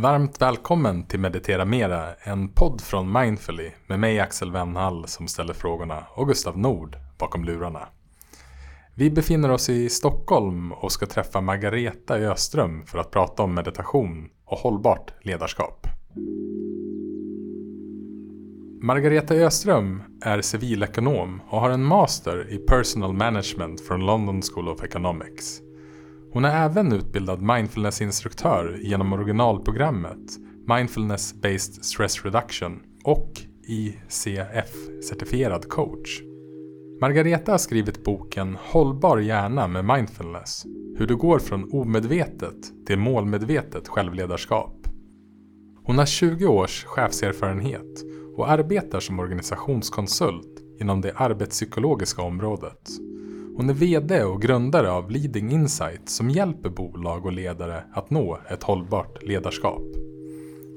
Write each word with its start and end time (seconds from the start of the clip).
Varmt 0.00 0.42
välkommen 0.42 1.06
till 1.06 1.20
Meditera 1.20 1.64
Mera, 1.64 2.14
en 2.14 2.48
podd 2.48 2.80
från 2.80 3.12
Mindfully 3.12 3.70
med 3.86 4.00
mig 4.00 4.20
Axel 4.20 4.52
Wennhall 4.52 5.08
som 5.08 5.28
ställer 5.28 5.54
frågorna 5.54 6.04
och 6.14 6.28
Gustav 6.28 6.58
Nord 6.58 6.96
bakom 7.18 7.44
lurarna. 7.44 7.88
Vi 8.94 9.10
befinner 9.10 9.50
oss 9.50 9.68
i 9.68 9.88
Stockholm 9.88 10.72
och 10.72 10.92
ska 10.92 11.06
träffa 11.06 11.40
Margareta 11.40 12.14
Öström 12.14 12.86
för 12.86 12.98
att 12.98 13.10
prata 13.10 13.42
om 13.42 13.54
meditation 13.54 14.28
och 14.44 14.58
hållbart 14.58 15.12
ledarskap. 15.22 15.86
Margareta 18.82 19.34
Öström 19.34 20.02
är 20.22 20.40
civilekonom 20.40 21.42
och 21.48 21.60
har 21.60 21.70
en 21.70 21.84
master 21.84 22.52
i 22.52 22.58
personal 22.58 23.12
management 23.12 23.86
från 23.86 24.06
London 24.06 24.42
School 24.42 24.68
of 24.68 24.82
Economics. 24.82 25.60
Hon 26.38 26.44
är 26.44 26.64
även 26.64 26.92
utbildad 26.92 27.42
mindfulnessinstruktör 27.42 28.78
genom 28.82 29.12
originalprogrammet 29.12 30.38
Mindfulness 30.66 31.34
Based 31.34 31.84
Stress 31.84 32.24
Reduction 32.24 32.82
och 33.04 33.32
ICF-certifierad 33.68 35.68
coach. 35.68 36.22
Margareta 37.00 37.52
har 37.52 37.58
skrivit 37.58 38.04
boken 38.04 38.56
Hållbar 38.60 39.18
hjärna 39.18 39.68
med 39.68 39.84
mindfulness. 39.84 40.64
Hur 40.98 41.06
du 41.06 41.16
går 41.16 41.38
från 41.38 41.72
omedvetet 41.72 42.86
till 42.86 42.98
målmedvetet 42.98 43.88
självledarskap. 43.88 44.88
Hon 45.84 45.98
har 45.98 46.06
20 46.06 46.46
års 46.46 46.84
chefserfarenhet 46.84 48.04
och 48.36 48.50
arbetar 48.50 49.00
som 49.00 49.20
organisationskonsult 49.20 50.62
inom 50.80 51.00
det 51.00 51.12
arbetspsykologiska 51.16 52.22
området. 52.22 53.07
Hon 53.58 53.70
är 53.70 53.74
VD 53.74 54.24
och 54.24 54.42
grundare 54.42 54.90
av 54.90 55.10
Leading 55.10 55.50
Insight 55.50 56.08
som 56.08 56.30
hjälper 56.30 56.70
bolag 56.70 57.26
och 57.26 57.32
ledare 57.32 57.84
att 57.92 58.10
nå 58.10 58.38
ett 58.50 58.62
hållbart 58.62 59.22
ledarskap. 59.22 59.82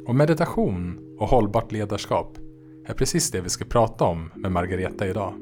Och 0.08 0.16
meditation 0.16 1.00
och 1.20 1.28
hållbart 1.28 1.72
ledarskap 1.72 2.38
är 2.86 2.94
precis 2.94 3.32
det 3.32 3.42
vi 3.42 3.50
ska 3.50 3.66
prata 3.66 4.04
om 4.04 4.32
med 4.36 4.52
Margareta 4.52 5.08
idag. 5.08 5.34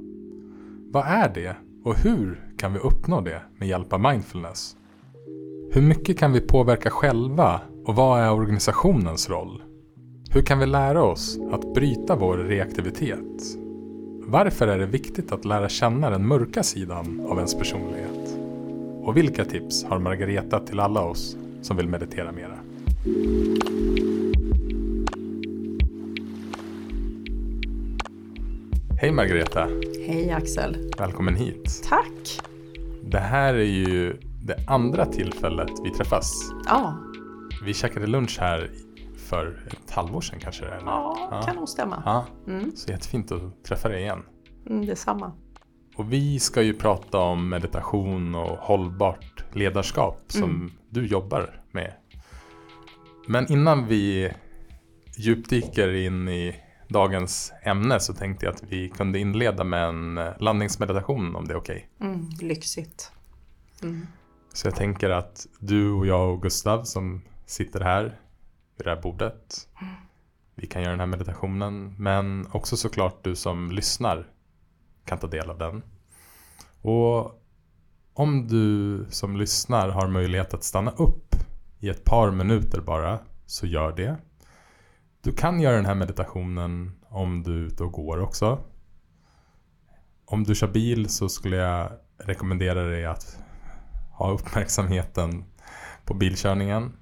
Vad 0.91 1.05
är 1.05 1.33
det 1.33 1.55
och 1.83 1.95
hur 1.95 2.53
kan 2.57 2.73
vi 2.73 2.79
uppnå 2.79 3.21
det 3.21 3.41
med 3.57 3.67
hjälp 3.67 3.93
av 3.93 3.99
mindfulness? 3.99 4.75
Hur 5.71 5.81
mycket 5.81 6.17
kan 6.17 6.33
vi 6.33 6.41
påverka 6.41 6.89
själva 6.89 7.61
och 7.85 7.95
vad 7.95 8.21
är 8.21 8.31
organisationens 8.31 9.29
roll? 9.29 9.63
Hur 10.31 10.41
kan 10.41 10.59
vi 10.59 10.65
lära 10.65 11.03
oss 11.03 11.39
att 11.51 11.73
bryta 11.73 12.15
vår 12.15 12.37
reaktivitet? 12.37 13.58
Varför 14.31 14.67
är 14.67 14.79
det 14.79 14.85
viktigt 14.85 15.31
att 15.31 15.45
lära 15.45 15.69
känna 15.69 16.09
den 16.09 16.27
mörka 16.27 16.63
sidan 16.63 17.25
av 17.29 17.37
ens 17.37 17.55
personlighet? 17.55 18.37
Och 19.03 19.17
vilka 19.17 19.45
tips 19.45 19.83
har 19.83 19.99
Margareta 19.99 20.59
till 20.59 20.79
alla 20.79 21.01
oss 21.01 21.37
som 21.61 21.77
vill 21.77 21.87
meditera 21.87 22.31
mera? 22.31 22.57
Hej 29.01 29.11
Margareta! 29.11 29.67
Hej 30.07 30.31
Axel! 30.31 30.91
Välkommen 30.97 31.35
hit! 31.35 31.83
Tack! 31.89 32.39
Det 33.03 33.19
här 33.19 33.53
är 33.53 33.63
ju 33.63 34.17
det 34.43 34.57
andra 34.67 35.05
tillfället 35.05 35.71
vi 35.83 35.89
träffas. 35.89 36.51
Ja, 36.65 36.97
Vi 37.65 37.73
käkade 37.73 38.07
lunch 38.07 38.37
här 38.39 38.69
för 39.29 39.67
ett 39.85 39.91
halvår 39.91 40.21
sedan 40.21 40.39
kanske 40.39 40.65
det 40.65 40.71
är? 40.71 40.81
ja, 40.85 41.41
kan 41.45 41.55
nog 41.55 41.69
stämma. 41.69 42.03
Ja, 42.05 42.25
Mm, 42.47 42.71
så 42.75 42.91
jättefint 42.91 43.31
att 43.31 43.63
träffa 43.63 43.89
dig 43.89 44.01
igen. 44.01 44.23
mm, 44.69 44.85
detsamma. 44.85 45.31
Och 45.95 46.13
vi 46.13 46.39
ska 46.39 46.61
ju 46.61 46.73
prata 46.73 47.17
om 47.17 47.49
meditation 47.49 48.35
och 48.35 48.57
hållbart 48.57 49.45
ledarskap 49.55 50.21
som 50.27 50.43
Mm. 50.43 50.71
du 50.89 51.05
jobbar 51.07 51.63
med. 51.71 51.93
Men 53.27 53.51
innan 53.51 53.87
vi 53.87 54.31
djupdyker 55.17 55.93
in 55.93 56.27
i 56.29 56.55
dagens 56.87 57.51
ämne 57.63 57.99
så 57.99 58.13
tänkte 58.13 58.45
jag 58.45 58.55
att 58.55 58.63
vi 58.63 58.89
kunde 58.89 59.19
inleda 59.19 59.63
med 59.63 59.83
en 59.87 60.17
eh, 60.17 60.33
landningsmeditation 60.39 61.35
om 61.35 61.47
det 61.47 61.53
är 61.53 61.57
okej. 61.57 61.89
Mm, 62.01 62.29
lyxigt. 62.41 63.11
Mm. 63.83 64.07
Så 64.53 64.67
jag 64.67 64.75
tänker 64.75 65.09
att 65.09 65.47
du 65.59 65.91
och 65.91 66.07
jag 66.07 66.33
och 66.33 66.41
Gustav 66.41 66.83
som 66.83 67.21
sitter 67.45 67.79
här 67.79 68.19
vid 68.79 68.85
det 68.85 68.95
här 68.95 69.01
bordet. 69.01 69.67
Vi 70.55 70.67
kan 70.67 70.81
göra 70.81 70.91
den 70.91 70.99
här 70.99 71.07
meditationen. 71.07 71.95
Men 71.97 72.47
också 72.51 72.77
såklart 72.77 73.23
du 73.23 73.35
som 73.35 73.71
lyssnar 73.71 74.27
kan 75.05 75.17
ta 75.17 75.27
del 75.27 75.49
av 75.49 75.57
den. 75.57 75.83
Och 76.81 77.43
om 78.13 78.47
du 78.47 79.05
som 79.09 79.37
lyssnar 79.37 79.89
har 79.89 80.07
möjlighet 80.07 80.53
att 80.53 80.63
stanna 80.63 80.91
upp 80.91 81.35
i 81.79 81.89
ett 81.89 82.03
par 82.03 82.31
minuter 82.31 82.81
bara 82.81 83.19
så 83.45 83.67
gör 83.67 83.91
det. 83.95 84.17
Du 85.21 85.31
kan 85.31 85.59
göra 85.59 85.75
den 85.75 85.85
här 85.85 85.95
meditationen 85.95 86.99
om 87.09 87.43
du 87.43 87.53
är 87.53 87.67
ute 87.67 87.83
och 87.83 87.91
går 87.91 88.19
också. 88.19 88.63
Om 90.25 90.43
du 90.43 90.55
kör 90.55 90.67
bil 90.67 91.09
så 91.09 91.29
skulle 91.29 91.55
jag 91.55 91.91
rekommendera 92.17 92.83
dig 92.83 93.05
att 93.05 93.37
ha 94.11 94.31
uppmärksamheten 94.31 95.45
på 96.05 96.13
bilkörningen. 96.13 96.98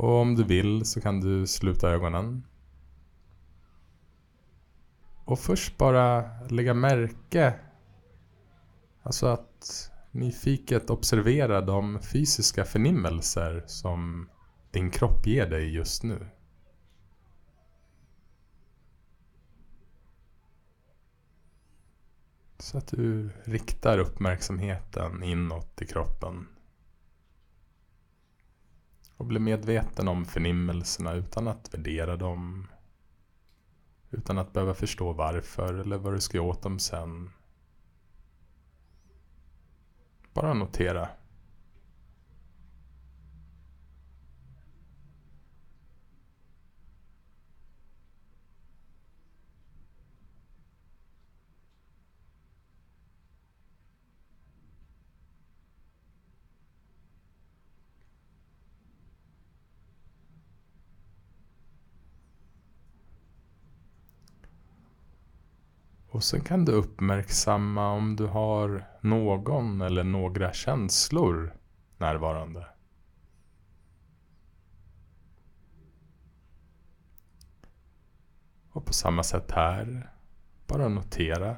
Och 0.00 0.20
om 0.20 0.34
du 0.34 0.44
vill 0.44 0.84
så 0.84 1.00
kan 1.00 1.20
du 1.20 1.46
sluta 1.46 1.90
ögonen. 1.90 2.46
Och 5.24 5.38
först 5.38 5.78
bara 5.78 6.24
lägga 6.48 6.74
märke, 6.74 7.54
alltså 9.02 9.26
att 9.26 9.90
nyfiket 10.10 10.90
observera 10.90 11.60
de 11.60 12.00
fysiska 12.02 12.64
förnimmelser 12.64 13.64
som 13.66 14.28
din 14.70 14.90
kropp 14.90 15.26
ger 15.26 15.50
dig 15.50 15.74
just 15.74 16.02
nu. 16.02 16.26
Så 22.58 22.78
att 22.78 22.86
du 22.86 23.30
riktar 23.44 23.98
uppmärksamheten 23.98 25.22
inåt 25.22 25.82
i 25.82 25.86
kroppen. 25.86 26.46
Och 29.20 29.26
bli 29.26 29.38
medveten 29.38 30.08
om 30.08 30.24
förnimmelserna 30.24 31.12
utan 31.12 31.48
att 31.48 31.74
värdera 31.74 32.16
dem. 32.16 32.66
Utan 34.10 34.38
att 34.38 34.52
behöva 34.52 34.74
förstå 34.74 35.12
varför 35.12 35.74
eller 35.74 35.96
vad 35.96 36.14
du 36.14 36.20
ska 36.20 36.36
göra 36.36 36.46
åt 36.46 36.62
dem 36.62 36.78
sen. 36.78 37.30
Bara 40.32 40.54
notera. 40.54 41.08
Och 66.20 66.24
sen 66.24 66.40
kan 66.40 66.64
du 66.64 66.72
uppmärksamma 66.72 67.92
om 67.92 68.16
du 68.16 68.26
har 68.26 68.84
någon 69.00 69.80
eller 69.80 70.04
några 70.04 70.52
känslor 70.52 71.54
närvarande. 71.98 72.66
Och 78.70 78.86
på 78.86 78.92
samma 78.92 79.22
sätt 79.22 79.50
här, 79.50 80.10
bara 80.66 80.88
notera 80.88 81.56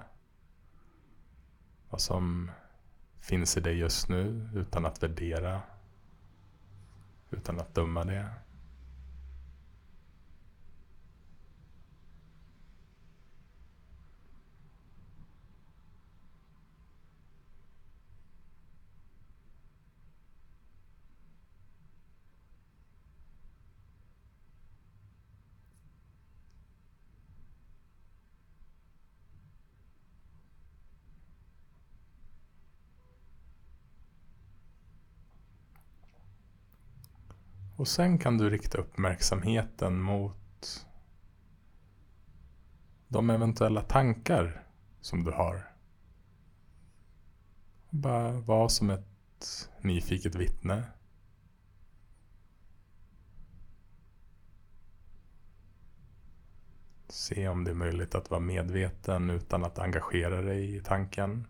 vad 1.90 2.00
som 2.00 2.50
finns 3.20 3.56
i 3.56 3.60
dig 3.60 3.78
just 3.78 4.08
nu 4.08 4.50
utan 4.54 4.86
att 4.86 5.02
värdera, 5.02 5.60
utan 7.30 7.60
att 7.60 7.74
döma 7.74 8.04
det. 8.04 8.30
Och 37.82 37.88
sen 37.88 38.18
kan 38.18 38.38
du 38.38 38.50
rikta 38.50 38.78
uppmärksamheten 38.78 40.00
mot 40.00 40.86
de 43.08 43.30
eventuella 43.30 43.82
tankar 43.82 44.66
som 45.00 45.24
du 45.24 45.30
har. 45.30 45.72
Bara 47.90 48.32
vara 48.32 48.68
som 48.68 48.90
ett 48.90 49.70
nyfiket 49.80 50.34
vittne. 50.34 50.82
Se 57.08 57.48
om 57.48 57.64
det 57.64 57.70
är 57.70 57.74
möjligt 57.74 58.14
att 58.14 58.30
vara 58.30 58.40
medveten 58.40 59.30
utan 59.30 59.64
att 59.64 59.78
engagera 59.78 60.42
dig 60.42 60.76
i 60.76 60.80
tanken. 60.80 61.46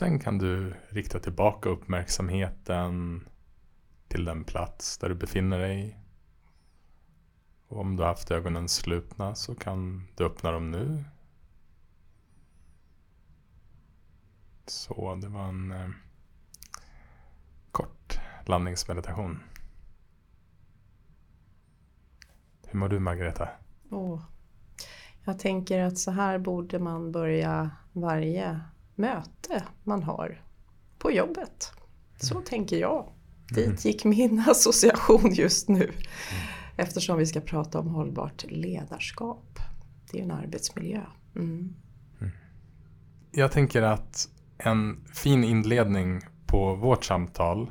Sen 0.00 0.18
kan 0.18 0.38
du 0.38 0.74
rikta 0.88 1.18
tillbaka 1.18 1.68
uppmärksamheten 1.68 3.28
till 4.08 4.24
den 4.24 4.44
plats 4.44 4.98
där 4.98 5.08
du 5.08 5.14
befinner 5.14 5.58
dig. 5.58 5.98
Och 7.68 7.80
om 7.80 7.96
du 7.96 8.02
har 8.02 8.08
haft 8.08 8.30
ögonen 8.30 8.68
slutna 8.68 9.34
så 9.34 9.54
kan 9.54 10.08
du 10.16 10.24
öppna 10.24 10.50
dem 10.50 10.70
nu. 10.70 11.04
Så 14.66 15.14
det 15.14 15.28
var 15.28 15.48
en 15.48 15.72
eh, 15.72 15.88
kort 17.70 18.20
landningsmeditation. 18.46 19.42
Hur 22.66 22.78
mår 22.78 22.88
du 22.88 22.98
Margareta? 22.98 23.48
Oh. 23.90 24.22
Jag 25.24 25.38
tänker 25.38 25.82
att 25.82 25.98
så 25.98 26.10
här 26.10 26.38
borde 26.38 26.78
man 26.78 27.12
börja 27.12 27.70
varje 27.92 28.60
möte 29.00 29.64
man 29.84 30.02
har 30.02 30.42
på 30.98 31.12
jobbet. 31.12 31.72
Så 32.20 32.34
mm. 32.34 32.44
tänker 32.44 32.76
jag. 32.76 33.12
Dit 33.48 33.66
mm. 33.66 33.76
gick 33.80 34.04
min 34.04 34.44
association 34.48 35.34
just 35.34 35.68
nu. 35.68 35.92
Eftersom 36.76 37.18
vi 37.18 37.26
ska 37.26 37.40
prata 37.40 37.78
om 37.78 37.88
hållbart 37.88 38.44
ledarskap. 38.48 39.58
Det 40.10 40.18
är 40.18 40.22
en 40.22 40.30
arbetsmiljö. 40.30 41.02
Mm. 41.36 41.74
mm. 42.20 42.32
Jag 43.32 43.52
tänker 43.52 43.82
att 43.82 44.28
en 44.58 45.04
fin 45.14 45.44
inledning 45.44 46.20
på 46.46 46.74
vårt 46.74 47.04
samtal 47.04 47.70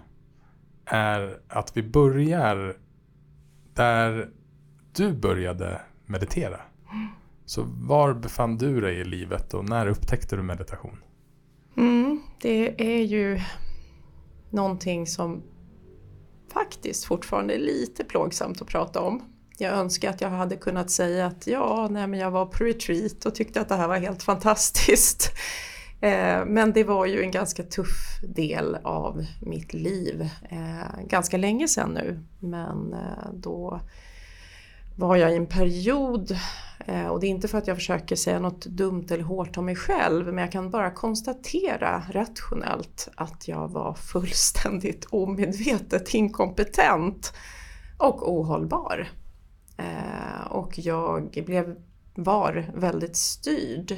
är 0.85 1.39
att 1.47 1.77
vi 1.77 1.83
börjar 1.83 2.77
där 3.73 4.29
du 4.95 5.13
började 5.13 5.81
meditera. 6.05 6.61
Mm. 6.91 7.07
Så 7.45 7.63
var 7.63 8.13
befann 8.13 8.57
du 8.57 8.81
dig 8.81 8.99
i 8.99 9.03
livet 9.03 9.53
och 9.53 9.69
när 9.69 9.87
upptäckte 9.87 10.35
du 10.35 10.43
meditation? 10.43 10.97
Mm, 11.79 12.21
det 12.41 12.81
är 12.97 13.03
ju 13.03 13.39
någonting 14.49 15.07
som 15.07 15.43
faktiskt 16.53 17.05
fortfarande 17.05 17.53
är 17.53 17.59
lite 17.59 18.03
plågsamt 18.03 18.61
att 18.61 18.67
prata 18.67 19.01
om. 19.01 19.21
Jag 19.57 19.73
önskar 19.73 20.09
att 20.09 20.21
jag 20.21 20.29
hade 20.29 20.55
kunnat 20.55 20.89
säga 20.89 21.25
att 21.25 21.47
ja, 21.47 21.87
nej, 21.91 22.07
men 22.07 22.19
jag 22.19 22.31
var 22.31 22.45
på 22.45 22.63
retreat 22.63 23.25
och 23.25 23.35
tyckte 23.35 23.61
att 23.61 23.69
det 23.69 23.75
här 23.75 23.87
var 23.87 23.97
helt 23.97 24.23
fantastiskt. 24.23 25.31
Eh, 26.01 26.45
men 26.45 26.73
det 26.73 26.83
var 26.83 27.05
ju 27.05 27.21
en 27.21 27.31
ganska 27.31 27.63
tuff 27.63 28.19
del 28.23 28.75
av 28.83 29.25
mitt 29.41 29.73
liv. 29.73 30.29
Eh, 30.49 31.05
ganska 31.07 31.37
länge 31.37 31.67
sedan 31.67 31.89
nu, 31.89 32.23
men 32.39 32.93
eh, 32.93 33.33
då 33.33 33.81
var 34.99 35.15
jag 35.15 35.31
i 35.31 35.35
en 35.35 35.47
period 35.47 36.37
eh, 36.85 37.07
och 37.07 37.19
det 37.19 37.27
är 37.27 37.29
inte 37.29 37.47
för 37.47 37.57
att 37.57 37.67
jag 37.67 37.77
försöker 37.77 38.15
säga 38.15 38.39
något 38.39 38.65
dumt 38.65 39.05
eller 39.09 39.23
hårt 39.23 39.57
om 39.57 39.65
mig 39.65 39.75
själv 39.75 40.25
men 40.25 40.37
jag 40.37 40.51
kan 40.51 40.69
bara 40.69 40.91
konstatera 40.91 42.03
rationellt 42.11 43.09
att 43.15 43.47
jag 43.47 43.67
var 43.67 43.93
fullständigt 43.93 45.05
omedvetet 45.09 46.13
inkompetent 46.13 47.33
och 47.97 48.33
ohållbar. 48.33 49.09
Eh, 49.77 50.47
och 50.49 50.79
jag 50.79 51.43
blev, 51.45 51.75
var 52.15 52.71
väldigt 52.75 53.15
styrd 53.17 53.95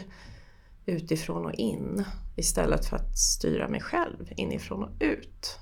utifrån 0.86 1.46
och 1.46 1.54
in 1.54 2.04
istället 2.36 2.86
för 2.86 2.96
att 2.96 3.18
styra 3.18 3.68
mig 3.68 3.82
själv 3.82 4.34
inifrån 4.36 4.84
och 4.84 4.92
ut. 5.00 5.60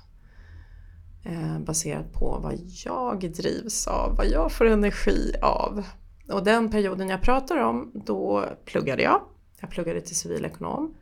Eh, 1.24 1.58
baserat 1.58 2.12
på 2.12 2.38
vad 2.42 2.58
jag 2.84 3.32
drivs 3.32 3.86
av, 3.86 4.16
vad 4.16 4.26
jag 4.26 4.52
får 4.52 4.64
energi 4.64 5.34
av 5.42 5.84
och 6.32 6.44
den 6.44 6.70
perioden 6.70 7.08
jag 7.08 7.22
pratar 7.22 7.56
om, 7.56 7.90
då 7.94 8.44
pluggade 8.64 9.02
jag. 9.02 9.22
Jag 9.60 9.70
pluggade 9.70 10.00
till 10.00 10.16
civilekonom. 10.16 10.94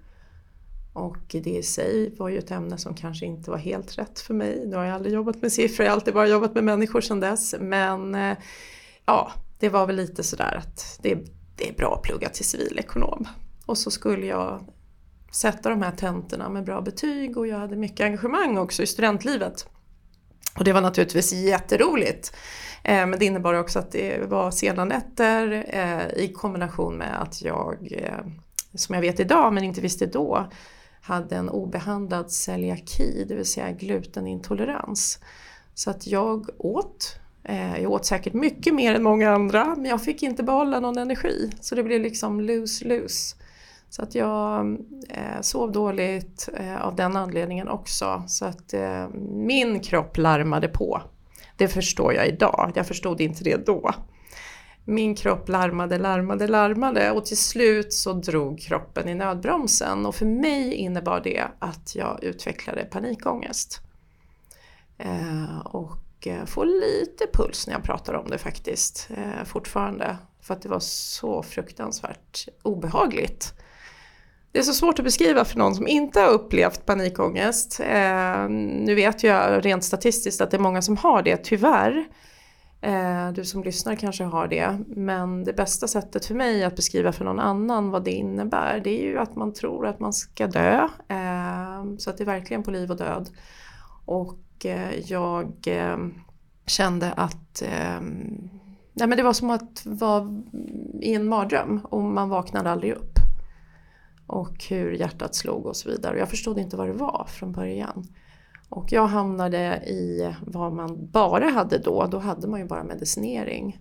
Och 0.92 1.18
det 1.30 1.50
i 1.50 1.62
sig 1.62 2.14
var 2.16 2.28
ju 2.28 2.38
ett 2.38 2.50
ämne 2.50 2.78
som 2.78 2.94
kanske 2.94 3.26
inte 3.26 3.50
var 3.50 3.58
helt 3.58 3.98
rätt 3.98 4.20
för 4.20 4.34
mig. 4.34 4.66
Nu 4.66 4.76
har 4.76 4.84
jag 4.84 4.94
aldrig 4.94 5.14
jobbat 5.14 5.42
med 5.42 5.52
siffror, 5.52 5.84
jag 5.84 5.92
har 5.92 5.96
alltid 5.96 6.14
bara 6.14 6.28
jobbat 6.28 6.54
med 6.54 6.64
människor 6.64 7.00
sedan 7.00 7.20
dess. 7.20 7.54
Men 7.60 8.14
eh, 8.14 8.36
ja, 9.06 9.32
det 9.58 9.68
var 9.68 9.86
väl 9.86 9.96
lite 9.96 10.22
sådär 10.22 10.54
att 10.56 10.98
det, 11.02 11.14
det 11.56 11.68
är 11.68 11.74
bra 11.74 11.94
att 11.94 12.02
plugga 12.02 12.28
till 12.28 12.44
civilekonom. 12.44 13.28
Och 13.66 13.78
så 13.78 13.90
skulle 13.90 14.26
jag 14.26 14.64
sätta 15.32 15.70
de 15.70 15.82
här 15.82 15.92
tentorna 15.92 16.48
med 16.48 16.64
bra 16.64 16.80
betyg 16.80 17.36
och 17.36 17.46
jag 17.46 17.58
hade 17.58 17.76
mycket 17.76 18.04
engagemang 18.04 18.58
också 18.58 18.82
i 18.82 18.86
studentlivet. 18.86 19.66
Och 20.58 20.64
det 20.64 20.72
var 20.72 20.80
naturligtvis 20.80 21.32
jätteroligt. 21.32 22.36
Eh, 22.84 23.06
men 23.06 23.18
det 23.18 23.24
innebar 23.24 23.54
också 23.54 23.78
att 23.78 23.92
det 23.92 24.28
var 24.28 24.50
sena 24.50 24.84
nätter 24.84 25.64
eh, 25.68 26.24
i 26.24 26.32
kombination 26.32 26.96
med 26.96 27.22
att 27.22 27.42
jag, 27.42 27.92
eh, 27.92 28.26
som 28.74 28.94
jag 28.94 29.02
vet 29.02 29.20
idag 29.20 29.52
men 29.52 29.64
inte 29.64 29.80
visste 29.80 30.06
då, 30.06 30.48
hade 31.00 31.36
en 31.36 31.48
obehandlad 31.48 32.30
celiaki, 32.30 33.24
det 33.28 33.34
vill 33.34 33.46
säga 33.46 33.72
glutenintolerans. 33.72 35.18
Så 35.74 35.90
att 35.90 36.06
jag 36.06 36.48
åt, 36.58 37.16
jag 37.80 37.92
åt 37.92 38.06
säkert 38.06 38.32
mycket 38.32 38.74
mer 38.74 38.94
än 38.94 39.02
många 39.02 39.30
andra 39.30 39.74
men 39.76 39.84
jag 39.84 40.02
fick 40.02 40.22
inte 40.22 40.42
behålla 40.42 40.80
någon 40.80 40.98
energi. 40.98 41.50
Så 41.60 41.74
det 41.74 41.82
blev 41.82 42.00
liksom 42.00 42.40
lose-lose. 42.40 43.36
Så 43.90 44.02
att 44.02 44.14
jag 44.14 44.78
eh, 45.08 45.40
sov 45.40 45.72
dåligt 45.72 46.48
eh, 46.54 46.82
av 46.82 46.96
den 46.96 47.16
anledningen 47.16 47.68
också. 47.68 48.22
Så 48.26 48.44
att 48.44 48.74
eh, 48.74 49.08
min 49.30 49.80
kropp 49.80 50.16
larmade 50.16 50.68
på 50.68 51.02
det 51.56 51.68
förstår 51.68 52.14
jag 52.14 52.28
idag, 52.28 52.72
jag 52.74 52.86
förstod 52.86 53.20
inte 53.20 53.44
det 53.44 53.66
då. 53.66 53.90
Min 54.84 55.14
kropp 55.14 55.48
larmade, 55.48 55.98
larmade, 55.98 56.48
larmade 56.48 57.10
och 57.10 57.26
till 57.26 57.36
slut 57.36 57.92
så 57.92 58.12
drog 58.12 58.60
kroppen 58.60 59.08
i 59.08 59.14
nödbromsen 59.14 60.06
och 60.06 60.14
för 60.14 60.26
mig 60.26 60.74
innebar 60.74 61.20
det 61.24 61.44
att 61.58 61.94
jag 61.96 62.24
utvecklade 62.24 62.84
panikångest. 62.84 63.80
Eh, 64.98 65.58
och 65.58 66.26
eh, 66.26 66.44
får 66.44 66.64
lite 66.64 67.26
puls 67.32 67.66
när 67.66 67.74
jag 67.74 67.82
pratar 67.82 68.14
om 68.14 68.30
det 68.30 68.38
faktiskt, 68.38 69.10
eh, 69.16 69.44
fortfarande. 69.44 70.16
För 70.40 70.54
att 70.54 70.62
det 70.62 70.68
var 70.68 70.80
så 70.80 71.42
fruktansvärt 71.42 72.48
obehagligt. 72.62 73.54
Det 74.52 74.58
är 74.58 74.62
så 74.62 74.72
svårt 74.72 74.98
att 74.98 75.04
beskriva 75.04 75.44
för 75.44 75.58
någon 75.58 75.74
som 75.74 75.88
inte 75.88 76.20
har 76.20 76.28
upplevt 76.28 76.86
panikångest. 76.86 77.80
Eh, 77.80 78.48
nu 78.48 78.94
vet 78.94 79.22
jag 79.22 79.66
rent 79.66 79.84
statistiskt 79.84 80.40
att 80.40 80.50
det 80.50 80.56
är 80.56 80.60
många 80.60 80.82
som 80.82 80.96
har 80.96 81.22
det, 81.22 81.36
tyvärr. 81.36 82.04
Eh, 82.80 83.32
du 83.32 83.44
som 83.44 83.64
lyssnar 83.64 83.94
kanske 83.94 84.24
har 84.24 84.48
det. 84.48 84.78
Men 84.86 85.44
det 85.44 85.52
bästa 85.52 85.88
sättet 85.88 86.26
för 86.26 86.34
mig 86.34 86.64
att 86.64 86.76
beskriva 86.76 87.12
för 87.12 87.24
någon 87.24 87.40
annan 87.40 87.90
vad 87.90 88.04
det 88.04 88.10
innebär 88.10 88.80
det 88.84 88.90
är 88.90 89.04
ju 89.04 89.18
att 89.18 89.36
man 89.36 89.52
tror 89.52 89.86
att 89.86 90.00
man 90.00 90.12
ska 90.12 90.46
dö. 90.46 90.88
Eh, 91.08 91.96
så 91.98 92.10
att 92.10 92.18
det 92.18 92.24
är 92.24 92.26
verkligen 92.26 92.62
på 92.62 92.70
liv 92.70 92.90
och 92.90 92.96
död. 92.96 93.28
Och 94.04 94.66
eh, 94.66 94.98
jag 95.04 95.52
eh, 95.66 95.98
kände 96.66 97.12
att 97.12 97.62
eh, 97.62 98.00
nej 98.92 99.08
men 99.08 99.16
det 99.16 99.22
var 99.22 99.32
som 99.32 99.50
att 99.50 99.82
vara 99.84 100.42
i 101.00 101.14
en 101.14 101.28
mardröm 101.28 101.80
och 101.84 102.02
man 102.02 102.28
vaknade 102.28 102.70
aldrig 102.70 102.92
upp 102.92 103.17
och 104.28 104.64
hur 104.68 104.92
hjärtat 104.92 105.34
slog 105.34 105.66
och 105.66 105.76
så 105.76 105.88
vidare. 105.90 106.18
Jag 106.18 106.28
förstod 106.28 106.58
inte 106.58 106.76
vad 106.76 106.88
det 106.88 106.92
var 106.92 107.26
från 107.28 107.52
början. 107.52 108.06
Och 108.68 108.92
jag 108.92 109.06
hamnade 109.06 109.76
i 109.86 110.34
vad 110.46 110.72
man 110.72 111.10
bara 111.10 111.50
hade 111.50 111.78
då, 111.78 112.06
då 112.10 112.18
hade 112.18 112.48
man 112.48 112.60
ju 112.60 112.66
bara 112.66 112.84
medicinering. 112.84 113.78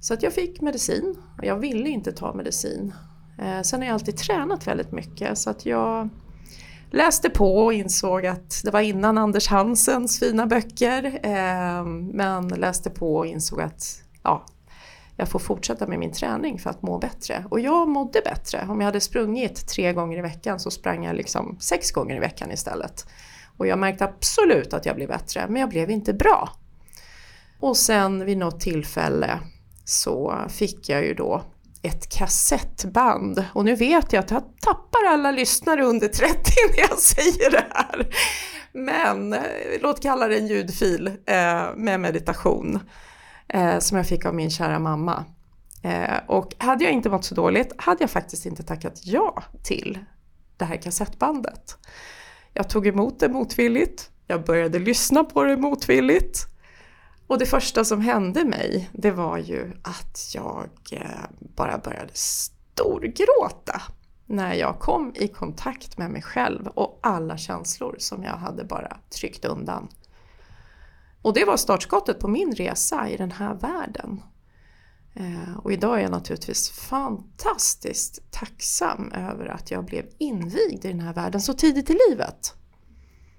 Så 0.00 0.14
att 0.14 0.22
jag 0.22 0.32
fick 0.32 0.60
medicin 0.60 1.16
och 1.38 1.44
jag 1.44 1.58
ville 1.58 1.88
inte 1.88 2.12
ta 2.12 2.34
medicin. 2.34 2.94
Eh, 3.38 3.62
sen 3.62 3.80
har 3.80 3.86
jag 3.86 3.94
alltid 3.94 4.16
tränat 4.16 4.66
väldigt 4.66 4.92
mycket 4.92 5.38
så 5.38 5.50
att 5.50 5.66
jag 5.66 6.08
läste 6.90 7.30
på 7.30 7.56
och 7.56 7.72
insåg 7.72 8.26
att 8.26 8.60
det 8.64 8.70
var 8.70 8.80
innan 8.80 9.18
Anders 9.18 9.48
Hansens 9.48 10.18
fina 10.18 10.46
böcker. 10.46 11.20
Eh, 11.22 11.84
men 11.84 12.48
läste 12.48 12.90
på 12.90 13.16
och 13.16 13.26
insåg 13.26 13.60
att 13.60 14.02
ja, 14.22 14.46
jag 15.20 15.28
får 15.28 15.38
fortsätta 15.38 15.86
med 15.86 15.98
min 15.98 16.12
träning 16.12 16.58
för 16.58 16.70
att 16.70 16.82
må 16.82 16.98
bättre. 16.98 17.44
Och 17.50 17.60
jag 17.60 17.88
mådde 17.88 18.20
bättre. 18.24 18.66
Om 18.68 18.80
jag 18.80 18.86
hade 18.86 19.00
sprungit 19.00 19.68
tre 19.68 19.92
gånger 19.92 20.18
i 20.18 20.20
veckan 20.20 20.60
så 20.60 20.70
sprang 20.70 21.04
jag 21.04 21.16
liksom 21.16 21.56
sex 21.60 21.90
gånger 21.92 22.16
i 22.16 22.18
veckan 22.18 22.50
istället. 22.50 23.06
Och 23.56 23.66
jag 23.66 23.78
märkte 23.78 24.04
absolut 24.04 24.74
att 24.74 24.86
jag 24.86 24.96
blev 24.96 25.08
bättre, 25.08 25.46
men 25.48 25.60
jag 25.60 25.68
blev 25.68 25.90
inte 25.90 26.14
bra. 26.14 26.50
Och 27.60 27.76
sen 27.76 28.24
vid 28.24 28.38
något 28.38 28.60
tillfälle 28.60 29.38
så 29.84 30.36
fick 30.48 30.88
jag 30.88 31.04
ju 31.04 31.14
då 31.14 31.42
ett 31.82 32.08
kassettband. 32.08 33.44
Och 33.54 33.64
nu 33.64 33.74
vet 33.74 34.12
jag 34.12 34.24
att 34.24 34.30
jag 34.30 34.42
tappar 34.60 35.04
alla 35.08 35.30
lyssnare 35.30 35.84
under 35.84 36.08
30 36.08 36.34
när 36.70 36.88
jag 36.88 36.98
säger 36.98 37.50
det 37.50 37.66
här. 37.70 38.08
Men 38.72 39.32
eh, 39.32 39.40
låt 39.80 40.02
kalla 40.02 40.28
det 40.28 40.36
en 40.36 40.46
ljudfil 40.46 41.06
eh, 41.06 41.64
med 41.76 42.00
meditation 42.00 42.80
eh, 43.54 43.78
som 43.78 43.96
jag 43.96 44.06
fick 44.06 44.24
av 44.24 44.34
min 44.34 44.50
kära 44.50 44.78
mamma. 44.78 45.24
Eh, 45.82 46.18
och 46.26 46.54
hade 46.58 46.84
jag 46.84 46.92
inte 46.92 47.10
mått 47.10 47.24
så 47.24 47.34
dåligt 47.34 47.72
hade 47.78 48.02
jag 48.02 48.10
faktiskt 48.10 48.46
inte 48.46 48.62
tackat 48.62 49.00
ja 49.04 49.42
till 49.62 49.98
det 50.56 50.64
här 50.64 50.76
kassettbandet. 50.76 51.76
Jag 52.54 52.68
tog 52.68 52.86
emot 52.86 53.20
det 53.20 53.28
motvilligt, 53.28 54.10
jag 54.26 54.44
började 54.44 54.78
lyssna 54.78 55.24
på 55.24 55.42
det 55.42 55.56
motvilligt 55.56 56.46
och 57.26 57.38
det 57.38 57.46
första 57.46 57.84
som 57.84 58.00
hände 58.00 58.44
mig, 58.44 58.90
det 58.92 59.10
var 59.10 59.38
ju 59.38 59.72
att 59.82 60.30
jag 60.34 60.68
eh, 60.92 61.24
bara 61.56 61.78
började 61.78 62.12
storgråta 62.14 63.82
när 64.26 64.54
jag 64.54 64.78
kom 64.78 65.12
i 65.16 65.28
kontakt 65.28 65.98
med 65.98 66.10
mig 66.10 66.22
själv 66.22 66.66
och 66.66 66.98
alla 67.02 67.36
känslor 67.36 67.96
som 67.98 68.22
jag 68.22 68.32
hade 68.32 68.64
bara 68.64 68.96
tryckt 69.20 69.44
undan. 69.44 69.88
Och 71.22 71.34
det 71.34 71.44
var 71.44 71.56
startskottet 71.56 72.18
på 72.18 72.28
min 72.28 72.52
resa 72.52 73.08
i 73.08 73.16
den 73.16 73.30
här 73.30 73.54
världen. 73.54 74.22
Eh, 75.14 75.56
och 75.62 75.72
idag 75.72 75.98
är 75.98 76.02
jag 76.02 76.10
naturligtvis 76.10 76.70
fantastiskt 76.70 78.32
tacksam 78.32 79.12
över 79.12 79.46
att 79.46 79.70
jag 79.70 79.84
blev 79.84 80.04
invigd 80.18 80.84
i 80.84 80.88
den 80.88 81.00
här 81.00 81.14
världen 81.14 81.40
så 81.40 81.52
tidigt 81.52 81.90
i 81.90 81.96
livet. 82.08 82.54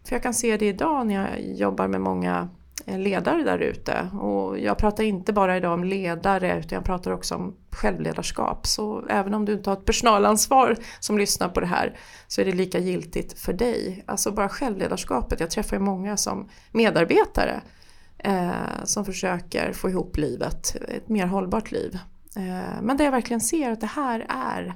För 0.03 0.15
jag 0.15 0.23
kan 0.23 0.33
se 0.33 0.57
det 0.57 0.67
idag 0.67 1.07
när 1.07 1.13
jag 1.13 1.55
jobbar 1.55 1.87
med 1.87 2.01
många 2.01 2.49
Eh, 2.91 2.99
ledare 2.99 3.43
där 3.43 3.59
ute. 3.59 4.09
Och 4.19 4.59
jag 4.59 4.77
pratar 4.77 5.03
inte 5.03 5.33
bara 5.33 5.57
idag 5.57 5.73
om 5.73 5.83
ledare 5.83 6.59
utan 6.59 6.75
jag 6.75 6.85
pratar 6.85 7.11
också 7.11 7.35
om 7.35 7.55
självledarskap. 7.71 8.67
Så 8.67 9.05
även 9.09 9.33
om 9.33 9.45
du 9.45 9.53
inte 9.53 9.69
har 9.69 9.77
ett 9.77 9.85
personalansvar 9.85 10.77
som 10.99 11.17
lyssnar 11.17 11.49
på 11.49 11.59
det 11.59 11.67
här 11.67 11.97
så 12.27 12.41
är 12.41 12.45
det 12.45 12.51
lika 12.51 12.79
giltigt 12.79 13.39
för 13.39 13.53
dig. 13.53 14.03
Alltså 14.07 14.31
bara 14.31 14.49
självledarskapet. 14.49 15.39
Jag 15.39 15.49
träffar 15.49 15.75
ju 15.75 15.83
många 15.83 16.17
som 16.17 16.49
medarbetare 16.71 17.61
eh, 18.17 18.83
som 18.83 19.05
försöker 19.05 19.73
få 19.73 19.89
ihop 19.89 20.17
livet, 20.17 20.75
ett 20.87 21.09
mer 21.09 21.25
hållbart 21.25 21.71
liv. 21.71 21.99
Eh, 22.35 22.81
men 22.81 22.97
där 22.97 23.05
jag 23.05 23.11
verkligen 23.11 23.41
ser 23.41 23.71
att 23.71 23.81
det 23.81 23.87
här 23.87 24.25
är 24.29 24.75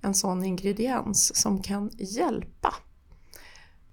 en 0.00 0.14
sån 0.14 0.44
ingrediens 0.44 1.36
som 1.36 1.62
kan 1.62 1.90
hjälpa 1.98 2.74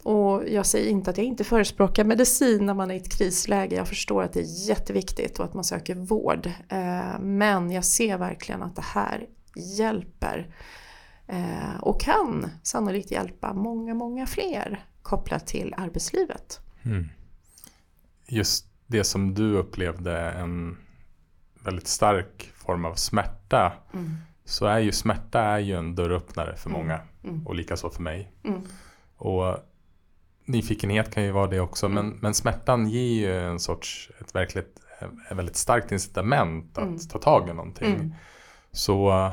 och 0.03 0.49
jag 0.49 0.65
säger 0.65 0.91
inte 0.91 1.09
att 1.09 1.17
jag 1.17 1.25
inte 1.25 1.43
förespråkar 1.43 2.03
medicin 2.03 2.65
när 2.65 2.73
man 2.73 2.91
är 2.91 2.95
i 2.95 2.97
ett 2.97 3.17
krisläge. 3.17 3.75
Jag 3.75 3.87
förstår 3.87 4.23
att 4.23 4.33
det 4.33 4.39
är 4.39 4.67
jätteviktigt 4.69 5.39
och 5.39 5.45
att 5.45 5.53
man 5.53 5.63
söker 5.63 5.95
vård. 5.95 6.45
Eh, 6.69 7.19
men 7.19 7.71
jag 7.71 7.85
ser 7.85 8.17
verkligen 8.17 8.63
att 8.63 8.75
det 8.75 8.81
här 8.81 9.27
hjälper. 9.55 10.55
Eh, 11.27 11.79
och 11.81 12.01
kan 12.01 12.49
sannolikt 12.63 13.11
hjälpa 13.11 13.53
många, 13.53 13.93
många 13.93 14.25
fler 14.25 14.85
kopplat 15.01 15.47
till 15.47 15.73
arbetslivet. 15.77 16.59
Mm. 16.83 17.09
Just 18.27 18.67
det 18.87 19.03
som 19.03 19.33
du 19.33 19.57
upplevde 19.57 20.31
en 20.31 20.77
väldigt 21.63 21.87
stark 21.87 22.51
form 22.55 22.85
av 22.85 22.95
smärta. 22.95 23.73
Mm. 23.93 24.15
Så 24.45 24.65
är 24.65 24.79
ju 24.79 24.91
smärta 24.91 25.41
är 25.41 25.59
ju 25.59 25.75
en 25.75 25.95
dörröppnare 25.95 26.55
för 26.55 26.69
många. 26.69 27.01
Mm. 27.23 27.47
Och 27.47 27.55
likaså 27.55 27.89
för 27.89 28.01
mig. 28.01 28.31
Mm. 28.43 28.61
Och 29.17 29.57
nyfikenhet 30.45 31.13
kan 31.13 31.23
ju 31.23 31.31
vara 31.31 31.47
det 31.47 31.59
också. 31.59 31.85
Mm. 31.85 32.05
Men, 32.05 32.17
men 32.21 32.33
smärtan 32.33 32.89
ger 32.89 33.01
ju 33.01 33.39
en 33.39 33.59
sorts, 33.59 34.11
ett 34.21 34.35
verkligt, 34.35 34.79
ett 35.29 35.37
väldigt 35.37 35.55
starkt 35.55 35.91
incitament 35.91 36.77
att 36.77 36.83
mm. 36.83 36.99
ta 36.99 37.19
tag 37.19 37.49
i 37.49 37.53
någonting. 37.53 37.93
Mm. 37.93 38.13
Så 38.71 39.31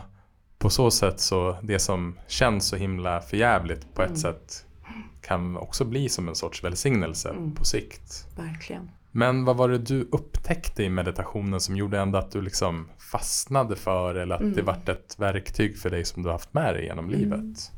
på 0.59 0.71
så 0.71 0.91
sätt 0.91 1.21
så 1.21 1.57
det 1.63 1.79
som 1.79 2.19
känns 2.27 2.69
så 2.69 2.77
himla 2.77 3.21
förjävligt 3.21 3.95
på 3.95 4.03
ett 4.03 4.09
mm. 4.09 4.21
sätt 4.21 4.67
kan 5.21 5.57
också 5.57 5.85
bli 5.85 6.09
som 6.09 6.29
en 6.29 6.35
sorts 6.35 6.65
välsignelse 6.65 7.31
mm. 7.31 7.55
på 7.55 7.65
sikt. 7.65 8.27
Verkligen. 8.37 8.91
Men 9.11 9.45
vad 9.45 9.57
var 9.57 9.69
det 9.69 9.79
du 9.79 10.09
upptäckte 10.13 10.83
i 10.83 10.89
meditationen 10.89 11.61
som 11.61 11.77
gjorde 11.77 11.99
ändå 12.01 12.19
att 12.19 12.31
du 12.31 12.43
liksom 12.43 12.89
fastnade 13.13 13.77
för 13.77 14.15
eller 14.15 14.35
att 14.35 14.41
det 14.41 14.61
mm. 14.61 14.65
vart 14.65 14.89
ett 14.89 15.17
verktyg 15.19 15.79
för 15.79 15.91
dig 15.91 16.05
som 16.05 16.23
du 16.23 16.31
haft 16.31 16.55
med 16.55 16.75
dig 16.75 16.85
genom 16.85 17.11
livet? 17.11 17.73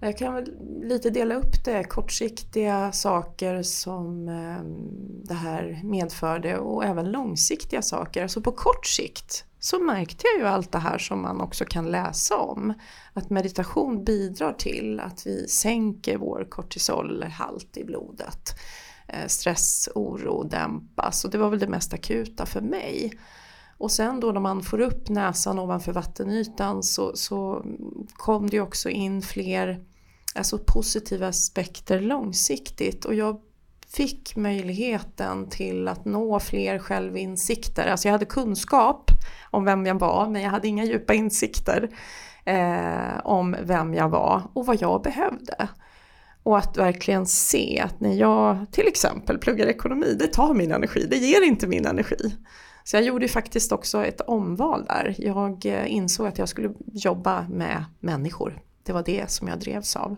Jag 0.00 0.18
kan 0.18 0.34
väl 0.34 0.54
lite 0.82 1.10
dela 1.10 1.34
upp 1.34 1.64
det, 1.64 1.84
kortsiktiga 1.84 2.92
saker 2.92 3.62
som 3.62 4.28
ehm, 4.28 5.24
det 5.24 5.34
här 5.34 5.80
medförde 5.84 6.58
och 6.58 6.84
även 6.84 7.10
långsiktiga 7.10 7.82
saker. 7.82 8.28
Så 8.28 8.40
på 8.40 8.52
kort 8.52 8.86
sikt 8.86 9.44
så 9.58 9.78
märkte 9.78 10.24
jag 10.26 10.40
ju 10.40 10.48
allt 10.48 10.72
det 10.72 10.78
här 10.78 10.98
som 10.98 11.22
man 11.22 11.40
också 11.40 11.64
kan 11.64 11.90
läsa 11.90 12.36
om. 12.36 12.74
Att 13.12 13.30
meditation 13.30 14.04
bidrar 14.04 14.52
till 14.52 15.00
att 15.00 15.26
vi 15.26 15.48
sänker 15.48 16.16
vår 16.18 16.46
kortisolhalt 16.48 17.76
i 17.76 17.84
blodet. 17.84 18.54
Eh, 19.08 19.26
stress, 19.26 19.88
oro 19.94 20.42
dämpas 20.42 21.24
och 21.24 21.30
det 21.30 21.38
var 21.38 21.50
väl 21.50 21.58
det 21.58 21.68
mest 21.68 21.94
akuta 21.94 22.46
för 22.46 22.60
mig. 22.60 23.12
Och 23.78 23.90
sen 23.90 24.20
då 24.20 24.32
när 24.32 24.40
man 24.40 24.62
får 24.62 24.80
upp 24.80 25.08
näsan 25.08 25.58
ovanför 25.58 25.92
vattenytan 25.92 26.82
så, 26.82 27.16
så 27.16 27.64
kom 28.12 28.50
det 28.50 28.60
också 28.60 28.90
in 28.90 29.22
fler 29.22 29.80
alltså 30.34 30.58
positiva 30.58 31.28
aspekter 31.28 32.00
långsiktigt. 32.00 33.04
Och 33.04 33.14
jag 33.14 33.40
fick 33.88 34.36
möjligheten 34.36 35.48
till 35.48 35.88
att 35.88 36.04
nå 36.04 36.40
fler 36.40 36.78
självinsikter. 36.78 37.86
Alltså 37.86 38.08
jag 38.08 38.12
hade 38.12 38.24
kunskap 38.24 39.10
om 39.50 39.64
vem 39.64 39.86
jag 39.86 39.98
var 39.98 40.28
men 40.28 40.42
jag 40.42 40.50
hade 40.50 40.68
inga 40.68 40.84
djupa 40.84 41.14
insikter 41.14 41.88
eh, 42.44 43.18
om 43.24 43.56
vem 43.62 43.94
jag 43.94 44.08
var 44.08 44.42
och 44.52 44.66
vad 44.66 44.82
jag 44.82 45.02
behövde. 45.02 45.68
Och 46.42 46.58
att 46.58 46.76
verkligen 46.76 47.26
se 47.26 47.80
att 47.84 48.00
när 48.00 48.12
jag 48.12 48.66
till 48.72 48.86
exempel 48.86 49.38
pluggar 49.38 49.66
ekonomi, 49.66 50.16
det 50.18 50.26
tar 50.26 50.54
min 50.54 50.72
energi, 50.72 51.06
det 51.10 51.16
ger 51.16 51.42
inte 51.42 51.66
min 51.66 51.86
energi. 51.86 52.36
Så 52.86 52.96
jag 52.96 53.04
gjorde 53.04 53.28
faktiskt 53.28 53.72
också 53.72 54.04
ett 54.04 54.20
omval 54.20 54.84
där. 54.84 55.14
Jag 55.18 55.66
eh, 55.66 55.92
insåg 55.92 56.26
att 56.26 56.38
jag 56.38 56.48
skulle 56.48 56.70
jobba 56.92 57.46
med 57.48 57.84
människor. 58.00 58.62
Det 58.82 58.92
var 58.92 59.02
det 59.02 59.30
som 59.30 59.48
jag 59.48 59.58
drevs 59.58 59.96
av. 59.96 60.16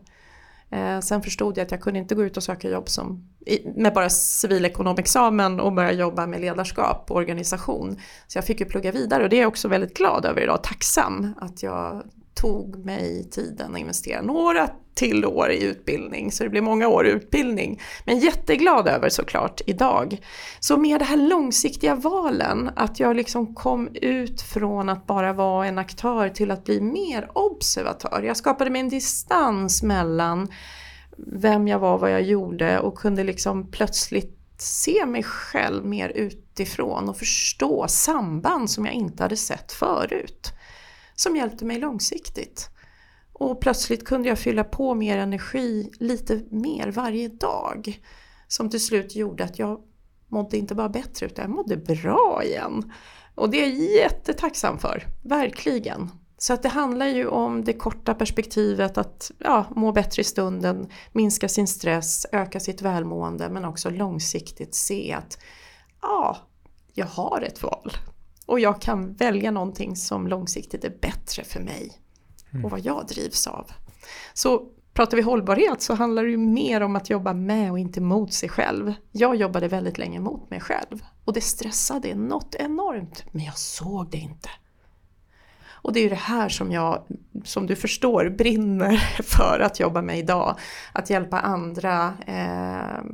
Eh, 0.71 1.01
sen 1.01 1.23
förstod 1.23 1.59
jag 1.59 1.65
att 1.65 1.71
jag 1.71 1.81
kunde 1.81 1.99
inte 1.99 2.15
gå 2.15 2.25
ut 2.25 2.37
och 2.37 2.43
söka 2.43 2.71
jobb 2.71 2.89
som, 2.89 3.29
med 3.75 3.95
bara 3.95 4.11
civilekonomexamen 4.11 5.61
och 5.61 5.73
börja 5.73 5.93
jobba 5.93 6.27
med 6.27 6.41
ledarskap 6.41 7.11
och 7.11 7.17
organisation. 7.17 8.01
Så 8.27 8.39
jag 8.39 8.45
fick 8.45 8.61
ju 8.61 8.67
plugga 8.67 8.93
vidare 8.93 9.25
och 9.25 9.31
det 9.31 9.37
är 9.37 9.41
jag 9.41 9.49
också 9.49 9.69
väldigt 9.69 9.97
glad 9.97 10.25
över 10.25 10.41
idag, 10.41 10.63
tacksam 10.63 11.35
att 11.41 11.63
jag 11.63 12.03
tog 12.40 12.85
mig 12.85 13.30
tiden 13.30 13.75
att 13.75 13.80
investera 13.80 14.23
några 14.23 14.71
till 14.95 15.25
år 15.25 15.50
i 15.50 15.64
utbildning, 15.64 16.33
så 16.33 16.45
det 16.45 16.50
blir 16.50 16.61
många 16.61 16.88
år 16.88 17.07
i 17.07 17.11
utbildning. 17.11 17.80
Men 18.04 18.18
jätteglad 18.18 18.88
över 18.88 19.09
såklart 19.09 19.61
idag. 19.66 20.18
Så 20.61 20.76
med 20.76 21.00
det 21.00 21.04
här 21.04 21.16
långsiktiga 21.16 21.95
valen, 21.95 22.71
att 22.76 23.00
jag 23.00 23.16
liksom 23.16 23.54
kom 23.54 23.88
ut 23.95 24.42
från 24.42 24.88
att 24.88 25.07
bara 25.07 25.33
vara 25.33 25.66
en 25.66 25.78
aktör 25.78 26.28
till 26.28 26.50
att 26.50 26.64
bli 26.64 26.80
mer 26.80 27.30
observatör. 27.33 28.23
Jag 28.23 28.37
skapade 28.37 28.71
mig 28.71 28.80
en 28.80 28.88
distans 28.88 29.83
mellan 29.83 30.49
vem 31.16 31.68
jag 31.68 31.78
var, 31.78 31.99
vad 31.99 32.12
jag 32.12 32.23
gjorde 32.23 32.80
och 32.80 32.99
kunde 32.99 33.25
liksom 33.25 33.71
plötsligt 33.71 34.35
se 34.59 35.07
mig 35.07 35.23
själv 35.23 35.87
mer 35.87 36.09
utifrån 36.09 37.09
och 37.09 37.16
förstå 37.16 37.88
samband 37.88 38.71
som 38.71 38.87
jag 38.87 38.95
inte 38.95 39.23
hade 39.23 39.37
sett 39.37 39.73
förut. 39.73 40.52
Som 41.21 41.37
hjälpte 41.37 41.65
mig 41.65 41.79
långsiktigt. 41.79 42.71
Och 43.33 43.61
plötsligt 43.61 44.05
kunde 44.05 44.29
jag 44.29 44.39
fylla 44.39 44.65
på 44.65 44.95
mer 44.95 45.19
energi 45.19 45.91
lite 45.99 46.43
mer 46.51 46.91
varje 46.91 47.29
dag. 47.29 48.01
Som 48.49 48.71
till 48.71 48.85
slut 48.85 49.17
gjorde 49.17 49.45
att 49.45 49.59
jag 49.59 49.81
mådde 50.29 50.57
inte 50.57 50.75
bara 50.75 50.89
bättre 50.89 51.27
utan 51.27 51.43
jag 51.43 51.51
mådde 51.51 51.77
bra 51.77 52.43
igen. 52.45 52.93
Och 53.35 53.51
det 53.51 53.65
är 53.65 53.69
jag 53.69 53.79
jättetacksam 53.79 54.79
för, 54.79 55.07
verkligen. 55.23 56.11
Så 56.39 56.53
att 56.53 56.63
det 56.63 56.69
handlar 56.69 57.07
ju 57.07 57.27
om 57.27 57.65
det 57.65 57.73
korta 57.73 58.15
perspektivet 58.15 58.99
att 58.99 59.31
ja, 59.39 59.65
må 59.77 59.93
bättre 59.93 60.21
i 60.21 60.25
stunden, 60.25 60.89
minska 61.13 61.49
sin 61.49 61.69
stress, 61.69 62.27
öka 62.33 62.61
sitt 62.61 62.83
välmående 62.83 63.49
men 63.49 63.65
också 63.65 63.91
långsiktigt 63.91 64.75
se 64.75 65.13
att 65.13 65.39
ja, 66.03 66.37
jag 66.95 67.07
har 67.07 67.41
ett 67.43 67.63
val. 67.63 67.93
Och 68.49 68.61
jag 68.61 68.81
kan 68.81 69.12
välja 69.14 69.50
någonting 69.50 69.97
som 69.97 70.26
långsiktigt 70.26 70.85
är 70.85 70.97
bättre 71.00 71.45
för 71.45 71.61
mig 71.61 71.93
mm. 72.50 72.64
och 72.64 72.71
vad 72.71 72.81
jag 72.81 73.07
drivs 73.07 73.47
av. 73.47 73.71
Så 74.35 74.62
pratar 74.93 75.17
vi 75.17 75.23
hållbarhet 75.23 75.83
så 75.83 75.95
handlar 75.95 76.25
det 76.25 76.31
ju 76.31 76.37
mer 76.37 76.81
om 76.81 76.97
att 76.97 77.11
jobba 77.11 77.33
med 77.33 77.71
och 77.73 77.78
inte 77.78 78.00
mot 78.00 78.33
sig 78.33 78.49
själv. 78.49 78.95
Jag 79.12 79.37
jobbade 79.37 79.69
väldigt 79.69 79.99
länge 79.99 80.21
mot 80.21 80.50
mig 80.50 80.61
själv 80.61 81.05
och 81.25 81.33
det 81.33 81.40
stressade 81.40 82.14
något 82.14 82.55
enormt, 82.55 83.25
men 83.33 83.45
jag 83.45 83.59
såg 83.59 84.11
det 84.11 84.19
inte. 84.19 84.49
Och 85.69 85.93
det 85.93 86.00
är 86.00 86.02
ju 86.02 86.09
det 86.09 86.14
här 86.14 86.49
som 86.49 86.73
jag, 86.73 87.02
som 87.45 87.67
du 87.67 87.76
förstår, 87.76 88.28
brinner 88.28 88.97
för 89.23 89.61
att 89.61 89.81
jobba 89.81 90.02
med 90.02 90.19
idag. 90.19 90.57
Att 90.93 91.11
hjälpa 91.11 91.40
andra, 91.40 92.14
eh, 92.26 93.05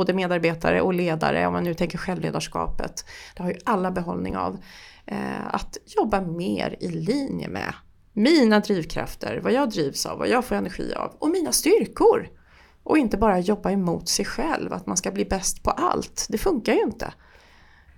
både 0.00 0.12
medarbetare 0.12 0.80
och 0.80 0.94
ledare, 0.94 1.46
om 1.46 1.52
man 1.52 1.64
nu 1.64 1.74
tänker 1.74 1.98
självledarskapet. 1.98 3.04
Det 3.36 3.42
har 3.42 3.50
ju 3.50 3.56
alla 3.64 3.90
behållning 3.90 4.36
av. 4.36 4.58
Eh, 5.06 5.46
att 5.54 5.76
jobba 5.86 6.20
mer 6.20 6.76
i 6.80 6.88
linje 6.88 7.48
med 7.48 7.74
mina 8.12 8.60
drivkrafter, 8.60 9.40
vad 9.42 9.52
jag 9.52 9.70
drivs 9.70 10.06
av, 10.06 10.18
vad 10.18 10.28
jag 10.28 10.44
får 10.44 10.56
energi 10.56 10.94
av 10.94 11.14
och 11.18 11.30
mina 11.30 11.52
styrkor. 11.52 12.28
Och 12.82 12.98
inte 12.98 13.16
bara 13.16 13.38
jobba 13.38 13.70
emot 13.70 14.08
sig 14.08 14.24
själv, 14.24 14.72
att 14.72 14.86
man 14.86 14.96
ska 14.96 15.10
bli 15.10 15.24
bäst 15.24 15.62
på 15.62 15.70
allt. 15.70 16.26
Det 16.28 16.38
funkar 16.38 16.72
ju 16.72 16.82
inte. 16.82 17.12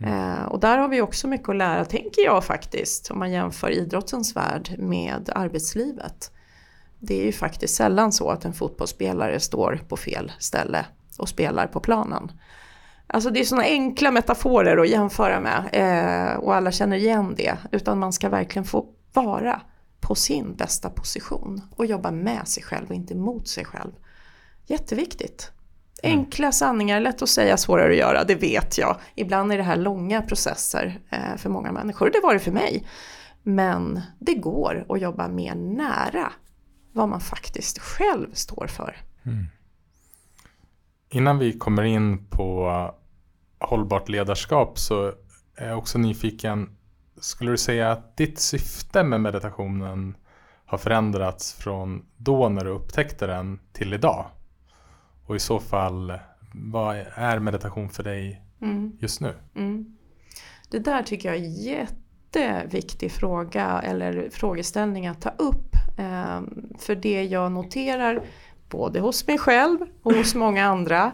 Mm. 0.01 0.49
och 0.49 0.61
där 0.61 0.79
har 0.79 0.89
vi 0.89 1.01
också 1.01 1.29
mycket 1.29 1.49
att 1.49 1.57
lära, 1.57 1.85
tänker 1.85 2.23
jag 2.23 2.45
faktiskt, 2.45 3.11
om 3.11 3.19
man 3.19 3.33
jämför 3.33 3.71
idrottens 3.71 4.37
värld 4.37 4.75
med 4.79 5.31
arbetslivet. 5.35 6.31
Det 6.99 7.21
är 7.21 7.25
ju 7.25 7.33
faktiskt 7.33 7.75
sällan 7.75 8.13
så 8.13 8.31
att 8.31 8.45
en 8.45 8.53
fotbollsspelare 8.53 9.41
står 9.41 9.81
på 9.89 9.97
fel 9.97 10.33
ställe 10.39 10.87
och 11.19 11.29
spelar 11.29 11.67
på 11.67 11.81
planen. 11.81 12.33
Alltså 13.07 13.31
det 13.31 13.41
är 13.41 13.45
sådana 13.45 13.65
enkla 13.65 14.11
metaforer 14.11 14.77
att 14.77 14.89
jämföra 14.89 15.41
med 15.41 15.69
eh, 15.73 16.37
och 16.37 16.55
alla 16.55 16.73
känner 16.73 16.97
igen 16.97 17.35
det. 17.37 17.57
Utan 17.73 17.99
man 17.99 18.13
ska 18.13 18.29
verkligen 18.29 18.65
få 18.65 18.87
vara 19.13 19.61
på 20.01 20.15
sin 20.15 20.55
bästa 20.55 20.91
position 20.91 21.63
och 21.77 21.87
jobba 21.87 22.11
med 22.11 22.49
sig 22.49 22.63
själv 22.63 22.89
och 22.89 22.95
inte 22.95 23.15
mot 23.15 23.49
sig 23.49 23.65
själv. 23.65 23.93
Jätteviktigt. 24.67 25.53
Mm. 26.03 26.19
Enkla 26.19 26.53
sanningar, 26.53 27.01
lätt 27.01 27.23
att 27.23 27.29
säga, 27.29 27.57
svårare 27.57 27.91
att 27.91 27.99
göra, 27.99 28.25
det 28.25 28.35
vet 28.35 28.79
jag. 28.79 28.97
Ibland 29.15 29.53
är 29.53 29.57
det 29.57 29.63
här 29.63 29.77
långa 29.77 30.23
processer 30.23 31.01
eh, 31.11 31.37
för 31.37 31.51
många 31.51 31.73
människor, 31.73 32.11
det 32.11 32.21
var 32.23 32.35
det 32.35 32.41
för 32.41 32.53
mig. 32.53 32.87
Men 33.43 34.01
det 34.19 34.35
går 34.35 34.87
att 34.89 35.01
jobba 35.01 35.29
mer 35.29 35.55
nära 35.55 36.33
vad 36.93 37.09
man 37.09 37.21
faktiskt 37.21 37.79
själv 37.79 38.33
står 38.33 38.67
för. 38.67 38.97
Mm. 39.27 39.47
Innan 41.13 41.39
vi 41.39 41.53
kommer 41.53 41.83
in 41.83 42.27
på 42.31 42.91
hållbart 43.59 44.09
ledarskap 44.09 44.79
så 44.79 45.13
är 45.57 45.69
jag 45.69 45.79
också 45.79 45.99
nyfiken. 45.99 46.77
Skulle 47.21 47.51
du 47.51 47.57
säga 47.57 47.93
att 47.93 48.17
ditt 48.17 48.39
syfte 48.39 49.03
med 49.03 49.21
meditationen 49.21 50.17
har 50.67 50.79
förändrats 50.79 51.53
från 51.53 52.07
då 52.17 52.49
när 52.49 52.65
du 52.65 52.71
upptäckte 52.71 53.27
den 53.27 53.61
till 53.73 53.95
idag? 53.95 54.27
Och 55.27 55.37
i 55.37 55.39
så 55.39 55.61
fall, 55.61 56.13
vad 56.55 56.97
är 57.15 57.39
meditation 57.39 57.89
för 57.89 58.03
dig 58.03 58.43
mm. 58.61 58.93
just 59.01 59.21
nu? 59.21 59.35
Mm. 59.57 59.97
Det 60.71 60.79
där 60.79 61.03
tycker 61.03 61.29
jag 61.29 61.39
är 61.39 61.45
en 61.45 61.55
jätteviktig 61.55 63.13
fråga 63.13 63.81
eller 63.85 64.31
frågeställning 64.31 65.07
att 65.07 65.21
ta 65.21 65.31
upp. 65.31 65.77
Ehm, 65.99 66.69
för 66.79 66.95
det 66.95 67.25
jag 67.25 67.53
noterar 67.53 68.23
både 68.73 69.01
hos 69.01 69.27
mig 69.27 69.39
själv 69.39 69.79
och 70.03 70.15
hos 70.15 70.35
många 70.35 70.67
andra 70.67 71.13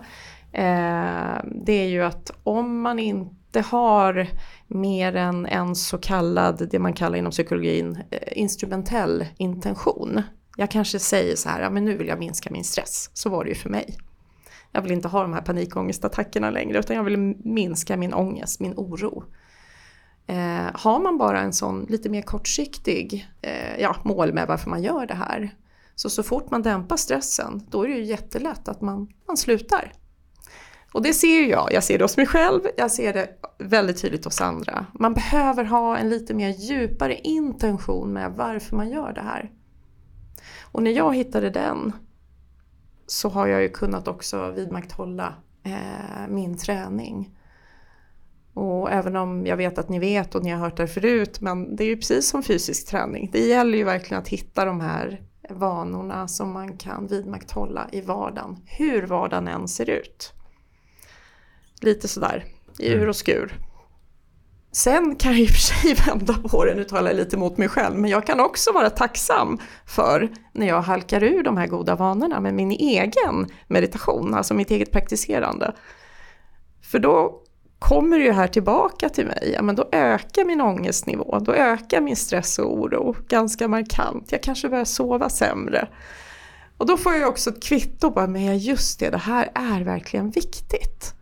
eh, 0.53 1.37
det 1.45 1.73
är 1.73 1.89
ju 1.89 2.03
att 2.03 2.31
om 2.43 2.81
man 2.81 2.99
inte 2.99 3.61
har 3.61 4.29
mer 4.67 5.17
än 5.17 5.47
en 5.47 5.77
så 5.77 5.99
kallad, 5.99 6.69
det 6.71 6.79
man 6.79 6.93
kallar 6.93 7.19
inom 7.19 7.33
psykologin, 7.33 7.99
eh, 8.11 8.39
instrumentell 8.39 9.27
intention. 9.37 10.23
Jag 10.57 10.71
kanske 10.71 10.99
säger 10.99 11.37
så 11.37 11.49
här, 11.49 11.61
ja 11.61 11.71
men 11.71 11.85
nu 11.85 11.97
vill 11.97 12.09
jag 12.09 12.19
minska 12.19 12.51
min 12.51 12.65
stress. 12.65 13.11
Så 13.15 13.31
var 13.31 13.45
det 13.45 13.51
ju 13.51 13.57
för 13.57 13.71
mig. 13.71 13.97
Jag 14.73 14.83
vill 14.83 14.93
inte 14.93 15.09
ha 15.09 15.23
de 15.23 15.33
här 15.33 15.41
panikångestattackerna 15.41 16.51
längre 16.51 16.79
utan 16.79 16.97
jag 16.97 17.05
vill 17.05 17.19
minska 17.45 17.97
min 17.97 18.15
ångest, 18.15 18.61
min 18.61 18.75
oro. 18.77 19.25
Eh, 20.27 20.71
har 20.75 21.01
man 21.01 21.19
bara 21.19 21.41
en 21.41 21.53
sån 21.53 21.87
lite 21.89 22.09
mer 22.09 22.23
kortsiktig 22.23 23.29
eh, 23.43 23.81
ja, 23.81 23.97
mål 24.03 24.33
med 24.33 24.49
varför 24.49 24.71
man 24.71 24.83
gör 24.83 25.07
det 25.07 25.15
här. 25.15 25.55
Så 25.99 26.11
så 26.11 26.23
fort 26.23 26.51
man 26.51 26.63
dämpar 26.63 26.97
stressen 26.97 27.63
då 27.71 27.83
är 27.83 27.89
det 27.89 27.95
ju 27.95 28.05
jättelätt 28.05 28.69
att 28.69 28.81
man, 28.81 29.09
man 29.27 29.37
slutar. 29.37 29.93
Och 30.93 31.03
det 31.03 31.13
ser 31.13 31.47
jag, 31.47 31.73
jag 31.73 31.85
ser 31.85 31.99
det 31.99 32.05
hos 32.05 32.17
mig 32.17 32.27
själv, 32.27 32.61
jag 32.77 32.91
ser 32.91 33.13
det 33.13 33.29
väldigt 33.59 34.03
tydligt 34.03 34.25
hos 34.25 34.41
andra. 34.41 34.87
Man 34.95 35.15
behöver 35.15 35.65
ha 35.65 35.97
en 35.97 36.09
lite 36.09 36.35
mer 36.35 36.49
djupare 36.49 37.15
intention 37.15 38.13
med 38.13 38.33
varför 38.33 38.77
man 38.77 38.91
gör 38.91 39.13
det 39.13 39.21
här. 39.21 39.51
Och 40.63 40.83
när 40.83 40.91
jag 40.91 41.17
hittade 41.17 41.51
den 41.51 41.93
så 43.07 43.29
har 43.29 43.47
jag 43.47 43.63
ju 43.63 43.69
kunnat 43.69 44.09
också 44.09 44.51
vidmakthålla 44.51 45.35
eh, 45.63 46.29
min 46.29 46.57
träning. 46.57 47.37
Och 48.55 48.93
även 48.93 49.17
om 49.17 49.47
jag 49.47 49.57
vet 49.57 49.79
att 49.79 49.89
ni 49.89 49.99
vet 49.99 50.35
och 50.35 50.45
ni 50.45 50.51
har 50.51 50.59
hört 50.59 50.77
det 50.77 50.87
förut, 50.87 51.41
men 51.41 51.77
det 51.77 51.85
är 51.85 51.89
ju 51.89 51.97
precis 51.97 52.29
som 52.29 52.43
fysisk 52.43 52.89
träning. 52.89 53.31
Det 53.33 53.47
gäller 53.47 53.79
ju 53.79 53.85
verkligen 53.85 54.23
att 54.23 54.29
hitta 54.29 54.65
de 54.65 54.81
här 54.81 55.28
vanorna 55.51 56.29
som 56.29 56.53
man 56.53 56.77
kan 56.77 57.07
vidmakthålla 57.07 57.89
i 57.93 58.01
vardagen, 58.01 58.57
hur 58.67 59.03
vardagen 59.03 59.49
än 59.49 59.69
ser 59.69 59.91
ut. 59.91 60.33
Lite 61.81 62.09
sådär 62.09 62.45
i 62.79 62.89
ur 62.89 63.09
och 63.09 63.17
skur. 63.17 63.53
Sen 64.73 65.17
kan 65.17 65.33
jag 65.33 65.41
i 65.41 65.45
och 65.45 65.51
för 65.51 65.59
sig 65.59 65.95
vända 66.07 66.35
på 66.35 66.65
det, 66.65 66.75
nu 66.75 66.85
talar 66.85 67.11
jag 67.11 67.17
lite 67.17 67.37
mot 67.37 67.59
mig 67.59 67.69
själv, 67.69 67.99
men 67.99 68.11
jag 68.11 68.27
kan 68.27 68.41
också 68.41 68.73
vara 68.73 68.91
tacksam 68.91 69.59
för 69.87 70.29
när 70.53 70.67
jag 70.67 70.83
halkar 70.83 71.23
ur 71.23 71.43
de 71.43 71.57
här 71.57 71.67
goda 71.67 71.97
vanorna 71.97 72.41
med 72.41 72.55
min 72.55 72.71
egen 72.71 73.47
meditation, 73.67 74.35
alltså 74.35 74.55
mitt 74.55 74.71
eget 74.71 74.93
praktiserande. 74.93 75.73
För 76.83 76.99
då 76.99 77.43
kommer 77.79 78.19
det 78.19 78.25
ju 78.25 78.33
här 78.33 78.49
tillbaka 78.49 79.09
till 79.09 79.27
mig, 79.27 79.51
ja 79.55 79.63
men 79.63 79.77
då 79.77 79.89
ökar 79.93 80.45
min 80.45 80.61
ångestnivå, 80.61 81.39
då 81.39 81.53
ökar 81.53 82.01
min 82.01 82.17
stress 82.17 82.59
och 82.59 82.75
oro 82.75 83.17
ganska 83.29 83.69
markant. 83.69 84.33
Jag 84.33 84.43
kanske 84.43 84.69
börjar 84.69 84.85
sova 84.85 85.29
sämre. 85.29 85.89
Och 86.79 86.87
då 86.87 86.97
får 86.97 87.15
jag 87.15 87.29
också 87.29 87.51
ett 87.51 87.63
kvitto 87.63 88.13
på 88.13 88.21
att 88.21 88.63
just 88.63 89.01
det, 89.01 89.11
det 89.11 89.19
här 89.19 89.51
är 89.55 89.81
verkligen 89.81 90.31
viktigt. 90.31 91.15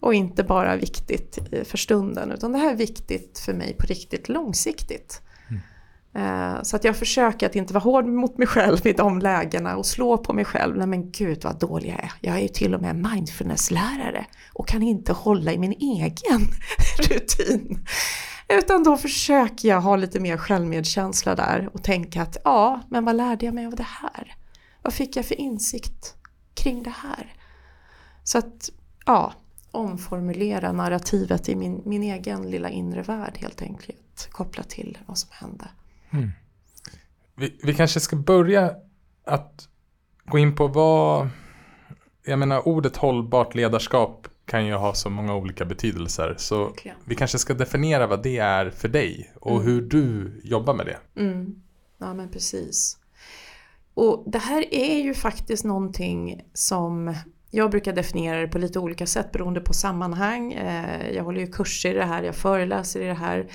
Och 0.00 0.14
inte 0.14 0.44
bara 0.44 0.76
viktigt 0.76 1.38
för 1.64 1.78
stunden 1.78 2.32
utan 2.32 2.52
det 2.52 2.58
här 2.58 2.70
är 2.70 2.76
viktigt 2.76 3.38
för 3.38 3.54
mig 3.54 3.76
på 3.78 3.86
riktigt 3.86 4.28
långsiktigt. 4.28 5.22
Eh, 6.14 6.62
så 6.62 6.76
att 6.76 6.84
jag 6.84 6.96
försöker 6.96 7.46
att 7.46 7.56
inte 7.56 7.74
vara 7.74 7.84
hård 7.84 8.06
mot 8.06 8.38
mig 8.38 8.46
själv 8.46 8.86
i 8.86 8.92
de 8.92 9.18
lägena 9.18 9.76
och 9.76 9.86
slå 9.86 10.18
på 10.18 10.32
mig 10.32 10.44
själv. 10.44 10.76
Nej 10.76 10.86
men 10.86 11.10
gud 11.10 11.44
vad 11.44 11.58
dålig 11.58 11.90
jag 11.90 12.04
är. 12.04 12.12
Jag 12.20 12.36
är 12.36 12.40
ju 12.40 12.48
till 12.48 12.74
och 12.74 12.82
med 12.82 12.96
mindfulnesslärare 12.96 14.26
och 14.52 14.68
kan 14.68 14.82
inte 14.82 15.12
hålla 15.12 15.52
i 15.52 15.58
min 15.58 15.72
egen 15.72 16.40
rutin. 16.98 17.86
Utan 18.48 18.84
då 18.84 18.96
försöker 18.96 19.68
jag 19.68 19.80
ha 19.80 19.96
lite 19.96 20.20
mer 20.20 20.36
självmedkänsla 20.36 21.34
där 21.34 21.70
och 21.72 21.82
tänka 21.82 22.22
att 22.22 22.36
ja, 22.44 22.80
men 22.88 23.04
vad 23.04 23.16
lärde 23.16 23.44
jag 23.44 23.54
mig 23.54 23.66
av 23.66 23.74
det 23.74 23.86
här? 24.02 24.36
Vad 24.82 24.94
fick 24.94 25.16
jag 25.16 25.24
för 25.24 25.40
insikt 25.40 26.14
kring 26.54 26.82
det 26.82 26.94
här? 27.02 27.34
Så 28.24 28.38
att 28.38 28.70
ja, 29.06 29.32
omformulera 29.70 30.72
narrativet 30.72 31.48
i 31.48 31.56
min, 31.56 31.82
min 31.84 32.02
egen 32.02 32.50
lilla 32.50 32.70
inre 32.70 33.02
värld 33.02 33.38
helt 33.40 33.62
enkelt. 33.62 34.28
Kopplat 34.30 34.68
till 34.68 34.98
vad 35.06 35.18
som 35.18 35.28
hände. 35.32 35.68
Mm. 36.12 36.30
Vi, 37.34 37.58
vi 37.62 37.74
kanske 37.74 38.00
ska 38.00 38.16
börja 38.16 38.74
att 39.24 39.68
gå 40.24 40.38
in 40.38 40.54
på 40.54 40.66
vad, 40.66 41.28
jag 42.24 42.38
menar 42.38 42.68
ordet 42.68 42.96
hållbart 42.96 43.54
ledarskap 43.54 44.28
kan 44.44 44.66
ju 44.66 44.74
ha 44.74 44.94
så 44.94 45.10
många 45.10 45.34
olika 45.34 45.64
betydelser. 45.64 46.34
Så 46.38 46.64
Verkligen. 46.64 46.96
vi 47.04 47.14
kanske 47.14 47.38
ska 47.38 47.54
definiera 47.54 48.06
vad 48.06 48.22
det 48.22 48.38
är 48.38 48.70
för 48.70 48.88
dig 48.88 49.32
och 49.40 49.60
mm. 49.60 49.66
hur 49.66 49.82
du 49.82 50.40
jobbar 50.44 50.74
med 50.74 50.86
det. 50.86 51.20
Mm. 51.20 51.62
Ja 51.98 52.14
men 52.14 52.28
precis. 52.28 52.98
Och 53.94 54.24
det 54.26 54.38
här 54.38 54.74
är 54.74 55.02
ju 55.02 55.14
faktiskt 55.14 55.64
någonting 55.64 56.42
som 56.52 57.14
jag 57.50 57.70
brukar 57.70 57.92
definiera 57.92 58.40
det 58.40 58.48
på 58.48 58.58
lite 58.58 58.78
olika 58.78 59.06
sätt 59.06 59.32
beroende 59.32 59.60
på 59.60 59.72
sammanhang. 59.72 60.52
Eh, 60.52 61.10
jag 61.10 61.24
håller 61.24 61.40
ju 61.40 61.46
kurser 61.46 61.90
i 61.90 61.94
det 61.94 62.04
här, 62.04 62.22
jag 62.22 62.34
föreläser 62.34 63.00
i 63.00 63.06
det 63.06 63.14
här. 63.14 63.46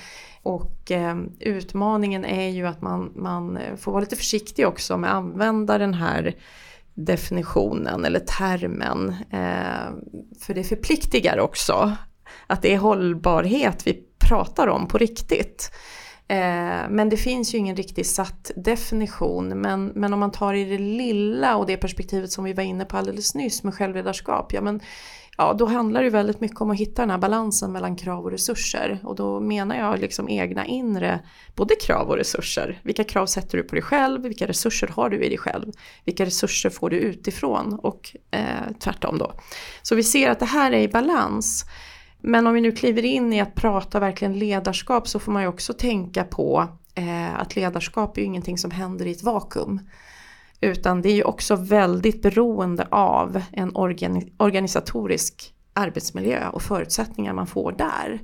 Och 0.42 0.90
ehm, 0.90 1.32
utmaningen 1.40 2.24
är 2.24 2.48
ju 2.48 2.66
att 2.66 2.82
man, 2.82 3.12
man 3.14 3.58
får 3.76 3.92
vara 3.92 4.00
lite 4.00 4.16
försiktig 4.16 4.66
också 4.66 4.96
med 4.96 5.10
att 5.10 5.16
använda 5.16 5.78
den 5.78 5.94
här 5.94 6.36
definitionen 6.94 8.04
eller 8.04 8.20
termen. 8.20 9.08
Eh, 9.30 9.92
för 10.40 10.54
det 10.54 10.64
förpliktigar 10.64 11.38
också. 11.38 11.96
Att 12.46 12.62
det 12.62 12.74
är 12.74 12.78
hållbarhet 12.78 13.86
vi 13.86 14.02
pratar 14.18 14.66
om 14.66 14.88
på 14.88 14.98
riktigt. 14.98 15.70
Eh, 16.28 16.88
men 16.90 17.08
det 17.08 17.16
finns 17.16 17.54
ju 17.54 17.58
ingen 17.58 17.76
riktigt 17.76 18.06
satt 18.06 18.50
definition. 18.56 19.48
Men, 19.48 19.86
men 19.86 20.12
om 20.12 20.20
man 20.20 20.32
tar 20.32 20.54
i 20.54 20.64
det 20.64 20.78
lilla 20.78 21.56
och 21.56 21.66
det 21.66 21.76
perspektivet 21.76 22.32
som 22.32 22.44
vi 22.44 22.52
var 22.52 22.62
inne 22.62 22.84
på 22.84 22.96
alldeles 22.96 23.34
nyss 23.34 23.62
med 23.62 23.74
självledarskap. 23.74 24.52
Ja, 24.52 24.60
men 24.60 24.80
ja, 25.36 25.52
då 25.58 25.66
handlar 25.66 26.02
det 26.02 26.10
väldigt 26.10 26.40
mycket 26.40 26.60
om 26.60 26.70
att 26.70 26.76
hitta 26.76 27.02
den 27.02 27.10
här 27.10 27.18
balansen 27.18 27.72
mellan 27.72 27.96
krav 27.96 28.24
och 28.24 28.30
resurser. 28.30 29.00
Och 29.04 29.16
då 29.16 29.40
menar 29.40 29.76
jag 29.76 29.98
liksom 29.98 30.28
egna 30.28 30.66
inre, 30.66 31.20
både 31.54 31.74
krav 31.74 32.08
och 32.08 32.16
resurser. 32.16 32.80
Vilka 32.82 33.04
krav 33.04 33.26
sätter 33.26 33.58
du 33.58 33.64
på 33.64 33.74
dig 33.74 33.82
själv? 33.82 34.22
Vilka 34.22 34.46
resurser 34.46 34.88
har 34.88 35.10
du 35.10 35.24
i 35.24 35.28
dig 35.28 35.38
själv? 35.38 35.72
Vilka 36.04 36.24
resurser 36.24 36.70
får 36.70 36.90
du 36.90 36.96
utifrån? 36.96 37.78
Och 37.82 38.16
eh, 38.30 38.72
tvärtom 38.80 39.18
då. 39.18 39.32
Så 39.82 39.94
vi 39.94 40.02
ser 40.02 40.30
att 40.30 40.38
det 40.38 40.46
här 40.46 40.72
är 40.72 40.80
i 40.80 40.88
balans. 40.88 41.64
Men 42.20 42.46
om 42.46 42.54
vi 42.54 42.60
nu 42.60 42.72
kliver 42.72 43.04
in 43.04 43.32
i 43.32 43.40
att 43.40 43.54
prata 43.54 44.00
verkligen 44.00 44.38
ledarskap 44.38 45.08
så 45.08 45.18
får 45.18 45.32
man 45.32 45.42
ju 45.42 45.48
också 45.48 45.72
tänka 45.72 46.24
på 46.24 46.68
eh, 46.94 47.40
att 47.40 47.56
ledarskap 47.56 48.16
är 48.16 48.20
ju 48.20 48.26
ingenting 48.26 48.58
som 48.58 48.70
händer 48.70 49.06
i 49.06 49.10
ett 49.10 49.22
vakuum. 49.22 49.80
Utan 50.60 51.02
det 51.02 51.08
är 51.08 51.14
ju 51.14 51.24
också 51.24 51.56
väldigt 51.56 52.22
beroende 52.22 52.86
av 52.90 53.42
en 53.52 53.76
organi 53.76 54.32
organisatorisk 54.36 55.54
arbetsmiljö 55.72 56.48
och 56.48 56.62
förutsättningar 56.62 57.32
man 57.32 57.46
får 57.46 57.72
där. 57.72 58.20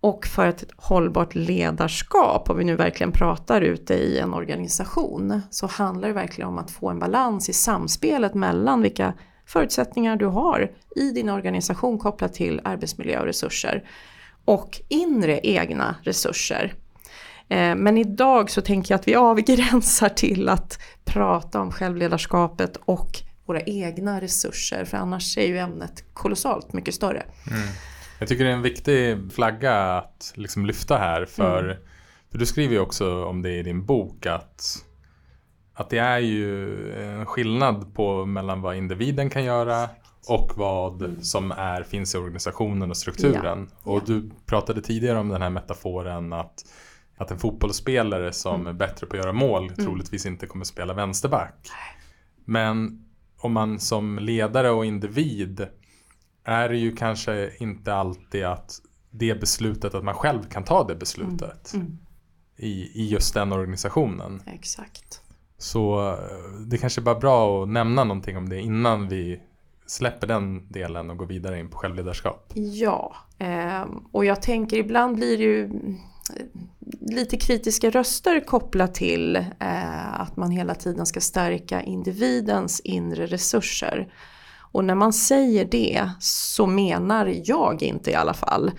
Och 0.00 0.26
för 0.26 0.46
ett 0.46 0.64
hållbart 0.76 1.34
ledarskap, 1.34 2.50
om 2.50 2.58
vi 2.58 2.64
nu 2.64 2.76
verkligen 2.76 3.12
pratar 3.12 3.60
ute 3.60 3.94
i 3.94 4.18
en 4.18 4.34
organisation, 4.34 5.40
så 5.50 5.66
handlar 5.66 6.08
det 6.08 6.14
verkligen 6.14 6.48
om 6.48 6.58
att 6.58 6.70
få 6.70 6.88
en 6.88 6.98
balans 6.98 7.48
i 7.48 7.52
samspelet 7.52 8.34
mellan 8.34 8.82
vilka 8.82 9.14
förutsättningar 9.48 10.16
du 10.16 10.26
har 10.26 10.70
i 10.96 11.10
din 11.10 11.28
organisation 11.28 11.98
kopplat 11.98 12.34
till 12.34 12.60
arbetsmiljö 12.64 13.20
och 13.20 13.26
resurser 13.26 13.84
och 14.44 14.80
inre 14.88 15.40
egna 15.42 15.96
resurser. 16.02 16.74
Eh, 17.48 17.74
men 17.74 17.98
idag 17.98 18.50
så 18.50 18.60
tänker 18.60 18.92
jag 18.92 18.98
att 18.98 19.08
vi 19.08 19.14
avgränsar 19.14 20.08
till 20.08 20.48
att 20.48 20.80
prata 21.04 21.60
om 21.60 21.72
självledarskapet 21.72 22.76
och 22.84 23.10
våra 23.46 23.60
egna 23.60 24.20
resurser 24.20 24.84
för 24.84 24.96
annars 24.96 25.38
är 25.38 25.46
ju 25.46 25.58
ämnet 25.58 26.04
kolossalt 26.12 26.72
mycket 26.72 26.94
större. 26.94 27.22
Mm. 27.50 27.68
Jag 28.18 28.28
tycker 28.28 28.44
det 28.44 28.50
är 28.50 28.54
en 28.54 28.62
viktig 28.62 29.18
flagga 29.32 29.74
att 29.74 30.32
liksom 30.34 30.66
lyfta 30.66 30.96
här 30.96 31.24
för, 31.24 31.64
mm. 31.64 31.76
för 32.30 32.38
du 32.38 32.46
skriver 32.46 32.74
ju 32.74 32.80
också 32.80 33.24
om 33.24 33.42
det 33.42 33.50
i 33.50 33.62
din 33.62 33.86
bok 33.86 34.26
att, 34.26 34.84
att 35.78 35.90
det 35.90 35.98
är 35.98 36.18
ju 36.18 36.92
en 36.92 37.26
skillnad 37.26 37.94
på 37.94 38.26
mellan 38.26 38.60
vad 38.62 38.76
individen 38.76 39.30
kan 39.30 39.44
göra 39.44 39.88
och 40.28 40.52
vad 40.56 41.02
mm. 41.02 41.22
som 41.22 41.50
är, 41.50 41.82
finns 41.82 42.14
i 42.14 42.18
organisationen 42.18 42.90
och 42.90 42.96
strukturen. 42.96 43.70
Ja. 43.84 43.90
Och 43.90 44.02
du 44.06 44.30
pratade 44.46 44.82
tidigare 44.82 45.18
om 45.18 45.28
den 45.28 45.42
här 45.42 45.50
metaforen 45.50 46.32
att 46.32 46.64
att 47.16 47.30
en 47.30 47.38
fotbollsspelare 47.38 48.32
som 48.32 48.54
mm. 48.54 48.66
är 48.66 48.72
bättre 48.72 49.06
på 49.06 49.16
att 49.16 49.22
göra 49.22 49.32
mål 49.32 49.62
mm. 49.62 49.74
troligtvis 49.74 50.26
inte 50.26 50.46
kommer 50.46 50.64
spela 50.64 50.94
vänsterback. 50.94 51.68
Men 52.44 53.04
om 53.36 53.52
man 53.52 53.80
som 53.80 54.18
ledare 54.18 54.70
och 54.70 54.84
individ 54.84 55.66
är 56.44 56.68
det 56.68 56.76
ju 56.76 56.96
kanske 56.96 57.50
inte 57.58 57.94
alltid 57.94 58.44
att 58.44 58.80
det 59.10 59.40
beslutet 59.40 59.94
att 59.94 60.04
man 60.04 60.14
själv 60.14 60.42
kan 60.42 60.64
ta 60.64 60.84
det 60.84 60.94
beslutet 60.94 61.74
mm. 61.74 61.86
mm. 61.86 61.98
I, 62.56 63.02
i 63.02 63.08
just 63.08 63.34
den 63.34 63.52
organisationen. 63.52 64.42
Exakt. 64.46 65.22
Så 65.58 66.10
eh, 66.12 66.60
det 66.66 66.78
kanske 66.78 67.00
bara 67.00 67.16
är 67.16 67.20
bra 67.20 67.62
att 67.62 67.68
nämna 67.68 68.04
någonting 68.04 68.36
om 68.36 68.48
det 68.48 68.60
innan 68.60 69.08
vi 69.08 69.40
släpper 69.86 70.26
den 70.26 70.72
delen 70.72 71.10
och 71.10 71.16
går 71.16 71.26
vidare 71.26 71.60
in 71.60 71.70
på 71.70 71.78
självledarskap. 71.78 72.52
Ja, 72.54 73.16
ehm, 73.38 73.88
och 74.12 74.24
jag 74.24 74.42
tänker 74.42 74.76
ibland 74.76 75.16
blir 75.16 75.38
det 75.38 75.44
ju 75.44 75.64
eh, 75.64 75.70
lite 77.00 77.36
kritiska 77.36 77.90
röster 77.90 78.40
kopplat 78.40 78.94
till 78.94 79.36
eh, 79.36 80.20
att 80.20 80.36
man 80.36 80.50
hela 80.50 80.74
tiden 80.74 81.06
ska 81.06 81.20
stärka 81.20 81.82
individens 81.82 82.80
inre 82.80 83.26
resurser. 83.26 84.12
Och 84.72 84.84
när 84.84 84.94
man 84.94 85.12
säger 85.12 85.64
det 85.64 86.10
så 86.20 86.66
menar 86.66 87.34
jag 87.44 87.82
inte 87.82 88.10
i 88.10 88.14
alla 88.14 88.34
fall 88.34 88.70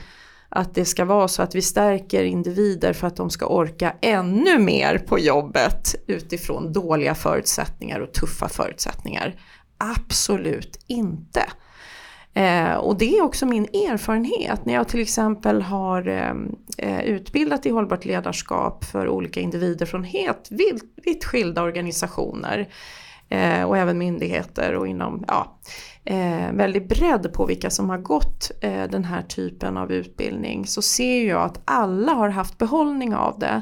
att 0.49 0.75
det 0.75 0.85
ska 0.85 1.05
vara 1.05 1.27
så 1.27 1.41
att 1.41 1.55
vi 1.55 1.61
stärker 1.61 2.23
individer 2.23 2.93
för 2.93 3.07
att 3.07 3.15
de 3.15 3.29
ska 3.29 3.45
orka 3.45 3.95
ännu 4.01 4.59
mer 4.59 4.97
på 4.97 5.19
jobbet 5.19 5.95
utifrån 6.07 6.73
dåliga 6.73 7.15
förutsättningar 7.15 7.99
och 7.99 8.13
tuffa 8.13 8.49
förutsättningar. 8.49 9.35
Absolut 9.77 10.83
inte. 10.87 11.43
Eh, 12.33 12.73
och 12.73 12.97
det 12.97 13.17
är 13.17 13.21
också 13.21 13.45
min 13.45 13.63
erfarenhet 13.63 14.65
när 14.65 14.73
jag 14.73 14.87
till 14.87 15.01
exempel 15.01 15.61
har 15.61 16.07
eh, 16.07 16.33
eh 16.77 17.01
utbildat 17.01 17.65
i 17.65 17.69
hållbart 17.69 18.05
ledarskap 18.05 18.85
för 18.85 19.07
olika 19.07 19.39
individer 19.39 19.85
från 19.85 20.03
helt 20.03 20.51
vitt, 20.51 20.83
vitt 21.05 21.25
skilda 21.25 21.61
organisationer 21.61 22.69
eh, 23.29 23.63
och 23.63 23.77
även 23.77 23.97
myndigheter 23.97 24.75
och 24.75 24.87
inom 24.87 25.23
ja, 25.27 25.59
eh, 26.09 26.51
väldigt 26.53 26.89
bredd 26.89 27.33
på 27.33 27.45
vilka 27.45 27.69
som 27.69 27.89
har 27.89 27.97
gått 27.97 28.51
eh, 28.61 28.83
den 28.83 29.03
här 29.03 29.21
typen 29.21 29.77
av 29.77 29.91
utbildning 29.91 30.67
så 30.67 30.81
ser 30.81 31.27
jag 31.27 31.41
att 31.41 31.61
alla 31.65 32.13
har 32.13 32.29
haft 32.29 32.57
behållning 32.57 33.15
av 33.15 33.39
det 33.39 33.61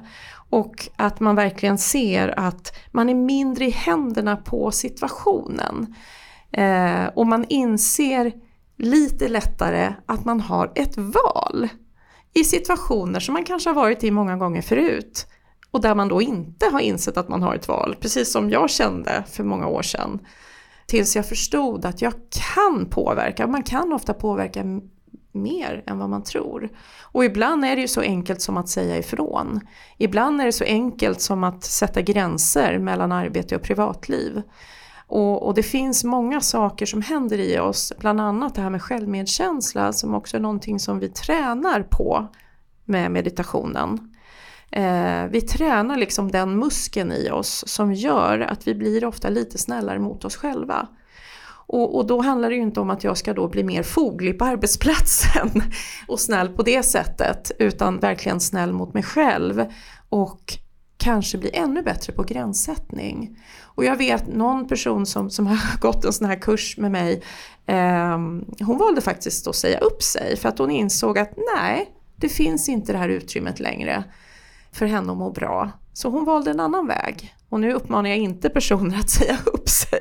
och 0.49 0.89
att 0.95 1.19
man 1.19 1.35
verkligen 1.35 1.77
ser 1.77 2.39
att 2.39 2.75
man 2.91 3.09
är 3.09 3.13
mindre 3.13 3.65
i 3.65 3.69
händerna 3.69 4.37
på 4.37 4.71
situationen. 4.71 5.95
Eh, 6.51 7.05
och 7.15 7.27
man 7.27 7.45
inser 7.49 8.31
lite 8.77 9.27
lättare 9.27 9.93
att 10.05 10.25
man 10.25 10.41
har 10.41 10.71
ett 10.75 10.97
val 10.97 11.67
i 12.33 12.43
situationer 12.43 13.19
som 13.19 13.33
man 13.33 13.43
kanske 13.43 13.69
har 13.69 13.75
varit 13.75 14.03
i 14.03 14.11
många 14.11 14.37
gånger 14.37 14.61
förut 14.61 15.27
och 15.71 15.81
där 15.81 15.95
man 15.95 16.07
då 16.07 16.21
inte 16.21 16.65
har 16.65 16.79
insett 16.79 17.17
att 17.17 17.29
man 17.29 17.43
har 17.43 17.55
ett 17.55 17.67
val, 17.67 17.95
precis 18.01 18.31
som 18.31 18.49
jag 18.49 18.69
kände 18.69 19.23
för 19.31 19.43
många 19.43 19.67
år 19.67 19.81
sedan. 19.81 20.19
Tills 20.87 21.15
jag 21.15 21.25
förstod 21.25 21.85
att 21.85 22.01
jag 22.01 22.13
kan 22.55 22.85
påverka, 22.89 23.47
man 23.47 23.63
kan 23.63 23.93
ofta 23.93 24.13
påverka 24.13 24.63
mer 25.31 25.83
än 25.87 25.99
vad 25.99 26.09
man 26.09 26.23
tror. 26.23 26.69
Och 27.01 27.25
ibland 27.25 27.65
är 27.65 27.75
det 27.75 27.81
ju 27.81 27.87
så 27.87 28.01
enkelt 28.01 28.41
som 28.41 28.57
att 28.57 28.69
säga 28.69 28.97
ifrån. 28.97 29.59
Ibland 29.97 30.41
är 30.41 30.45
det 30.45 30.51
så 30.51 30.63
enkelt 30.63 31.21
som 31.21 31.43
att 31.43 31.63
sätta 31.63 32.01
gränser 32.01 32.79
mellan 32.79 33.11
arbete 33.11 33.55
och 33.55 33.61
privatliv. 33.61 34.41
Och, 35.07 35.47
och, 35.47 35.53
det 35.53 35.63
finns 35.63 36.03
många 36.03 36.41
saker 36.41 36.85
som 36.85 37.01
händer 37.01 37.39
i 37.39 37.59
oss, 37.59 37.93
bland 37.99 38.21
annat 38.21 38.55
det 38.55 38.61
här 38.61 38.69
med 38.69 38.81
självmedkänsla 38.81 39.93
som 39.93 40.13
också 40.13 40.37
är 40.37 40.41
någonting 40.41 40.79
som 40.79 40.99
vi 40.99 41.09
tränar 41.09 41.81
på 41.81 42.27
med 42.85 43.11
meditationen. 43.11 44.15
Eh, 44.71 45.25
vi 45.29 45.41
tränar 45.41 45.97
liksom 45.97 46.31
den 46.31 46.59
muskeln 46.59 47.11
i 47.11 47.29
oss 47.29 47.63
som 47.67 47.93
gör 47.93 48.39
att 48.39 48.67
vi 48.67 48.75
blir 48.75 49.05
ofta 49.05 49.29
lite 49.29 49.57
snällare 49.57 49.99
mot 49.99 50.25
oss 50.25 50.35
själva. 50.35 50.87
Och, 51.69 51.95
och, 51.95 52.07
då 52.07 52.21
handlar 52.21 52.49
det 52.49 52.55
ju 52.55 52.61
inte 52.61 52.79
om 52.79 52.89
att 52.89 53.03
jag 53.03 53.17
ska 53.17 53.33
då 53.33 53.47
bli 53.47 53.63
mer 53.63 53.83
foglig 53.83 54.39
på 54.39 54.45
arbetsplatsen 54.45 55.61
och 56.07 56.19
snäll 56.19 56.49
på 56.49 56.63
det 56.63 56.83
sättet 56.83 57.51
utan 57.59 57.99
verkligen 57.99 58.39
snäll 58.39 58.73
mot 58.73 58.93
mig 58.93 59.03
själv 59.03 59.65
och 60.09 60.57
kanske 60.97 61.37
bli 61.37 61.49
ännu 61.53 61.81
bättre 61.81 62.13
på 62.13 62.23
gränssättning. 62.23 63.39
Och 63.63 63.85
jag 63.85 63.95
vet 63.95 64.27
någon 64.27 64.67
person 64.67 65.05
som, 65.05 65.29
som 65.29 65.47
har 65.47 65.79
gått 65.81 66.05
en 66.05 66.13
sån 66.13 66.27
här 66.27 66.35
kurs 66.35 66.77
med 66.77 66.91
mig, 66.91 67.23
eh, 67.65 68.17
hon 68.65 68.77
valde 68.77 69.01
faktiskt 69.01 69.47
att 69.47 69.55
säga 69.55 69.77
upp 69.77 70.03
sig 70.03 70.37
för 70.37 70.49
att 70.49 70.59
hon 70.59 70.71
insåg 70.71 71.19
att 71.19 71.33
nej, 71.55 71.91
det 72.15 72.29
finns 72.29 72.69
inte 72.69 72.91
det 72.91 72.97
här 72.97 73.09
utrymmet 73.09 73.59
längre 73.59 74.03
för 74.77 74.85
henne 74.85 75.11
att 75.11 75.17
må 75.17 75.31
bra. 75.31 75.71
Så 75.93 76.09
hon 76.09 76.25
valde 76.25 76.51
en 76.51 76.59
annan 76.59 76.87
väg. 76.87 77.33
Och 77.49 77.59
nu 77.59 77.73
uppmanar 77.73 78.09
jag 78.09 78.17
inte 78.17 78.49
personer 78.49 78.99
att 78.99 79.09
säga 79.09 79.37
upp 79.45 79.69
sig 79.69 79.99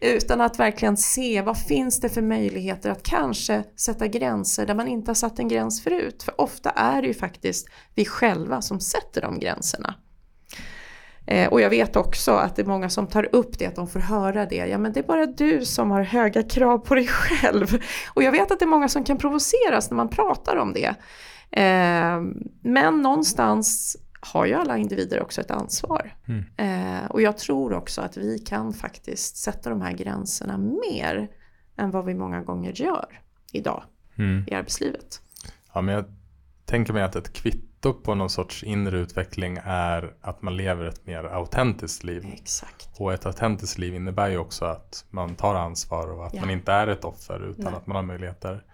utan 0.00 0.40
att 0.40 0.58
verkligen 0.58 0.96
se 0.96 1.42
vad 1.42 1.58
finns 1.58 2.00
det 2.00 2.08
för 2.08 2.22
möjligheter 2.22 2.90
att 2.90 3.02
kanske 3.02 3.64
sätta 3.76 4.06
gränser 4.06 4.66
där 4.66 4.74
man 4.74 4.88
inte 4.88 5.10
har 5.10 5.14
satt 5.14 5.38
en 5.38 5.48
gräns 5.48 5.82
förut. 5.82 6.22
För 6.22 6.40
ofta 6.40 6.70
är 6.70 7.02
det 7.02 7.08
ju 7.08 7.14
faktiskt 7.14 7.68
vi 7.94 8.04
själva 8.04 8.62
som 8.62 8.80
sätter 8.80 9.22
de 9.22 9.38
gränserna. 9.38 9.94
Eh, 11.26 11.48
och 11.48 11.60
jag 11.60 11.70
vet 11.70 11.96
också 11.96 12.32
att 12.32 12.56
det 12.56 12.62
är 12.62 12.66
många 12.66 12.90
som 12.90 13.06
tar 13.06 13.34
upp 13.34 13.58
det, 13.58 13.66
att 13.66 13.76
de 13.76 13.88
får 13.88 14.00
höra 14.00 14.46
det. 14.46 14.66
Ja 14.66 14.78
men 14.78 14.92
det 14.92 15.00
är 15.00 15.04
bara 15.04 15.26
du 15.26 15.64
som 15.64 15.90
har 15.90 16.02
höga 16.02 16.42
krav 16.42 16.78
på 16.78 16.94
dig 16.94 17.06
själv. 17.06 17.78
Och 18.14 18.22
jag 18.22 18.32
vet 18.32 18.50
att 18.50 18.58
det 18.58 18.64
är 18.64 18.66
många 18.66 18.88
som 18.88 19.04
kan 19.04 19.18
provoceras 19.18 19.90
när 19.90 19.96
man 19.96 20.08
pratar 20.08 20.56
om 20.56 20.72
det. 20.72 20.94
Eh, 21.60 22.20
men 22.62 23.02
någonstans 23.02 23.96
har 24.26 24.46
ju 24.46 24.54
alla 24.54 24.78
individer 24.78 25.22
också 25.22 25.40
ett 25.40 25.50
ansvar. 25.50 26.16
Mm. 26.28 26.44
Eh, 26.56 27.06
och 27.10 27.22
jag 27.22 27.38
tror 27.38 27.72
också 27.72 28.00
att 28.00 28.16
vi 28.16 28.38
kan 28.38 28.72
faktiskt 28.72 29.36
sätta 29.36 29.70
de 29.70 29.80
här 29.80 29.92
gränserna 29.92 30.58
mer 30.58 31.28
än 31.76 31.90
vad 31.90 32.04
vi 32.04 32.14
många 32.14 32.42
gånger 32.42 32.72
gör 32.72 33.20
idag 33.52 33.82
mm. 34.16 34.44
i 34.48 34.54
arbetslivet. 34.54 35.20
Ja, 35.72 35.80
men 35.80 35.94
jag 35.94 36.04
tänker 36.64 36.92
mig 36.92 37.02
att 37.02 37.16
ett 37.16 37.32
kvitto 37.32 37.74
kvitto 37.84 38.02
på 38.02 38.14
någon 38.14 38.30
sorts 38.30 38.62
inre 38.62 38.98
utveckling 38.98 39.58
är 39.64 40.14
att 40.20 40.42
man 40.42 40.56
lever 40.56 40.84
ett 40.84 41.06
mer 41.06 41.24
autentiskt 41.24 42.04
liv. 42.04 42.26
Exakt. 42.32 42.88
Och 42.98 43.12
ett 43.12 43.26
autentiskt 43.26 43.78
liv 43.78 43.94
innebär 43.94 44.30
ju 44.30 44.38
också 44.38 44.64
att 44.64 45.04
man 45.10 45.34
tar 45.34 45.54
ansvar 45.54 46.12
och 46.12 46.26
att 46.26 46.34
ja. 46.34 46.40
man 46.40 46.50
inte 46.50 46.72
är 46.72 46.86
ett 46.86 47.04
offer 47.04 47.50
utan 47.50 47.64
Nej. 47.64 47.74
att 47.74 47.86
man 47.86 47.96
har 47.96 48.02
möjligheter. 48.02 48.64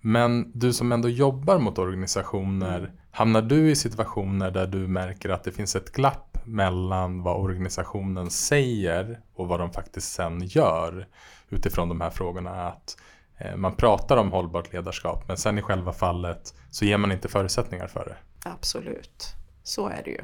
Men 0.00 0.52
du 0.54 0.72
som 0.72 0.92
ändå 0.92 1.08
jobbar 1.08 1.58
mot 1.58 1.78
organisationer, 1.78 2.78
mm 2.78 2.90
hamnar 3.16 3.42
du 3.42 3.70
i 3.70 3.76
situationer 3.76 4.50
där 4.50 4.66
du 4.66 4.78
märker 4.78 5.28
att 5.28 5.44
det 5.44 5.52
finns 5.52 5.76
ett 5.76 5.92
glapp 5.92 6.38
mellan 6.44 7.22
vad 7.22 7.36
organisationen 7.36 8.30
säger 8.30 9.20
och 9.34 9.48
vad 9.48 9.60
de 9.60 9.72
faktiskt 9.72 10.12
sen 10.12 10.40
gör 10.44 11.08
utifrån 11.48 11.88
de 11.88 12.00
här 12.00 12.10
frågorna? 12.10 12.50
Att 12.50 12.96
eh, 13.38 13.56
man 13.56 13.74
pratar 13.74 14.16
om 14.16 14.32
hållbart 14.32 14.72
ledarskap 14.72 15.28
men 15.28 15.36
sen 15.36 15.58
i 15.58 15.62
själva 15.62 15.92
fallet 15.92 16.54
så 16.70 16.84
ger 16.84 16.98
man 16.98 17.12
inte 17.12 17.28
förutsättningar 17.28 17.86
för 17.86 18.04
det. 18.04 18.16
Absolut, 18.50 19.26
så 19.62 19.88
är 19.88 20.02
det 20.04 20.10
ju. 20.10 20.20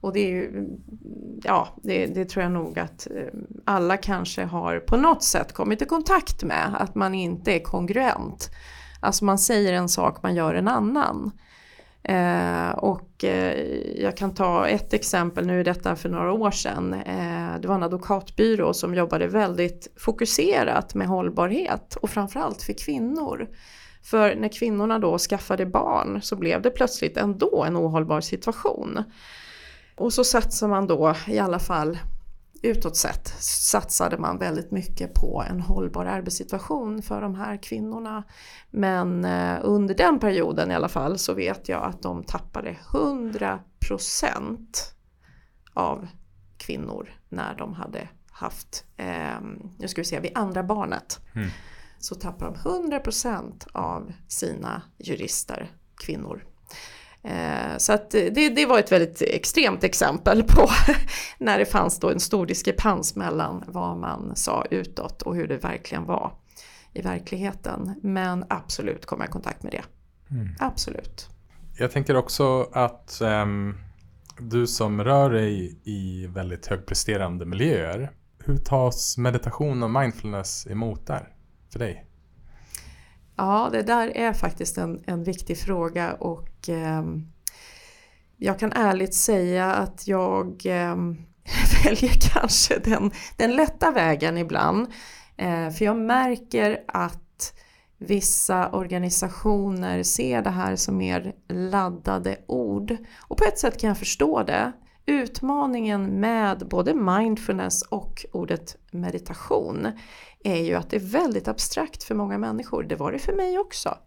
Och 0.00 0.12
det 0.12 0.20
är 0.20 0.30
ju, 0.30 0.68
ja, 1.42 1.68
det, 1.82 2.06
det, 2.06 2.24
tror 2.24 2.42
jag 2.42 2.52
nog 2.52 2.78
att 2.78 3.06
eh, 3.06 3.40
alla 3.64 3.96
kanske 3.96 4.44
har 4.44 4.80
på 4.80 4.96
något 4.96 5.22
sätt 5.24 5.52
kommit 5.52 5.82
i 5.82 5.84
kontakt 5.84 6.42
med, 6.44 6.76
att 6.78 6.94
man 6.94 7.14
inte 7.14 7.52
är 7.52 7.60
kongruent. 7.60 8.50
Alltså 9.00 9.24
man 9.24 9.38
säger 9.38 9.72
en 9.72 9.88
sak, 9.88 10.22
man 10.22 10.34
gör 10.34 10.54
en 10.54 10.68
annan. 10.68 11.32
Eh, 12.08 12.70
och 12.70 13.24
eh, 13.24 13.62
jag 14.02 14.16
kan 14.16 14.34
ta 14.34 14.68
ett 14.68 14.92
exempel, 14.92 15.46
nu 15.46 15.60
är 15.60 15.64
detta 15.64 15.96
för 15.96 16.08
några 16.08 16.32
år 16.32 16.50
sedan. 16.50 16.94
Eh, 16.94 17.60
det 17.60 17.68
var 17.68 17.74
en 17.74 17.82
advokatbyrå 17.82 18.74
som 18.74 18.94
jobbade 18.94 19.26
väldigt 19.26 19.92
fokuserat 19.96 20.94
med 20.94 21.06
hållbarhet 21.06 21.96
och 21.96 22.10
framförallt 22.10 22.62
för 22.62 22.72
kvinnor. 22.72 23.48
För 24.02 24.34
när 24.34 24.48
kvinnorna 24.48 24.98
då 24.98 25.18
skaffade 25.18 25.66
barn 25.66 26.22
så 26.22 26.36
blev 26.36 26.62
det 26.62 26.70
plötsligt 26.70 27.16
ändå 27.16 27.64
en 27.64 27.76
ohållbar 27.76 28.20
situation. 28.20 29.02
Och 29.96 30.12
så 30.12 30.24
satsar 30.24 30.68
man 30.68 30.86
då 30.86 31.14
i 31.26 31.38
alla 31.38 31.58
fall 31.58 31.98
utåt 32.62 32.96
sett 32.96 33.28
satsade 33.42 34.18
man 34.18 34.38
väldigt 34.38 34.70
mycket 34.70 35.14
på 35.14 35.44
en 35.50 35.60
hållbar 35.60 36.06
arbetssituation 36.06 37.02
för 37.02 37.20
de 37.20 37.34
här 37.34 37.62
kvinnorna. 37.62 38.24
Men 38.70 39.24
eh, 39.24 39.58
under 39.62 39.94
den 39.94 40.18
perioden 40.18 40.70
i 40.70 40.74
alla 40.74 40.88
fall 40.88 41.18
så 41.18 41.34
vet 41.34 41.68
jag 41.68 41.84
att 41.84 42.02
de 42.02 42.24
tappade 42.24 42.76
100% 42.92 44.66
av 45.74 46.08
kvinnor 46.56 47.08
när 47.28 47.54
de 47.54 47.74
hade 47.74 48.08
haft, 48.30 48.84
eh, 48.96 49.40
nu 49.78 49.88
ska 49.88 50.00
vi 50.00 50.04
se, 50.04 50.20
vid 50.20 50.32
andra 50.34 50.62
barnet. 50.62 51.20
Mm. 51.34 51.48
Så 51.98 52.14
tappade 52.14 52.58
de 52.64 52.70
100% 52.70 53.66
av 53.72 54.12
sina 54.28 54.82
jurister, 54.98 55.72
kvinnor. 55.96 56.44
Eh, 57.26 57.76
så 57.78 57.92
att 57.92 58.10
det, 58.10 58.48
det, 58.48 58.66
var 58.66 58.78
ett 58.78 58.92
väldigt 58.92 59.22
extremt 59.22 59.84
exempel 59.84 60.42
på 60.42 60.68
när 61.38 61.58
det 61.58 61.66
fanns 61.66 62.00
då 62.00 62.10
en 62.10 62.20
stor 62.20 62.46
diskrepans 62.46 63.16
mellan 63.16 63.64
vad 63.66 63.96
man 63.96 64.36
sa 64.36 64.64
utåt 64.70 65.22
och 65.22 65.36
hur 65.36 65.48
det 65.48 65.56
verkligen 65.56 66.04
var 66.04 66.32
i 66.92 67.02
verkligheten. 67.02 68.00
Men 68.02 68.44
absolut 68.48 69.06
kom 69.06 69.20
jag 69.20 69.28
i 69.28 69.32
kontakt 69.32 69.62
med 69.62 69.72
det. 69.72 69.84
Mm. 70.34 70.48
Absolut. 70.58 71.28
Jag 71.78 71.90
tänker 71.90 72.16
också 72.16 72.62
att 72.72 73.20
um, 73.22 73.78
du 74.38 74.66
som 74.66 75.04
rör 75.04 75.30
dig 75.30 75.80
i 75.84 76.26
väldigt 76.26 76.66
högpresterande 76.66 77.44
miljöer, 77.44 78.10
hur 78.38 78.56
tas 78.56 79.18
meditation 79.18 79.82
och 79.82 79.90
mindfulness 79.90 80.66
emot 80.66 81.06
där 81.06 81.28
för 81.72 81.78
dig? 81.78 82.05
Ja, 83.36 83.68
det 83.72 83.82
där 83.82 84.16
är 84.16 84.32
faktiskt 84.32 84.78
en, 84.78 85.02
en 85.06 85.24
viktig 85.24 85.58
fråga 85.58 86.12
och 86.12 86.68
eh, 86.68 87.04
jag 88.36 88.58
kan 88.58 88.72
ärligt 88.72 89.14
säga 89.14 89.72
att 89.74 90.06
jag 90.06 90.66
eh, 90.66 90.96
väljer 91.84 92.32
kanske 92.32 92.78
den, 92.78 93.10
den 93.36 93.56
lätta 93.56 93.90
vägen 93.90 94.38
ibland. 94.38 94.86
Eh, 95.36 95.70
för 95.70 95.84
jag 95.84 95.96
märker 95.96 96.84
att 96.88 97.52
vissa 97.98 98.70
organisationer 98.70 100.02
ser 100.02 100.42
det 100.42 100.50
här 100.50 100.76
som 100.76 100.96
mer 100.96 101.34
laddade 101.48 102.36
ord. 102.46 102.96
Och 103.18 103.36
på 103.36 103.44
ett 103.44 103.58
sätt 103.58 103.80
kan 103.80 103.88
jag 103.88 103.98
förstå 103.98 104.42
det. 104.42 104.72
Utmaningen 105.06 106.20
med 106.20 106.68
både 106.68 106.94
mindfulness 106.94 107.82
och 107.82 108.26
ordet 108.32 108.76
meditation 108.90 109.88
är 110.46 110.62
ju 110.64 110.74
att 110.74 110.90
det 110.90 110.96
är 110.96 111.00
väldigt 111.00 111.48
abstrakt 111.48 112.04
för 112.04 112.14
många 112.14 112.38
människor. 112.38 112.82
Det 112.82 112.96
var 112.96 113.12
det 113.12 113.18
för 113.18 113.32
mig 113.32 113.58
också. 113.58 113.98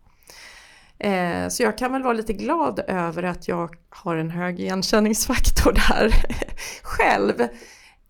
Eh, 0.99 1.47
så 1.47 1.63
jag 1.63 1.77
kan 1.77 1.91
väl 1.91 2.03
vara 2.03 2.13
lite 2.13 2.33
glad 2.33 2.79
över 2.87 3.23
att 3.23 3.47
jag 3.47 3.75
har 3.89 4.15
en 4.15 4.29
hög 4.29 4.59
igenkänningsfaktor 4.59 5.73
där 5.73 6.13
själv. 6.83 7.47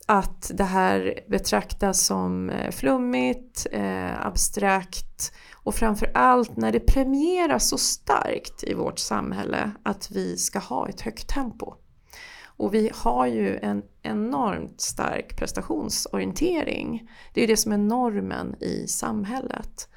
Att 0.05 0.51
det 0.53 0.63
här 0.63 1.19
betraktas 1.27 2.05
som 2.05 2.49
eh, 2.49 2.71
flummigt, 2.71 3.67
eh, 3.71 4.25
abstrakt 4.25 5.33
och 5.53 5.75
framförallt 5.75 6.57
när 6.57 6.71
det 6.71 6.79
premieras 6.79 7.69
så 7.69 7.77
starkt 7.77 8.63
i 8.63 8.73
vårt 8.73 8.99
samhälle 8.99 9.71
att 9.83 10.11
vi 10.11 10.37
ska 10.37 10.59
ha 10.59 10.89
ett 10.89 11.01
högt 11.01 11.27
tempo. 11.27 11.73
Och 12.45 12.73
vi 12.73 12.91
har 12.93 13.27
ju 13.27 13.57
en 13.57 13.83
enormt 14.09 14.81
stark 14.81 15.37
prestationsorientering. 15.37 17.09
Det 17.33 17.43
är 17.43 17.47
det 17.47 17.57
som 17.57 17.71
är 17.71 17.77
normen 17.77 18.55
i 18.63 18.87
samhället. 18.87 19.89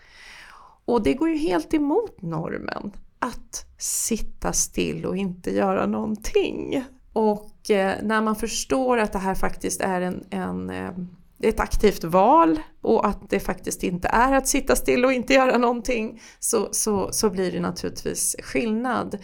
Och 0.84 1.02
det 1.02 1.14
går 1.14 1.28
ju 1.28 1.36
helt 1.36 1.74
emot 1.74 2.22
normen 2.22 2.92
att 3.18 3.66
sitta 3.78 4.52
still 4.52 5.06
och 5.06 5.16
inte 5.16 5.50
göra 5.50 5.86
någonting. 5.86 6.84
Och 7.12 7.70
eh, 7.70 7.94
när 8.02 8.20
man 8.20 8.36
förstår 8.36 8.98
att 8.98 9.12
det 9.12 9.18
här 9.18 9.34
faktiskt 9.34 9.80
är 9.80 10.00
en, 10.00 10.24
en 10.30 10.70
eh, 10.70 10.92
ett 11.42 11.60
aktivt 11.60 12.04
val 12.04 12.60
och 12.82 13.06
att 13.06 13.30
det 13.30 13.40
faktiskt 13.40 13.82
inte 13.82 14.08
är 14.08 14.32
att 14.32 14.48
sitta 14.48 14.76
still 14.76 15.04
och 15.04 15.12
inte 15.12 15.34
göra 15.34 15.58
någonting 15.58 16.22
så, 16.38 16.68
så, 16.72 17.12
så 17.12 17.30
blir 17.30 17.52
det 17.52 17.60
naturligtvis 17.60 18.36
skillnad. 18.42 19.14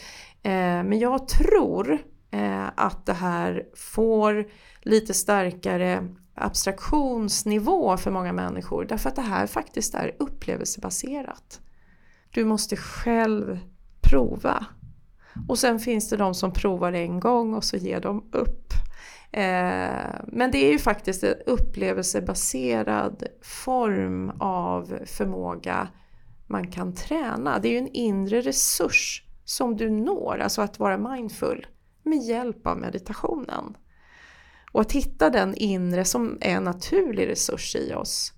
Eh, 0.42 0.83
men 0.83 0.98
jag 0.98 1.29
tror 1.29 1.98
eh, 2.31 2.67
att 2.75 3.07
det 3.07 3.12
här 3.12 3.64
får 3.75 4.47
lite 4.83 5.14
starkare 5.14 6.09
abstraktionsnivå 6.35 7.97
för 7.97 8.11
många 8.11 8.33
människor 8.33 8.85
därför 8.85 9.09
att 9.09 9.17
det 9.17 9.23
här 9.23 9.47
faktiskt 9.47 9.95
är 9.95 10.17
upplevelsebaserat. 10.19 11.61
Du 12.31 12.45
måste 12.45 12.77
själv 12.77 13.59
prova. 14.01 14.67
Och 15.49 15.59
sen 15.59 15.79
finns 15.79 16.09
det 16.09 16.17
de 16.17 16.35
som 16.35 16.53
provar 16.53 16.93
en 16.93 17.21
gång 17.21 17.55
och 17.55 17.64
så 17.64 17.77
ger 17.77 18.01
de 18.01 18.25
upp. 18.33 18.73
Eh, 19.33 20.14
men 20.27 20.51
det 20.53 20.59
är 20.59 20.73
ju 20.73 20.79
faktiskt 20.79 21.25
en 21.25 21.35
upplevelsebaserad 21.47 23.23
form 23.43 24.31
av 24.38 24.99
förmåga 25.07 25.88
man 26.47 26.71
kan 26.71 26.95
träna. 26.95 27.59
Det 27.59 27.69
är 27.69 27.73
ju 27.73 27.79
en 27.79 27.93
inre 27.93 28.41
resurs 28.41 29.25
som 29.45 29.77
du 29.77 29.91
når, 29.91 30.38
alltså 30.38 30.62
att 30.62 30.79
vara 30.79 30.99
mindful 30.99 31.67
med 32.09 32.18
hjälp 32.18 32.66
av 32.66 32.79
meditationen. 32.79 33.77
Och 34.73 34.81
att 34.81 34.92
hitta 34.92 35.31
den 35.31 35.55
inre 35.55 36.05
som 36.05 36.38
är 36.40 36.51
en 36.51 36.64
naturlig 36.64 37.29
resurs 37.29 37.77
i 37.77 37.94
oss. 37.94 38.33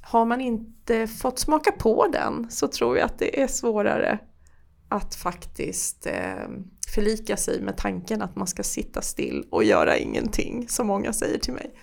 Har 0.00 0.24
man 0.24 0.40
inte 0.40 1.06
fått 1.06 1.38
smaka 1.38 1.72
på 1.72 2.06
den 2.12 2.50
så 2.50 2.68
tror 2.68 2.98
jag 2.98 3.06
att 3.06 3.18
det 3.18 3.42
är 3.42 3.46
svårare 3.46 4.18
att 4.88 5.14
faktiskt 5.14 6.06
eh, 6.06 6.48
förlika 6.94 7.36
sig 7.36 7.60
med 7.60 7.76
tanken 7.76 8.22
att 8.22 8.36
man 8.36 8.46
ska 8.46 8.62
sitta 8.62 9.02
still 9.02 9.44
och 9.50 9.64
göra 9.64 9.96
ingenting, 9.96 10.68
som 10.68 10.86
många 10.86 11.12
säger 11.12 11.38
till 11.38 11.52
mig. 11.52 11.74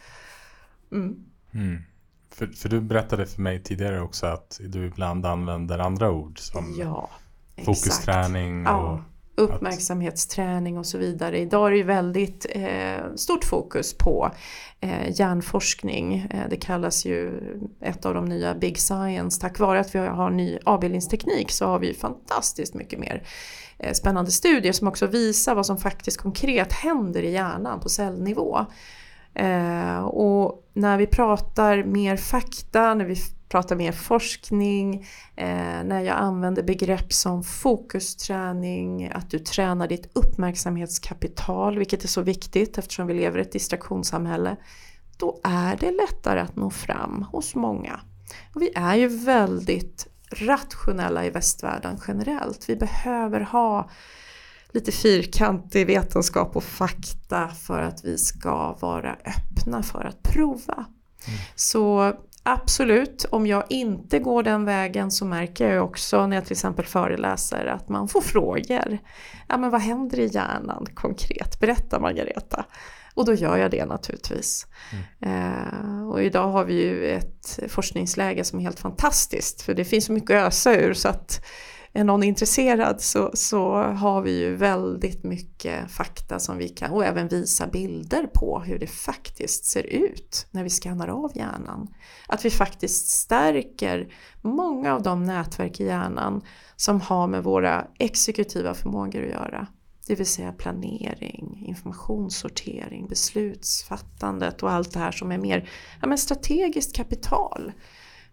Mm. 0.91 1.25
Mm. 1.53 1.81
För, 2.31 2.47
för, 2.47 2.69
du 2.69 2.81
berättade 2.81 3.25
för 3.25 3.41
mig 3.41 3.63
tidigare 3.63 4.01
också 4.01 4.25
att 4.25 4.59
du 4.63 4.85
ibland 4.85 5.25
använder 5.25 5.79
andra 5.79 6.11
ord 6.11 6.39
som 6.39 6.75
ja, 6.79 7.09
fokusträning 7.65 8.67
och 8.67 8.73
ja 8.73 9.03
uppmärksamhetsträning 9.39 10.77
och 10.77 10.85
så 10.85 10.97
vidare. 10.97 11.39
Idag 11.39 11.67
är 11.67 11.71
det 11.71 11.77
ju 11.77 11.83
väldigt 11.83 12.45
eh, 12.49 13.15
stort 13.15 13.43
fokus 13.43 13.97
på 13.97 14.31
eh, 14.79 15.19
hjärnforskning. 15.19 16.27
Eh, 16.29 16.49
det 16.49 16.55
kallas 16.55 17.05
ju 17.05 17.31
ett 17.81 18.05
av 18.05 18.13
de 18.13 18.25
nya 18.25 18.55
Big 18.55 18.77
Science. 18.79 19.41
Tack 19.41 19.59
vare 19.59 19.79
att 19.79 19.95
vi 19.95 19.99
har 19.99 20.29
ny 20.29 20.57
avbildningsteknik 20.65 21.51
så 21.51 21.65
har 21.65 21.79
vi 21.79 21.93
fantastiskt 21.93 22.73
mycket 22.73 22.99
mer 22.99 23.23
eh, 23.77 23.93
spännande 23.93 24.31
studier 24.31 24.73
som 24.73 24.87
också 24.87 25.07
visar 25.07 25.55
vad 25.55 25.65
som 25.65 25.77
faktiskt 25.77 26.17
konkret 26.17 26.73
händer 26.73 27.23
i 27.23 27.31
hjärnan 27.31 27.79
på 27.79 27.89
cellnivå. 27.89 28.65
Eh, 29.33 29.99
och 29.99 30.69
när 30.73 30.97
vi 30.97 31.07
pratar 31.07 31.83
mer 31.83 32.17
fakta, 32.17 32.93
när 32.93 33.05
vi 33.05 33.15
pratar 33.49 33.75
mer 33.75 33.91
forskning, 33.91 35.07
eh, 35.35 35.83
när 35.83 36.01
jag 36.01 36.17
använder 36.17 36.63
begrepp 36.63 37.13
som 37.13 37.43
fokusträning, 37.43 39.11
att 39.13 39.29
du 39.29 39.39
tränar 39.39 39.87
ditt 39.87 40.09
uppmärksamhetskapital, 40.13 41.77
vilket 41.77 42.03
är 42.03 42.07
så 42.07 42.21
viktigt 42.21 42.77
eftersom 42.77 43.07
vi 43.07 43.13
lever 43.13 43.39
i 43.39 43.41
ett 43.41 43.51
distraktionssamhälle, 43.51 44.55
då 45.17 45.39
är 45.43 45.77
det 45.77 45.91
lättare 45.91 46.39
att 46.39 46.55
nå 46.55 46.69
fram 46.69 47.25
hos 47.31 47.55
många. 47.55 47.99
Och 48.55 48.61
vi 48.61 48.71
är 48.75 48.95
ju 48.95 49.07
väldigt 49.07 50.07
rationella 50.31 51.25
i 51.25 51.29
västvärlden 51.29 51.99
generellt. 52.07 52.69
Vi 52.69 52.75
behöver 52.75 53.41
ha 53.41 53.89
lite 54.71 54.91
fyrkantig 54.91 55.87
vetenskap 55.87 56.55
och 56.55 56.63
fakta 56.63 57.47
för 57.47 57.81
att 57.81 58.05
vi 58.05 58.17
ska 58.17 58.73
vara 58.73 59.13
öppna 59.13 59.83
för 59.83 60.05
att 60.05 60.23
prova. 60.23 60.85
Mm. 61.27 61.39
Så 61.55 62.13
Absolut, 62.43 63.25
om 63.29 63.47
jag 63.47 63.63
inte 63.69 64.19
går 64.19 64.43
den 64.43 64.65
vägen 64.65 65.11
så 65.11 65.25
märker 65.25 65.73
jag 65.73 65.85
också 65.85 66.27
när 66.27 66.35
jag 66.35 66.45
till 66.45 66.53
exempel 66.53 66.85
föreläser 66.85 67.65
att 67.65 67.89
man 67.89 68.07
får 68.07 68.21
frågor. 68.21 68.97
Ja 69.47 69.57
men 69.57 69.69
vad 69.69 69.81
händer 69.81 70.19
i 70.19 70.25
hjärnan 70.25 70.85
konkret? 70.93 71.59
Berätta 71.59 71.99
Margareta. 71.99 72.65
Och 73.13 73.25
då 73.25 73.33
gör 73.33 73.57
jag 73.57 73.71
det 73.71 73.85
naturligtvis. 73.85 74.67
Mm. 75.21 75.53
Eh, 75.53 76.09
och 76.09 76.23
idag 76.23 76.47
har 76.47 76.65
vi 76.65 76.73
ju 76.73 77.07
ett 77.07 77.59
forskningsläge 77.67 78.43
som 78.43 78.59
är 78.59 78.63
helt 78.63 78.79
fantastiskt 78.79 79.61
för 79.61 79.73
det 79.73 79.85
finns 79.85 80.05
så 80.05 80.11
mycket 80.11 80.31
att 80.31 80.47
ösa 80.47 80.75
ur 80.75 80.93
så 80.93 81.09
att 81.09 81.45
är 81.93 82.03
någon 82.03 82.23
intresserad 82.23 83.01
så, 83.01 83.31
så 83.33 83.73
har 83.83 84.21
vi 84.21 84.39
ju 84.39 84.55
väldigt 84.55 85.23
mycket 85.23 85.91
fakta 85.91 86.39
som 86.39 86.57
vi 86.57 86.69
kan 86.69 86.91
och 86.91 87.05
även 87.05 87.27
visa 87.27 87.67
bilder 87.67 88.27
på 88.33 88.59
hur 88.59 88.79
det 88.79 88.87
faktiskt 88.87 89.65
ser 89.65 89.83
ut 89.83 90.47
när 90.51 90.63
vi 90.63 90.69
skannar 90.69 91.07
av 91.07 91.37
hjärnan. 91.37 91.87
Att 92.27 92.45
vi 92.45 92.49
faktiskt 92.49 93.07
stärker 93.07 94.13
många 94.41 94.95
av 94.95 95.01
de 95.01 95.23
nätverk 95.23 95.79
i 95.79 95.85
hjärnan 95.85 96.41
som 96.75 97.01
har 97.01 97.27
med 97.27 97.43
våra 97.43 97.87
exekutiva 97.99 98.73
förmågor 98.73 99.23
att 99.23 99.31
göra. 99.31 99.67
Det 100.07 100.15
vill 100.15 100.25
säga 100.25 100.51
planering, 100.51 101.65
informationssortering, 101.67 103.07
beslutsfattandet 103.07 104.63
och 104.63 104.71
allt 104.71 104.93
det 104.93 104.99
här 104.99 105.11
som 105.11 105.31
är 105.31 105.37
mer 105.37 105.69
ja, 106.01 106.07
men 106.07 106.17
strategiskt 106.17 106.95
kapital. 106.95 107.71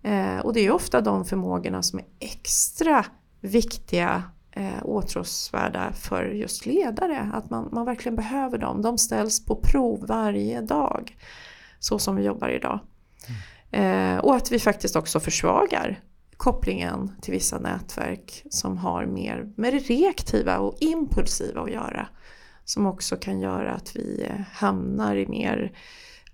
Eh, 0.03 0.39
och 0.39 0.53
det 0.53 0.61
är 0.61 0.71
ofta 0.71 1.01
de 1.01 1.25
förmågorna 1.25 1.83
som 1.83 1.99
är 1.99 2.07
extra 2.21 3.05
viktiga 3.47 4.23
eh, 4.51 4.83
åtråsvärda 4.83 5.93
för 5.93 6.25
just 6.25 6.67
ledare. 6.67 7.31
Att 7.35 7.51
man, 7.51 7.69
man 7.73 7.87
verkligen 7.87 8.17
behöver 8.17 8.59
dem. 8.59 8.83
De 8.83 8.99
ställs 8.99 9.45
på 9.45 9.57
prov 9.57 10.07
varje 10.07 10.61
dag. 10.61 11.17
Så 11.79 11.99
som 11.99 12.17
vi 12.17 12.25
jobbar 12.25 12.49
idag. 12.49 12.81
Mm. 13.73 14.15
Eh, 14.17 14.19
och 14.19 14.37
att 14.37 14.53
vi 14.53 14.59
faktiskt 14.59 14.97
också 14.97 15.21
försvagar 15.21 16.01
kopplingen 16.37 17.13
till 17.23 17.33
vissa 17.33 17.59
nätverk 17.59 18.43
som 18.51 18.79
har 18.79 19.07
mer 19.07 19.53
med 19.57 19.73
det 19.73 19.79
reaktiva 19.79 20.59
och 20.59 20.77
impulsiva 20.81 21.61
att 21.61 21.71
göra. 21.71 22.09
Som 22.65 22.87
också 22.87 23.17
kan 23.17 23.41
göra 23.41 23.73
att 23.73 23.97
vi 23.97 24.27
eh, 24.31 24.41
hamnar 24.53 25.17
i 25.17 25.27
mer 25.27 25.73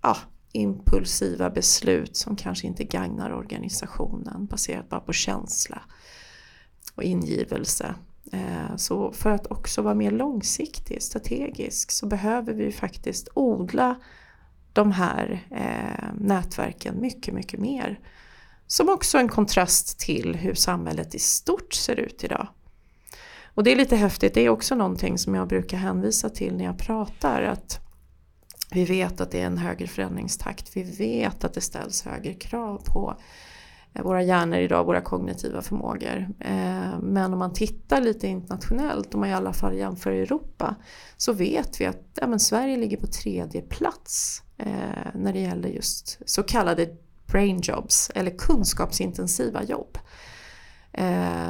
ja, 0.02 0.16
impulsiva 0.52 1.50
beslut 1.50 2.16
som 2.16 2.36
kanske 2.36 2.66
inte 2.66 2.84
gagnar 2.84 3.32
organisationen 3.32 4.46
baserat 4.46 4.88
bara 4.88 5.00
på 5.00 5.12
känsla 5.12 5.82
och 6.94 7.02
ingivelse. 7.02 7.94
Eh, 8.32 8.76
så 8.76 9.12
för 9.12 9.30
att 9.30 9.46
också 9.46 9.82
vara 9.82 9.94
mer 9.94 10.10
långsiktig, 10.10 11.02
strategisk, 11.02 11.90
så 11.90 12.06
behöver 12.06 12.52
vi 12.54 12.72
faktiskt 12.72 13.28
odla 13.34 13.96
de 14.72 14.92
här 14.92 15.46
eh, 15.50 16.14
nätverken 16.14 17.00
mycket, 17.00 17.34
mycket 17.34 17.60
mer. 17.60 18.00
Som 18.66 18.88
också 18.88 19.18
en 19.18 19.28
kontrast 19.28 19.98
till 19.98 20.34
hur 20.34 20.54
samhället 20.54 21.14
i 21.14 21.18
stort 21.18 21.74
ser 21.74 21.96
ut 21.96 22.24
idag. 22.24 22.48
Och 23.54 23.64
det 23.64 23.72
är 23.72 23.76
lite 23.76 23.96
häftigt, 23.96 24.34
det 24.34 24.40
är 24.40 24.48
också 24.48 24.74
någonting 24.74 25.18
som 25.18 25.34
jag 25.34 25.48
brukar 25.48 25.76
hänvisa 25.76 26.28
till 26.28 26.56
när 26.56 26.64
jag 26.64 26.78
pratar. 26.78 27.42
Att 27.42 27.80
vi 28.70 28.84
vet 28.84 29.20
att 29.20 29.30
det 29.30 29.40
är 29.40 29.46
en 29.46 29.58
högre 29.58 29.86
förändringstakt, 29.86 30.76
vi 30.76 30.82
vet 30.82 31.44
att 31.44 31.54
det 31.54 31.60
ställs 31.60 32.02
högre 32.02 32.34
krav 32.34 32.82
på 32.84 33.16
Eh, 33.94 34.02
våra 34.02 34.22
hjärnor 34.22 34.58
idag, 34.58 34.84
våra 34.84 35.00
kognitiva 35.00 35.62
förmågor. 35.62 36.28
Eh, 36.40 37.00
men 37.00 37.32
om 37.32 37.38
man 37.38 37.52
tittar 37.52 38.00
lite 38.00 38.26
internationellt, 38.26 39.14
om 39.14 39.20
man 39.20 39.28
i 39.28 39.34
alla 39.34 39.52
fall 39.52 39.76
jämför 39.76 40.10
Europa, 40.10 40.76
så 41.16 41.32
vet 41.32 41.80
vi 41.80 41.86
att 41.86 42.02
ja, 42.14 42.26
men 42.26 42.40
Sverige 42.40 42.76
ligger 42.76 42.96
på 42.96 43.06
tredje 43.06 43.62
plats 43.62 44.42
eh, 44.58 44.66
när 45.14 45.32
det 45.32 45.40
gäller 45.40 45.68
just 45.68 46.18
så 46.26 46.42
kallade 46.42 46.88
brain 47.26 47.60
jobs, 47.62 48.10
eller 48.14 48.30
kunskapsintensiva 48.30 49.62
jobb. 49.62 49.98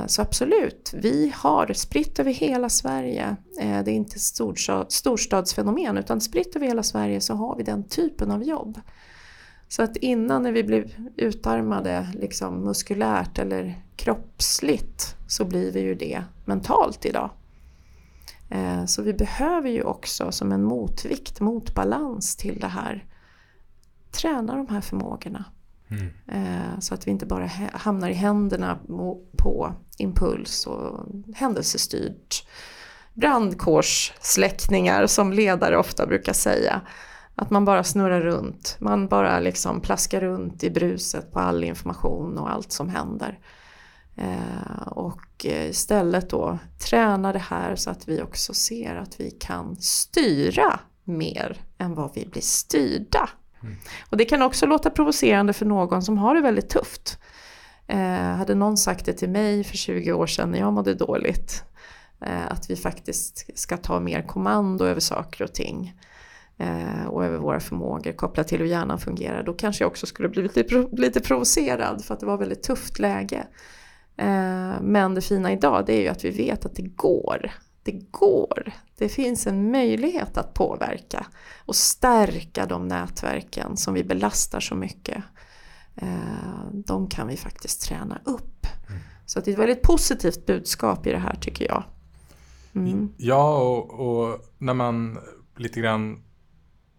Så 0.06 0.22
absolut, 0.22 0.94
vi 0.94 1.32
har 1.36 1.72
spritt 1.72 2.18
över 2.18 2.32
hela 2.32 2.68
Sverige, 2.68 3.36
det 3.56 3.62
är 3.62 3.88
inte 3.88 4.16
ett 4.16 4.92
storstadsfenomen 4.92 5.98
utan 5.98 6.20
spritt 6.20 6.56
över 6.56 6.66
hela 6.66 6.82
Sverige 6.82 7.20
så 7.20 7.34
har 7.34 7.56
vi 7.56 7.62
den 7.62 7.88
typen 7.88 8.30
av 8.30 8.42
jobb. 8.42 8.80
Så 9.72 9.82
att 9.82 9.96
innan 9.96 10.42
när 10.42 10.52
vi 10.52 10.64
blev 10.64 10.92
utarmade 11.16 12.08
liksom 12.14 12.64
muskulärt 12.64 13.38
eller 13.38 13.82
kroppsligt 13.96 15.16
så 15.26 15.44
blir 15.44 15.72
vi 15.72 15.80
ju 15.80 15.94
det 15.94 16.24
mentalt 16.44 17.04
idag. 17.04 17.30
Eh, 18.50 18.84
så 18.84 19.02
vi 19.02 19.12
behöver 19.12 19.70
ju 19.70 19.82
också 19.82 20.32
som 20.32 20.52
en 20.52 20.64
motvikt, 20.64 21.40
motbalans 21.40 22.36
till 22.36 22.60
det 22.60 22.66
här 22.66 23.04
träna 24.10 24.56
de 24.56 24.68
här 24.68 24.80
förmågorna. 24.80 25.44
Mm. 25.88 26.08
Eh, 26.28 26.78
så 26.78 26.94
att 26.94 27.06
vi 27.06 27.10
inte 27.10 27.26
bara 27.26 27.46
hamnar 27.72 28.10
i 28.10 28.14
händerna 28.14 28.78
på 29.36 29.74
impuls 29.98 30.66
och 30.66 31.06
händelsestyrt 31.34 32.46
brandkårssläckningar 33.14 35.06
som 35.06 35.32
ledare 35.32 35.76
ofta 35.76 36.06
brukar 36.06 36.32
säga. 36.32 36.80
Att 37.34 37.50
man 37.50 37.64
bara 37.64 37.84
snurrar 37.84 38.20
runt, 38.20 38.76
man 38.80 39.08
bara 39.08 39.40
liksom 39.40 39.80
plaskar 39.80 40.20
runt 40.20 40.64
i 40.64 40.70
bruset 40.70 41.32
på 41.32 41.40
all 41.40 41.64
information 41.64 42.38
och 42.38 42.50
allt 42.50 42.72
som 42.72 42.88
händer. 42.88 43.38
Eh, 44.16 44.86
och 44.86 45.44
istället 45.44 46.30
då 46.30 46.58
träna 46.78 47.32
det 47.32 47.38
här 47.38 47.76
så 47.76 47.90
att 47.90 48.08
vi 48.08 48.22
också 48.22 48.54
ser 48.54 48.96
att 48.96 49.20
vi 49.20 49.30
kan 49.30 49.76
styra 49.76 50.80
mer 51.04 51.60
än 51.78 51.94
vad 51.94 52.14
vi 52.14 52.26
blir 52.26 52.42
styrda. 52.42 53.28
Mm. 53.62 53.76
Och 54.10 54.16
det 54.16 54.24
kan 54.24 54.42
också 54.42 54.66
låta 54.66 54.90
provocerande 54.90 55.52
för 55.52 55.66
någon 55.66 56.02
som 56.02 56.18
har 56.18 56.34
det 56.34 56.40
väldigt 56.40 56.68
tufft. 56.68 57.18
Eh, 57.86 58.36
hade 58.36 58.54
någon 58.54 58.76
sagt 58.76 59.06
det 59.06 59.12
till 59.12 59.30
mig 59.30 59.64
för 59.64 59.76
20 59.76 60.12
år 60.12 60.26
sedan 60.26 60.50
när 60.50 60.58
jag 60.58 60.72
mådde 60.72 60.94
dåligt, 60.94 61.64
eh, 62.20 62.46
att 62.48 62.70
vi 62.70 62.76
faktiskt 62.76 63.58
ska 63.58 63.76
ta 63.76 64.00
mer 64.00 64.22
kommando 64.22 64.84
över 64.84 65.00
saker 65.00 65.44
och 65.44 65.54
ting 65.54 65.94
och 67.08 67.24
över 67.24 67.38
våra 67.38 67.60
förmågor 67.60 68.12
kopplat 68.12 68.48
till 68.48 68.58
hur 68.58 68.66
hjärnan 68.66 68.98
fungerar, 68.98 69.42
då 69.42 69.52
kanske 69.52 69.84
jag 69.84 69.90
också 69.90 70.06
skulle 70.06 70.28
blivit 70.28 70.56
lite, 70.56 70.86
lite 70.92 71.20
provocerad 71.20 72.04
för 72.04 72.14
att 72.14 72.20
det 72.20 72.26
var 72.26 72.34
ett 72.34 72.40
väldigt 72.40 72.62
tufft 72.62 72.98
läge. 72.98 73.46
Eh, 74.16 74.80
men 74.80 75.14
det 75.14 75.20
fina 75.20 75.52
idag 75.52 75.86
det 75.86 75.92
är 75.92 76.00
ju 76.00 76.08
att 76.08 76.24
vi 76.24 76.30
vet 76.30 76.66
att 76.66 76.76
det 76.76 76.82
går. 76.82 77.50
Det 77.82 78.10
går. 78.10 78.72
Det 78.98 79.08
finns 79.08 79.46
en 79.46 79.70
möjlighet 79.70 80.38
att 80.38 80.54
påverka 80.54 81.26
och 81.66 81.76
stärka 81.76 82.66
de 82.66 82.88
nätverken 82.88 83.76
som 83.76 83.94
vi 83.94 84.04
belastar 84.04 84.60
så 84.60 84.74
mycket. 84.74 85.24
Eh, 85.96 86.70
de 86.72 87.08
kan 87.08 87.26
vi 87.26 87.36
faktiskt 87.36 87.82
träna 87.82 88.20
upp. 88.24 88.66
Mm. 88.88 89.00
Så 89.26 89.40
det 89.40 89.50
är 89.50 89.52
ett 89.52 89.58
väldigt 89.58 89.82
positivt 89.82 90.46
budskap 90.46 91.06
i 91.06 91.10
det 91.10 91.18
här 91.18 91.34
tycker 91.40 91.64
jag. 91.64 91.84
Mm. 92.74 93.12
Ja, 93.16 93.58
och, 93.58 93.90
och, 93.90 94.40
när 94.58 94.74
man 94.74 95.18
lite 95.56 95.80
grann 95.80 96.22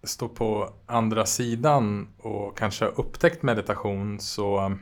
står 0.04 0.28
på 0.28 0.74
andra 0.86 1.26
sidan 1.26 2.08
och 2.18 2.58
kanske 2.58 2.86
har 2.86 3.00
upptäckt 3.00 3.44
meditation 3.44 4.20
så 4.20 4.78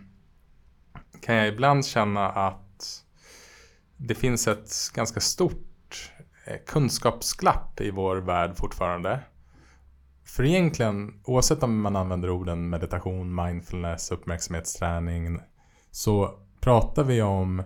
kan 1.21 1.35
jag 1.35 1.47
ibland 1.47 1.85
känna 1.85 2.29
att 2.29 3.03
det 3.97 4.15
finns 4.15 4.47
ett 4.47 4.73
ganska 4.93 5.19
stort 5.19 6.11
eh, 6.45 6.57
kunskapsglapp 6.67 7.81
i 7.81 7.91
vår 7.91 8.15
värld 8.15 8.57
fortfarande. 8.57 9.19
För 10.25 10.43
egentligen, 10.43 11.21
oavsett 11.23 11.63
om 11.63 11.81
man 11.81 11.95
använder 11.95 12.29
orden 12.29 12.69
meditation, 12.69 13.35
mindfulness, 13.35 14.11
uppmärksamhetsträning 14.11 15.39
så 15.91 16.39
pratar 16.59 17.03
vi 17.03 17.21
om 17.21 17.63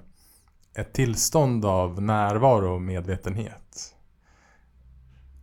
ett 0.75 0.93
tillstånd 0.93 1.65
av 1.65 2.01
närvaro 2.01 2.73
och 2.73 2.81
medvetenhet. 2.81 3.95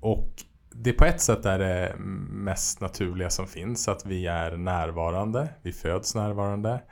Och 0.00 0.42
det 0.74 0.92
på 0.92 1.04
ett 1.04 1.20
sätt 1.20 1.46
är 1.46 1.58
det 1.58 1.94
mest 2.30 2.80
naturliga 2.80 3.30
som 3.30 3.46
finns, 3.46 3.88
att 3.88 4.06
vi 4.06 4.26
är 4.26 4.56
närvarande, 4.56 5.48
vi 5.62 5.72
föds 5.72 6.14
närvarande. 6.14 6.82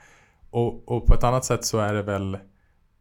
Och, 0.51 0.89
och 0.89 1.07
på 1.07 1.15
ett 1.15 1.25
annat 1.25 1.45
sätt 1.45 1.65
så 1.65 1.79
är 1.79 1.95
det 1.95 2.03
väl 2.03 2.39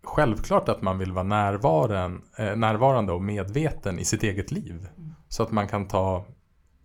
självklart 0.04 0.70
att 0.70 0.82
man 0.82 0.98
vill 0.98 1.12
vara 1.12 1.24
närvaren, 1.24 2.22
eh, 2.38 2.56
närvarande 2.56 3.12
och 3.12 3.22
medveten 3.22 4.00
i 4.00 4.06
sitt 4.06 4.24
eget 4.24 4.52
liv. 4.52 4.88
Mm. 4.98 5.14
Så 5.28 5.44
att 5.44 5.52
man 5.52 5.68
kan 5.68 5.88
ta 5.88 6.26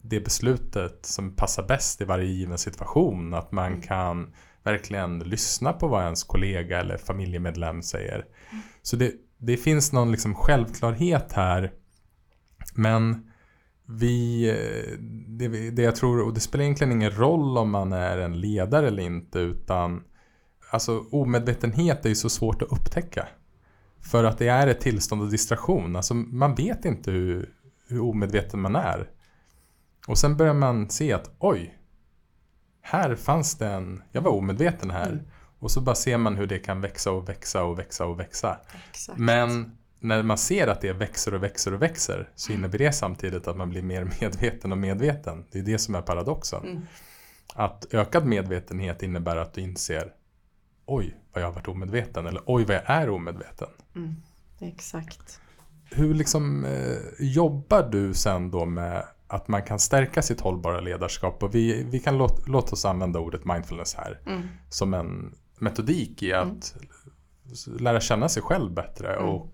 det 0.03 0.21
beslutet 0.21 1.07
som 1.07 1.37
passar 1.37 1.63
bäst 1.63 2.01
i 2.01 2.05
varje 2.05 2.27
given 2.27 2.59
situation. 2.59 3.35
Att 3.35 3.53
man 3.53 3.67
mm. 3.67 3.83
kan 3.83 4.33
verkligen 4.63 5.19
lyssna 5.19 5.73
på 5.73 5.89
vad 5.89 6.05
ens 6.05 6.25
kollega 6.25 6.81
eller 6.81 6.97
familjemedlem 6.97 7.83
säger. 7.83 8.27
Mm. 8.51 8.63
Så 8.83 8.97
det, 8.97 9.13
det 9.39 9.57
finns 9.57 9.93
någon 9.93 10.11
liksom 10.11 10.35
självklarhet 10.35 11.33
här. 11.33 11.73
Men 12.75 13.31
vi, 13.87 14.49
eh, 14.51 14.99
det, 15.29 15.71
det 15.71 15.83
jag 15.83 15.97
tror, 15.97 16.27
och 16.27 16.35
det 16.35 16.41
spelar 16.41 16.65
egentligen 16.65 16.93
ingen 16.93 17.11
roll 17.11 17.59
om 17.59 17.71
man 17.71 17.93
är 17.93 18.19
en 18.19 18.41
ledare 18.41 18.89
eller 18.89 19.03
inte 19.03 19.39
utan 19.39 20.03
Alltså 20.75 21.05
omedvetenhet 21.11 22.05
är 22.05 22.09
ju 22.09 22.15
så 22.15 22.29
svårt 22.31 22.63
att 22.63 22.73
upptäcka. 22.73 23.29
För 24.01 24.25
att 24.25 24.39
det 24.39 24.49
är 24.49 24.67
ett 24.67 24.81
tillstånd 24.81 25.23
av 25.23 25.31
distraktion. 25.31 25.97
Alltså 25.97 26.15
man 26.15 26.55
vet 26.55 26.85
inte 26.85 27.11
hur, 27.11 27.55
hur 27.89 28.01
omedveten 28.01 28.61
man 28.61 28.77
är. 28.77 29.11
Och 30.07 30.19
sen 30.19 30.37
börjar 30.37 30.55
man 30.55 30.91
se 30.91 31.13
att 31.13 31.31
oj, 31.39 31.79
här 32.83 33.15
fanns 33.15 33.59
det 33.59 33.67
en, 33.67 34.03
jag 34.13 34.23
var 34.23 34.31
omedveten 34.31 34.91
här. 34.91 35.11
Mm. 35.11 35.25
Och 35.59 35.71
så 35.71 35.81
bara 35.81 35.95
ser 35.95 36.19
man 36.19 36.37
hur 36.37 36.47
det 36.47 36.59
kan 36.59 36.81
växa 36.81 37.11
och 37.11 37.29
växa 37.29 37.65
och 37.65 37.79
växa 37.79 38.07
och 38.07 38.21
växa. 38.21 38.61
Exakt. 38.91 39.19
Men 39.19 39.77
när 40.05 40.23
man 40.23 40.39
ser 40.39 40.67
att 40.67 40.81
det 40.81 40.93
växer 40.93 41.35
och 41.35 41.43
växer 41.43 41.75
och 41.75 41.83
växer 41.83 42.29
så 42.35 42.53
Mm. 42.53 42.61
innebär 42.61 42.79
det 42.79 42.93
samtidigt 42.93 43.49
att 43.49 43.57
man 43.57 43.71
blir 43.71 43.83
mer 43.83 44.05
medveten 44.21 44.73
och 44.73 44.79
medveten. 44.79 45.45
Det 45.51 45.59
är 45.59 45.63
det 45.63 45.79
som 45.79 45.95
är 45.95 46.03
paradoxen. 46.03 46.63
Mm. 46.65 46.83
Att 47.55 47.87
ökad 47.95 48.27
medvetenhet 48.27 49.03
innebär 49.03 49.37
att 49.37 49.55
du 49.55 49.61
inser 49.61 50.13
oj 50.87 51.17
vad 51.33 51.43
jag 51.43 51.49
har 51.49 51.53
varit 51.55 51.69
omedveten 51.69 52.27
eller 52.27 52.43
oj 52.47 52.65
vad 52.65 52.77
jag 52.77 52.83
är 52.87 53.09
omedveten. 53.11 53.69
Mm. 53.97 54.15
Exakt. 54.61 55.41
Hur 55.91 56.15
liksom 56.15 56.65
eh, 56.65 56.97
jobbar 57.19 57.83
du 57.93 58.15
sen 58.15 58.51
då 58.51 58.65
med 58.65 59.05
att 59.27 59.49
man 59.49 59.63
kan 59.63 59.79
stärka 59.79 60.23
sitt 60.23 60.41
hållbara 60.41 60.81
ledarskap 60.81 61.43
och 61.43 61.55
vi, 61.55 61.83
vi 61.83 61.99
kan 62.01 62.19
låt, 62.19 62.49
låta 62.49 62.73
oss 62.73 62.85
använda 62.85 63.19
ordet 63.21 63.45
mindfulness 63.45 63.95
här 63.95 64.21
Mm. 64.27 64.43
som 64.69 64.95
en 64.95 65.35
metodik 65.59 66.23
i 66.23 66.33
att 66.33 66.77
lära 67.79 68.01
känna 68.01 68.29
sig 68.29 68.43
själv 68.43 68.73
bättre 68.75 69.17
Mm. 69.17 69.29
och 69.29 69.51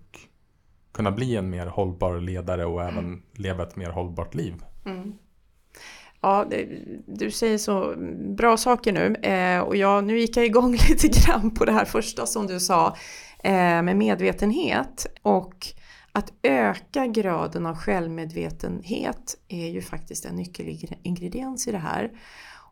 kunna 0.91 1.11
bli 1.11 1.35
en 1.35 1.49
mer 1.49 1.65
hållbar 1.67 2.19
ledare 2.19 2.65
och 2.65 2.83
även 2.83 3.21
leva 3.33 3.63
ett 3.63 3.75
mer 3.75 3.89
hållbart 3.89 4.35
liv. 4.35 4.53
Mm. 4.85 5.13
Ja, 6.21 6.45
det, 6.49 6.67
du 7.07 7.31
säger 7.31 7.57
så 7.57 7.93
bra 8.37 8.57
saker 8.57 8.91
nu 8.91 9.15
eh, 9.15 9.59
och 9.59 9.75
jag, 9.75 10.03
nu 10.03 10.19
gick 10.19 10.37
jag 10.37 10.45
igång 10.45 10.71
lite 10.89 11.07
grann 11.07 11.51
på 11.51 11.65
det 11.65 11.71
här 11.71 11.85
första 11.85 12.25
som 12.25 12.47
du 12.47 12.59
sa 12.59 12.95
eh, 13.43 13.81
med 13.81 13.97
medvetenhet 13.97 15.05
och 15.21 15.67
att 16.11 16.33
öka 16.43 17.07
graden 17.07 17.65
av 17.65 17.75
självmedvetenhet 17.75 19.37
är 19.47 19.67
ju 19.67 19.81
faktiskt 19.81 20.25
en 20.25 20.35
nyckelingrediens 20.35 21.67
i 21.67 21.71
det 21.71 21.77
här. 21.77 22.11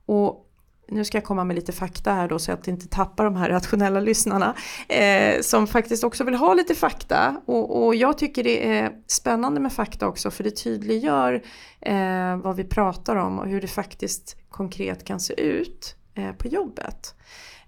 Och 0.06 0.49
nu 0.92 1.06
ska 1.06 1.18
jag 1.18 1.24
komma 1.24 1.44
med 1.44 1.56
lite 1.56 1.72
fakta 1.72 2.14
här 2.14 2.28
då 2.28 2.40
så 2.40 2.52
att 2.52 2.68
jag 2.68 2.74
inte 2.74 2.88
tappar 2.88 3.26
de 3.26 3.36
här 3.36 3.50
rationella 3.50 4.00
lyssnarna 4.00 4.56
eh, 4.88 5.42
som 5.42 5.68
faktiskt 5.68 6.04
också 6.04 6.24
vill 6.24 6.36
ha 6.36 6.54
lite 6.54 6.76
fakta. 6.76 7.42
Och, 7.46 7.86
och 7.86 7.96
jag 7.96 8.18
tycker 8.18 8.44
det 8.44 8.78
är 8.78 8.92
spännande 9.08 9.60
med 9.60 9.74
fakta 9.74 10.08
också 10.08 10.32
för 10.32 10.44
det 10.44 10.52
tydliggör 10.52 11.44
eh, 11.82 12.38
vad 12.38 12.56
vi 12.56 12.64
pratar 12.64 13.16
om 13.16 13.40
och 13.40 13.48
hur 13.48 13.62
det 13.62 13.68
faktiskt 13.68 14.38
konkret 14.50 15.04
kan 15.04 15.20
se 15.20 15.42
ut 15.42 15.96
eh, 16.16 16.32
på 16.32 16.48
jobbet. 16.48 17.16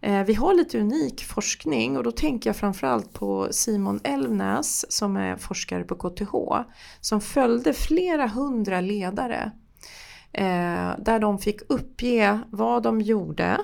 Eh, 0.01 0.23
vi 0.23 0.33
har 0.33 0.53
lite 0.53 0.79
unik 0.79 1.23
forskning 1.23 1.97
och 1.97 2.03
då 2.03 2.11
tänker 2.11 2.49
jag 2.49 2.57
framförallt 2.57 3.13
på 3.13 3.47
Simon 3.51 3.99
Elvnäs 4.03 4.91
som 4.91 5.17
är 5.17 5.35
forskare 5.35 5.83
på 5.83 5.95
KTH 5.95 6.33
som 7.01 7.21
följde 7.21 7.73
flera 7.73 8.27
hundra 8.27 8.81
ledare 8.81 9.51
eh, 10.33 10.91
där 10.97 11.19
de 11.19 11.39
fick 11.39 11.61
uppge 11.69 12.39
vad 12.49 12.83
de 12.83 13.01
gjorde 13.01 13.57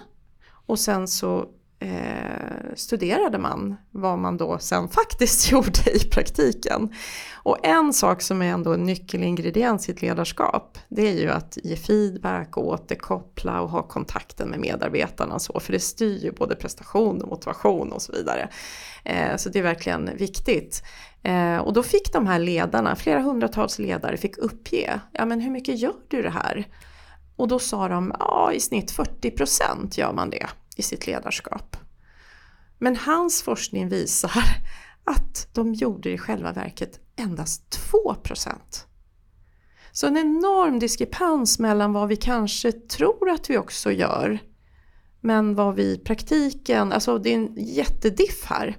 och 0.68 0.80
sen 0.80 1.08
så 1.08 1.46
eh, 1.80 2.76
studerade 2.76 3.38
man 3.38 3.78
vad 3.92 4.20
man 4.20 4.38
då 4.38 4.58
sen 4.60 4.88
faktiskt 4.90 5.52
gjorde 5.52 5.96
i 5.96 6.00
praktiken. 6.00 6.94
Och 7.34 7.66
en 7.66 7.94
sak 7.94 8.22
som 8.22 8.42
är 8.42 8.46
ändå 8.46 8.74
en 8.74 8.84
nyckelingrediens 8.84 9.90
i 9.90 9.92
ett 9.92 10.02
ledarskap 10.02 10.78
det 10.90 11.02
är 11.02 11.22
ju 11.22 11.30
att 11.30 11.58
ge 11.64 11.76
feedback 11.76 12.58
och 12.58 12.68
återkoppla 12.68 13.62
och 13.62 13.70
ha 13.70 13.84
kontakten 13.84 14.50
med 14.50 14.60
medarbetarna 14.60 15.36
och 15.36 15.42
så 15.42 15.60
för 15.60 15.74
det 15.74 15.80
styr 15.80 16.24
ju 16.24 16.32
både 16.32 16.56
prestation 16.56 17.22
och 17.22 17.30
motivation 17.30 17.92
och 17.92 18.02
så 18.02 18.12
vidare. 18.12 18.50
Eh, 19.04 19.36
så 19.38 19.50
det 19.50 19.60
är 19.60 19.64
verkligen 19.64 20.18
viktigt. 20.18 20.84
Eh, 21.28 21.58
och 21.58 21.74
då 21.74 21.84
fick 21.84 22.14
de 22.14 22.28
här 22.28 22.40
ledarna, 22.40 22.96
flera 22.96 23.22
hundratals 23.22 23.80
ledare 23.80 24.18
fick 24.18 24.38
uppge, 24.38 25.00
ja 25.12 25.26
men 25.26 25.42
hur 25.42 25.52
mycket 25.52 25.80
gör 25.80 25.96
du 26.08 26.22
det 26.22 26.30
här? 26.30 26.68
Och 27.36 27.48
då 27.48 27.60
sa 27.60 27.88
de, 27.88 28.14
ja 28.20 28.52
i 28.54 28.60
snitt 28.60 28.92
40% 28.98 30.00
gör 30.00 30.14
man 30.14 30.30
det 30.30 30.48
i 30.76 30.82
sitt 30.82 31.08
ledarskap. 31.08 31.78
Men 32.78 32.96
hans 32.96 33.42
forskning 33.42 33.90
visar 33.90 34.44
att 35.04 35.48
de 35.54 35.74
gjorde 35.74 36.10
i 36.10 36.18
själva 36.18 36.52
verket 36.52 37.00
endast 37.16 37.80
2%. 38.04 38.54
Så 39.92 40.08
en 40.08 40.18
enorm 40.18 40.80
diskrepans 40.80 41.60
mellan 41.60 41.94
vad 41.94 42.08
vi 42.08 42.16
kanske 42.16 42.72
tror 42.72 43.30
att 43.30 43.50
vi 43.50 43.58
också 43.58 43.92
gör 43.92 44.40
men 45.22 45.56
vad 45.56 45.76
vi 45.76 45.84
i 45.84 45.98
praktiken, 45.98 46.92
alltså 46.92 47.18
det 47.18 47.30
är 47.30 47.36
en 47.36 47.56
jättediff 47.56 48.46
här. 48.46 48.78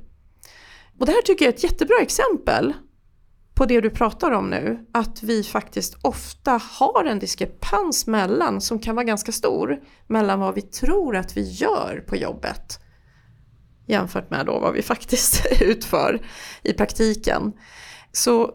Och 0.99 1.07
det 1.07 1.13
här 1.13 1.23
tycker 1.23 1.45
jag 1.45 1.53
är 1.53 1.57
ett 1.57 1.65
jättebra 1.65 1.97
exempel 2.01 2.75
på 3.55 3.65
det 3.67 3.81
du 3.81 3.91
pratar 3.91 4.31
om 4.31 4.51
nu, 4.51 4.87
att 4.93 5.23
vi 5.23 5.43
faktiskt 5.43 5.97
ofta 6.03 6.61
har 6.71 7.05
en 7.05 7.19
diskrepans 7.19 8.07
mellan, 8.07 8.61
som 8.61 8.79
kan 8.79 8.95
vara 8.95 9.05
ganska 9.05 9.33
stor, 9.33 9.81
mellan 10.07 10.41
vad 10.41 10.55
vi 10.55 10.63
tror 10.63 11.17
att 11.17 11.37
vi 11.37 11.43
gör 11.43 12.05
på 12.07 12.17
jobbet 12.17 12.81
jämfört 13.89 14.31
med 14.31 14.47
då 14.47 14.59
vad 14.59 14.75
vi 14.75 14.83
faktiskt 14.83 15.47
utför 15.61 16.21
i 16.63 16.73
praktiken. 16.73 17.53
Så 18.13 18.55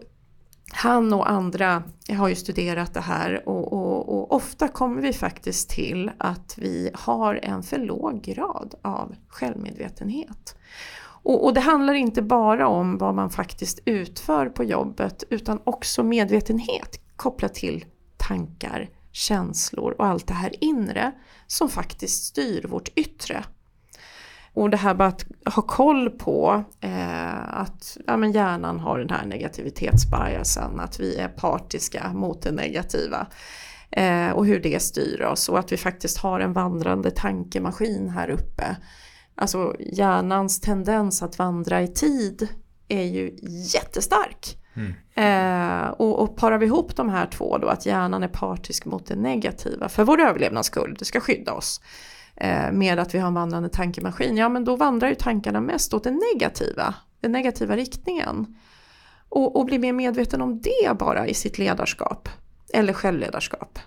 han 0.73 1.13
och 1.13 1.29
andra 1.29 1.83
har 2.17 2.27
ju 2.27 2.35
studerat 2.35 2.93
det 2.93 3.01
här 3.01 3.49
och, 3.49 3.73
och, 3.73 4.09
och, 4.09 4.31
ofta 4.35 4.67
kommer 4.67 5.01
vi 5.01 5.13
faktiskt 5.13 5.69
till 5.69 6.11
att 6.17 6.57
vi 6.57 6.89
har 6.93 7.39
en 7.43 7.63
för 7.63 7.77
låg 7.77 8.21
grad 8.21 8.75
av 8.81 9.15
självmedvetenhet. 9.27 10.57
Och, 11.23 11.45
och 11.45 11.53
det 11.53 11.61
handlar 11.61 11.93
inte 11.93 12.21
bara 12.21 12.67
om 12.67 12.97
vad 12.97 13.15
man 13.15 13.29
faktiskt 13.29 13.79
utför 13.85 14.49
på 14.49 14.63
jobbet 14.63 15.23
utan 15.29 15.59
också 15.63 16.03
medvetenhet 16.03 16.99
kopplat 17.15 17.53
till 17.53 17.85
tankar, 18.17 18.89
känslor 19.11 19.95
och 19.97 20.05
allt 20.05 20.27
det 20.27 20.33
här 20.33 20.63
inre 20.63 21.11
som 21.47 21.69
faktiskt 21.69 22.25
styr 22.25 22.67
vårt 22.67 22.89
yttre. 22.95 23.43
Och 24.53 24.69
det 24.69 24.77
här 24.77 24.95
med 24.95 25.07
att 25.07 25.25
ha 25.55 25.61
koll 25.61 26.09
på 26.09 26.63
eh, 26.81 27.57
att 27.57 27.97
ja, 28.07 28.17
men 28.17 28.31
hjärnan 28.31 28.79
har 28.79 28.99
den 28.99 29.09
här 29.09 29.25
negativitetsbiasen, 29.25 30.79
att 30.79 30.99
vi 30.99 31.15
är 31.15 31.27
partiska 31.27 32.13
mot 32.13 32.41
det 32.41 32.51
negativa. 32.51 33.27
Eh, 33.91 34.29
och 34.29 34.45
hur 34.45 34.59
det 34.59 34.81
styr 34.81 35.21
oss 35.21 35.49
och 35.49 35.59
att 35.59 35.71
vi 35.71 35.77
faktiskt 35.77 36.17
har 36.17 36.39
en 36.39 36.53
vandrande 36.53 37.11
tankemaskin 37.11 38.09
här 38.09 38.29
uppe. 38.29 38.77
Alltså 39.35 39.75
hjärnans 39.79 40.61
tendens 40.61 41.23
att 41.23 41.39
vandra 41.39 41.81
i 41.81 41.87
tid 41.87 42.47
är 42.87 43.03
ju 43.03 43.37
jättestark. 43.73 44.57
Mm. 44.73 44.93
Eh, 45.15 45.89
och, 45.89 46.19
och 46.19 46.37
parar 46.37 46.57
vi 46.57 46.65
ihop 46.65 46.95
de 46.95 47.09
här 47.09 47.25
två 47.27 47.57
då, 47.57 47.67
att 47.67 47.85
hjärnan 47.85 48.23
är 48.23 48.27
partisk 48.27 48.85
mot 48.85 49.05
det 49.05 49.15
negativa 49.15 49.89
för 49.89 50.03
vår 50.03 50.21
överlevnadsskull, 50.21 50.95
det 50.99 51.05
ska 51.05 51.19
skydda 51.19 51.53
oss 51.53 51.81
eh, 52.35 52.71
med 52.71 52.99
att 52.99 53.15
vi 53.15 53.19
har 53.19 53.27
en 53.27 53.33
vandrande 53.33 53.69
tankemaskin, 53.69 54.37
ja 54.37 54.49
men 54.49 54.65
då 54.65 54.75
vandrar 54.75 55.09
ju 55.09 55.15
tankarna 55.15 55.61
mest 55.61 55.93
åt 55.93 56.03
det 56.03 56.17
negativa, 56.33 56.95
den 57.21 57.31
negativa 57.31 57.75
riktningen. 57.75 58.55
Och, 59.29 59.55
och 59.55 59.65
bli 59.65 59.79
mer 59.79 59.93
medveten 59.93 60.41
om 60.41 60.61
det 60.61 60.97
bara 60.99 61.27
i 61.27 61.33
sitt 61.33 61.57
ledarskap, 61.57 62.29
eller 62.73 62.93
självledarskap. 62.93 63.79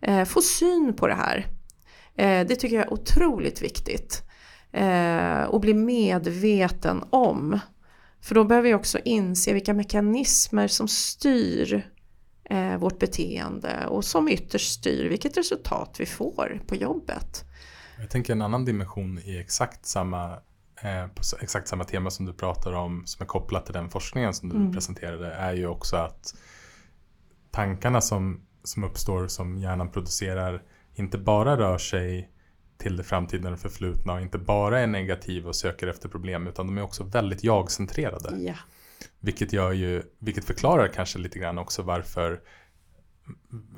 Eh, 0.00 0.24
få 0.24 0.42
syn 0.42 0.94
på 0.96 1.06
det 1.06 1.14
här. 1.14 1.46
Eh, 2.16 2.46
det 2.46 2.56
tycker 2.56 2.76
jag 2.76 2.86
är 2.86 2.92
otroligt 2.92 3.62
viktigt. 3.62 4.22
Eh, 4.72 5.44
och 5.44 5.60
bli 5.60 5.74
medveten 5.74 7.04
om. 7.10 7.58
För 8.20 8.34
då 8.34 8.44
behöver 8.44 8.68
vi 8.68 8.74
också 8.74 8.98
inse 9.04 9.52
vilka 9.52 9.74
mekanismer 9.74 10.68
som 10.68 10.88
styr 10.88 11.90
eh, 12.44 12.76
vårt 12.76 12.98
beteende 12.98 13.86
och 13.86 14.04
som 14.04 14.28
ytterst 14.28 14.72
styr 14.72 15.08
vilket 15.08 15.36
resultat 15.36 15.96
vi 15.98 16.06
får 16.06 16.60
på 16.66 16.74
jobbet. 16.74 17.44
Jag 18.00 18.10
tänker 18.10 18.32
en 18.32 18.42
annan 18.42 18.64
dimension 18.64 19.18
i 19.18 19.38
exakt 19.38 19.86
samma, 19.86 20.32
eh, 20.82 21.06
på 21.14 21.22
exakt 21.40 21.68
samma 21.68 21.84
tema 21.84 22.10
som 22.10 22.26
du 22.26 22.32
pratar 22.32 22.72
om 22.72 23.02
som 23.06 23.22
är 23.22 23.26
kopplat 23.26 23.64
till 23.64 23.74
den 23.74 23.90
forskningen 23.90 24.34
som 24.34 24.48
du 24.48 24.56
Mm. 24.56 24.72
presenterade 24.72 25.32
är 25.32 25.52
ju 25.52 25.66
också 25.66 25.96
att 25.96 26.34
tankarna 27.50 28.00
som, 28.00 28.40
som 28.64 28.84
uppstår 28.84 29.26
som 29.26 29.58
hjärnan 29.58 29.90
producerar 29.90 30.62
inte 30.94 31.18
bara 31.18 31.56
rör 31.56 31.78
sig 31.78 32.30
till 32.82 32.96
det 32.96 33.02
framtida 33.04 33.50
och 33.52 33.58
förflutna 33.58 34.12
och 34.12 34.20
inte 34.20 34.38
bara 34.38 34.80
är 34.80 34.86
negativa 34.86 35.48
och 35.48 35.56
söker 35.56 35.86
efter 35.86 36.08
problem 36.08 36.46
utan 36.46 36.66
de 36.66 36.78
är 36.78 36.82
också 36.82 37.04
väldigt 37.04 37.44
jag-centrerade. 37.44 38.36
Ja. 38.36 38.54
Vilket, 39.20 39.52
gör 39.52 39.72
ju, 39.72 40.02
vilket 40.18 40.44
förklarar 40.44 40.88
kanske 40.88 41.18
lite 41.18 41.38
grann 41.38 41.58
också 41.58 41.82
varför 41.82 42.40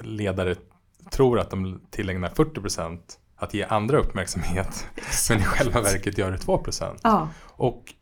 ledare 0.02 0.54
tror 1.10 1.38
att 1.38 1.50
de 1.50 1.80
tillägnar 1.90 2.28
40% 2.28 3.00
att 3.36 3.54
ge 3.54 3.62
andra 3.64 3.98
uppmärksamhet 3.98 4.86
men 5.30 5.38
i 5.40 5.42
själva 5.44 5.80
verket 5.80 6.18
gör 6.18 6.30
det 6.30 6.36
2%. 6.36 6.98
Ja, 7.02 7.28
Och 7.42 7.94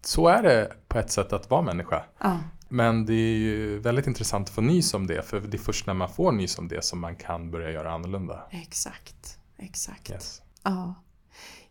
så 0.00 0.28
är 0.28 0.42
det 0.42 0.72
på 0.88 0.98
ett 0.98 1.10
sätt 1.10 1.32
att 1.32 1.50
vara 1.50 1.62
människa. 1.62 2.04
ja, 2.20 2.38
Men 2.68 3.06
det 3.06 3.14
är 3.14 3.36
ju 3.36 3.78
väldigt 3.78 4.06
intressant 4.06 4.48
att 4.48 4.54
få 4.54 4.60
nys 4.60 4.94
om 4.94 5.06
det 5.06 5.22
för 5.22 5.40
det 5.40 5.56
är 5.56 5.58
först 5.58 5.86
när 5.86 5.94
man 5.94 6.08
får 6.08 6.32
nys 6.32 6.58
om 6.58 6.68
det 6.68 6.84
som 6.84 7.00
man 7.00 7.16
kan 7.16 7.50
börja 7.50 7.70
göra 7.70 7.92
annorlunda. 7.92 8.42
exakt. 8.50 9.38
Exakt. 9.58 10.10
Yes. 10.10 10.42
Ja. 10.62 10.94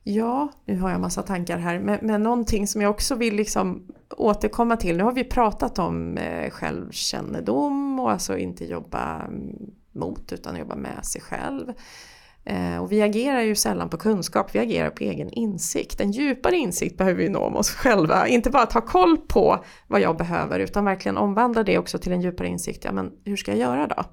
ja, 0.04 0.52
nu 0.66 0.80
har 0.80 0.92
jag 0.92 1.02
massa 1.02 1.22
tankar 1.22 1.58
här. 1.58 1.80
Men, 1.80 2.00
men 2.02 2.24
någonting 2.24 2.68
som 2.68 2.82
jag 2.82 2.92
också 2.92 3.16
vill 3.16 3.36
liksom 3.36 3.88
återkomma 4.18 4.78
till. 4.78 4.98
Nu 4.98 5.04
har 5.04 5.12
vi 5.12 5.24
pratat 5.24 5.80
om 5.80 6.18
eh, 6.18 6.50
självkännedom 6.50 8.00
och 8.00 8.12
alltså 8.12 8.38
inte 8.38 8.66
jobba 8.66 9.26
mm, 9.26 9.56
mot 9.92 10.32
utan 10.32 10.58
jobba 10.58 10.76
med 10.76 11.06
sig 11.06 11.22
själv. 11.22 11.74
Eh, 12.46 12.78
och 12.78 12.92
vi 12.92 13.02
agerar 13.02 13.42
ju 13.42 13.56
sällan 13.56 13.90
på 13.90 13.98
kunskap, 13.98 14.56
vi 14.56 14.60
agerar 14.60 14.90
på 14.90 15.04
egen 15.04 15.30
insikt. 15.30 16.02
En 16.02 16.12
djupare 16.12 16.56
insikt 16.56 16.98
behöver 16.98 17.18
vi 17.18 17.30
nå 17.30 17.40
om 17.40 17.56
oss 17.56 17.70
själva. 17.70 18.28
Inte 18.28 18.50
bara 18.50 18.66
ta 18.66 18.82
koll 18.82 19.18
på 19.18 19.64
vad 19.88 20.02
jag 20.02 20.18
behöver 20.18 20.60
utan 20.60 20.86
verkligen 20.86 21.18
omvandla 21.18 21.64
det 21.64 21.78
också 21.78 21.98
till 21.98 22.12
en 22.12 22.22
djupare 22.22 22.48
insikt. 22.48 22.86
Ja, 22.86 22.92
men 22.92 23.12
hur 23.24 23.38
ska 23.38 23.52
jag 23.52 23.60
göra 23.60 23.88
då? 23.88 24.04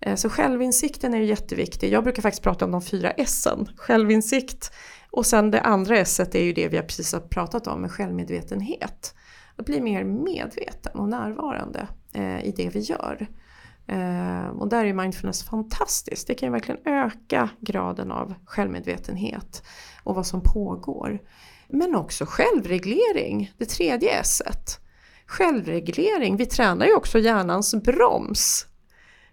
Eh, 0.00 0.14
så 0.14 0.28
självinsikten 0.28 1.14
är 1.14 1.18
ju 1.18 1.24
jätteviktig. 1.24 1.92
Jag 1.92 2.04
brukar 2.04 2.22
faktiskt 2.22 2.42
prata 2.42 2.64
om 2.64 2.70
de 2.70 2.82
fyra 2.82 3.12
S'en. 3.12 3.68
Självinsikt 3.76 4.72
och 5.10 5.26
sen 5.26 5.50
det 5.50 5.60
andra 5.60 5.98
S 5.98 6.20
är 6.20 6.42
ju 6.42 6.52
det 6.52 6.68
vi 6.68 6.82
precis 6.82 7.12
har 7.12 7.20
pratat 7.20 7.66
om 7.66 7.80
med 7.80 7.90
självmedvetenhet. 7.90 9.14
Att 9.56 9.66
bli 9.66 9.80
mer 9.80 10.04
medveten 10.04 10.98
och 10.98 11.08
närvarande 11.08 11.88
eh, 12.12 12.44
i 12.44 12.54
det 12.56 12.68
vi 12.68 12.80
gör. 12.80 13.28
Eh, 13.86 14.48
och 14.48 14.68
där 14.68 14.84
är 14.84 14.92
mindfulness 14.92 15.42
fantastiskt. 15.42 16.26
Det 16.26 16.34
kan 16.34 16.46
ju 16.46 16.52
verkligen 16.52 16.80
öka 16.84 17.48
graden 17.60 18.12
av 18.12 18.34
självmedvetenhet 18.44 19.62
och 20.04 20.14
vad 20.14 20.26
som 20.26 20.42
pågår. 20.42 21.18
Men 21.68 21.94
också 21.94 22.24
självreglering, 22.28 23.52
det 23.58 23.64
tredje 23.64 24.10
S. 24.20 24.42
Självreglering, 25.26 26.36
vi 26.36 26.46
tränar 26.46 26.86
ju 26.86 26.94
också 26.94 27.18
hjärnans 27.18 27.74
broms. 27.74 28.66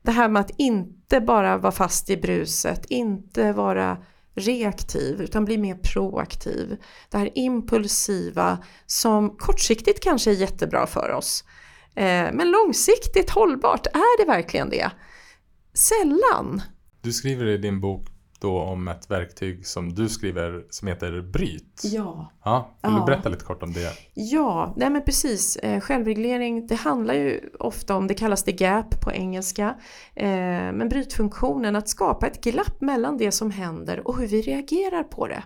Det 0.07 0.11
här 0.11 0.29
med 0.29 0.39
att 0.39 0.51
inte 0.57 1.21
bara 1.21 1.57
vara 1.57 1.71
fast 1.71 2.09
i 2.09 2.17
bruset, 2.17 2.85
inte 2.89 3.51
vara 3.51 3.97
reaktiv 4.35 5.21
utan 5.21 5.45
bli 5.45 5.57
mer 5.57 5.75
proaktiv. 5.75 6.77
Det 7.09 7.17
här 7.17 7.29
impulsiva 7.35 8.57
som 8.85 9.37
kortsiktigt 9.37 10.03
kanske 10.03 10.31
är 10.31 10.35
jättebra 10.35 10.87
för 10.87 11.11
oss. 11.11 11.43
Eh, 11.95 12.27
men 12.33 12.51
långsiktigt 12.51 13.29
hållbart, 13.29 13.87
är 13.87 14.17
det 14.17 14.31
verkligen 14.31 14.69
det? 14.69 14.91
Sällan. 15.73 16.61
Du 17.01 17.13
skriver 17.13 17.45
i 17.45 17.57
din 17.57 17.81
bok 17.81 18.07
då 18.39 18.61
om 18.61 18.87
ett 18.87 19.11
verktyg 19.11 19.67
som 19.67 19.93
du 19.93 20.09
skriver 20.09 20.65
som 20.69 20.87
heter 20.87 21.21
Bryt. 21.21 21.81
Ja. 21.83 22.31
ja 22.43 22.75
vill 22.83 22.91
ja. 22.91 22.99
du 22.99 23.05
berätta 23.05 23.29
lite 23.29 23.45
kort 23.45 23.63
om 23.63 23.73
det? 23.73 23.93
Ja, 24.13 24.73
nej 24.77 24.89
men 24.89 25.01
precis. 25.01 25.55
Eh, 25.55 25.79
självreglering, 25.79 26.67
det 26.67 26.75
handlar 26.75 27.13
ju 27.13 27.49
ofta 27.59 27.95
om, 27.95 28.07
det 28.07 28.13
kallas 28.13 28.43
det 28.43 28.51
gap 28.51 29.01
på 29.01 29.11
engelska. 29.11 29.75
Eh, 30.15 30.27
men 30.73 30.89
brytfunktionen, 30.89 31.75
att 31.75 31.89
skapa 31.89 32.27
ett 32.27 32.43
glapp 32.43 32.81
mellan 32.81 33.17
det 33.17 33.31
som 33.31 33.51
händer 33.51 34.07
och 34.07 34.17
hur 34.17 34.27
vi 34.27 34.41
reagerar 34.41 35.03
på 35.03 35.27
det. 35.27 35.43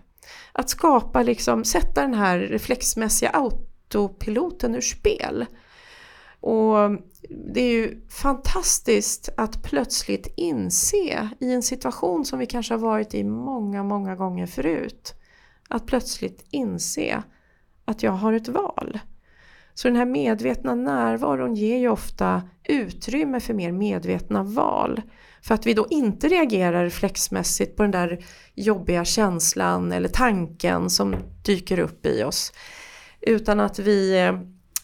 Att 0.54 0.70
skapa, 0.70 1.24
liksom, 1.24 1.64
sätta 1.64 2.02
den 2.02 2.14
här 2.14 2.40
reflexmässiga 2.40 3.30
autopiloten 3.30 4.76
ur 4.76 4.82
spel. 4.82 5.46
Och 6.42 6.98
det 7.30 7.62
är 7.62 7.72
ju 7.72 8.02
fantastiskt 8.10 9.30
att 9.38 9.64
plötsligt 9.64 10.34
inse 10.38 11.30
i 11.40 11.54
en 11.54 11.64
situation 11.64 12.26
som 12.26 12.40
vi 12.40 12.46
kanske 12.46 12.74
har 12.74 12.80
varit 12.80 13.14
i 13.14 13.24
många, 13.24 13.84
många 13.84 14.16
gånger 14.16 14.48
förut. 14.48 15.14
Att 15.70 15.86
plötsligt 15.86 16.46
inse 16.50 17.24
att 17.86 18.04
jag 18.04 18.12
har 18.12 18.34
ett 18.34 18.48
val. 18.48 19.00
Så 19.74 19.88
den 19.88 19.98
här 19.98 20.06
medvetna 20.06 20.76
närvaron 20.76 21.56
ger 21.56 21.78
ju 21.78 21.90
ofta 21.90 22.44
utrymme 22.64 23.40
för 23.40 23.54
mer 23.54 23.72
medvetna 23.72 24.44
val. 24.44 25.02
För 25.42 25.56
att 25.56 25.66
vi 25.66 25.74
då 25.74 25.88
inte 25.90 26.28
reagerar 26.28 26.84
reflexmässigt 26.84 27.78
på 27.78 27.84
den 27.84 27.92
där 27.92 28.26
jobbiga 28.56 29.06
känslan 29.06 29.92
eller 29.92 30.10
tanken 30.10 30.90
som 30.90 31.16
dyker 31.46 31.80
upp 31.80 32.06
i 32.06 32.24
oss. 32.24 32.54
Utan 33.22 33.60
att 33.60 33.80
vi 33.80 34.20
eh, 34.20 34.34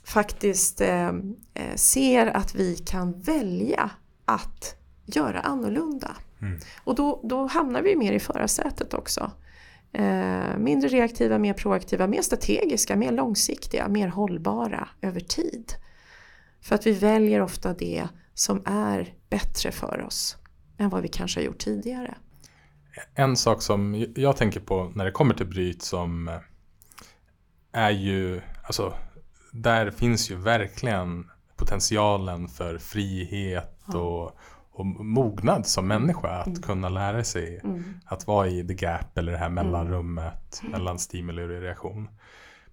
faktiskt 0.08 0.82
eh, 0.82 1.08
eh, 1.54 1.76
ser 1.76 2.28
att 2.28 2.56
vi 2.56 2.76
kan 2.76 3.22
välja 3.22 3.90
att 4.26 4.76
göra 5.06 5.40
annorlunda. 5.40 6.16
Mm. 6.42 6.60
Och 6.84 6.96
då, 6.96 7.22
då 7.24 7.46
hamnar 7.46 7.82
vi 7.82 7.96
mer 7.96 8.14
i 8.14 8.20
förarsätet 8.20 8.94
också. 8.94 9.32
Eh, 9.94 10.58
mindre 10.58 10.88
reaktiva, 10.88 11.38
mer 11.38 11.54
proaktiva, 11.54 12.08
mer 12.08 12.22
strategiska, 12.22 12.96
mer 12.96 13.12
långsiktiga, 13.12 13.88
mer 13.88 14.08
hållbara 14.08 14.90
över 15.02 15.20
tid. 15.20 15.74
För 16.62 16.76
att 16.76 16.88
vi 16.88 16.92
väljer 16.92 17.42
ofta 17.42 17.74
det 17.74 18.08
som 18.34 18.62
är 18.66 19.14
bättre 19.30 19.72
för 19.72 20.02
oss 20.02 20.38
än 20.78 20.90
vad 20.90 21.02
vi 21.02 21.08
kanske 21.08 21.40
har 21.40 21.46
gjort 21.46 21.60
tidigare. 21.60 22.16
En 23.16 23.38
sak 23.38 23.62
som 23.62 24.06
jag 24.16 24.38
tänker 24.38 24.60
på 24.60 24.92
när 24.96 25.06
det 25.06 25.12
kommer 25.12 25.34
till 25.34 25.48
bryt 25.48 25.82
som 25.82 26.28
eh, 26.28 26.40
är 27.72 27.92
ju, 27.92 28.42
alltså 28.64 28.94
där 29.62 29.92
finns 29.92 30.32
ju 30.32 30.36
verkligen 30.36 31.30
potentialen 31.56 32.48
för 32.48 32.78
frihet 32.78 33.80
ja. 33.86 34.00
och, 34.00 34.38
och 34.72 34.86
mognad 34.86 35.68
som 35.68 35.88
människa. 35.88 36.30
Att 36.30 36.48
mm. 36.48 36.62
kunna 36.62 36.90
lära 36.90 37.24
sig 37.24 37.60
mm. 37.64 37.84
att 38.06 38.28
vara 38.28 38.48
i 38.48 38.68
the 38.68 38.74
gap 38.74 39.18
eller 39.18 39.32
det 39.32 39.38
här 39.38 39.50
mellanrummet 39.50 40.60
mm. 40.62 40.72
mellan 40.72 41.00
stimuli 41.00 41.44
och 41.44 41.50
reaktion. 41.50 42.10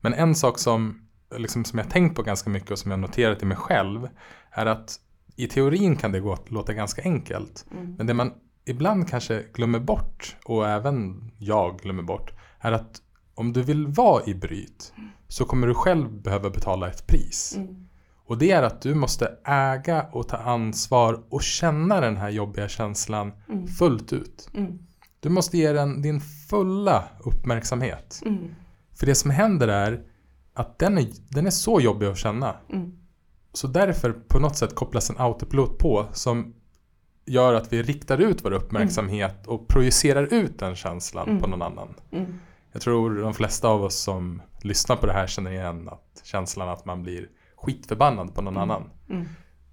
Men 0.00 0.14
en 0.14 0.34
sak 0.34 0.58
som, 0.58 1.08
liksom, 1.36 1.64
som 1.64 1.78
jag 1.78 1.90
tänkt 1.90 2.16
på 2.16 2.22
ganska 2.22 2.50
mycket 2.50 2.70
och 2.70 2.78
som 2.78 2.90
jag 2.90 3.00
noterat 3.00 3.42
i 3.42 3.46
mig 3.46 3.56
själv 3.56 4.08
är 4.50 4.66
att 4.66 5.00
i 5.36 5.46
teorin 5.46 5.96
kan 5.96 6.12
det 6.12 6.20
gå, 6.20 6.38
låta 6.46 6.72
ganska 6.72 7.02
enkelt. 7.02 7.66
Mm. 7.72 7.94
Men 7.94 8.06
det 8.06 8.14
man 8.14 8.32
ibland 8.64 9.08
kanske 9.08 9.44
glömmer 9.54 9.78
bort 9.78 10.36
och 10.44 10.68
även 10.68 11.30
jag 11.38 11.78
glömmer 11.78 12.02
bort 12.02 12.32
är 12.58 12.72
att 12.72 13.00
om 13.34 13.52
du 13.52 13.62
vill 13.62 13.86
vara 13.86 14.24
i 14.26 14.34
bryt 14.34 14.92
så 15.28 15.44
kommer 15.44 15.66
du 15.66 15.74
själv 15.74 16.22
behöva 16.22 16.50
betala 16.50 16.88
ett 16.88 17.06
pris. 17.06 17.54
Mm. 17.56 17.88
Och 18.26 18.38
det 18.38 18.50
är 18.50 18.62
att 18.62 18.82
du 18.82 18.94
måste 18.94 19.36
äga 19.44 20.06
och 20.12 20.28
ta 20.28 20.36
ansvar 20.36 21.24
och 21.28 21.42
känna 21.42 22.00
den 22.00 22.16
här 22.16 22.30
jobbiga 22.30 22.68
känslan 22.68 23.32
mm. 23.48 23.66
fullt 23.66 24.12
ut. 24.12 24.50
Mm. 24.54 24.78
Du 25.20 25.28
måste 25.28 25.58
ge 25.58 25.72
den 25.72 26.02
din 26.02 26.20
fulla 26.20 27.04
uppmärksamhet. 27.20 28.22
Mm. 28.26 28.54
För 28.94 29.06
det 29.06 29.14
som 29.14 29.30
händer 29.30 29.68
är 29.68 30.02
att 30.54 30.78
den 30.78 30.98
är, 30.98 31.06
den 31.28 31.46
är 31.46 31.50
så 31.50 31.80
jobbig 31.80 32.06
att 32.06 32.18
känna. 32.18 32.56
Mm. 32.72 32.92
Så 33.52 33.66
därför 33.66 34.12
på 34.12 34.38
något 34.38 34.56
sätt 34.56 34.74
kopplas 34.74 35.10
en 35.10 35.16
autopilot 35.18 35.78
på 35.78 36.06
som 36.12 36.54
gör 37.26 37.54
att 37.54 37.72
vi 37.72 37.82
riktar 37.82 38.18
ut 38.18 38.44
vår 38.44 38.52
uppmärksamhet 38.52 39.46
och 39.46 39.68
projicerar 39.68 40.34
ut 40.34 40.58
den 40.58 40.74
känslan 40.74 41.24
på 41.24 41.46
mm. 41.46 41.50
någon 41.50 41.62
annan. 41.62 41.94
Jag 42.74 42.82
tror 42.82 43.20
de 43.20 43.34
flesta 43.34 43.68
av 43.68 43.82
oss 43.82 43.96
som 43.96 44.42
lyssnar 44.62 44.96
på 44.96 45.06
det 45.06 45.12
här 45.12 45.26
känner 45.26 45.50
igen 45.50 45.88
att 45.88 46.22
känslan 46.24 46.68
att 46.68 46.84
man 46.84 47.02
blir 47.02 47.28
skitförbannad 47.56 48.34
på 48.34 48.42
någon 48.42 48.56
mm. 48.56 48.70
annan. 48.70 48.90
Mm. 49.10 49.26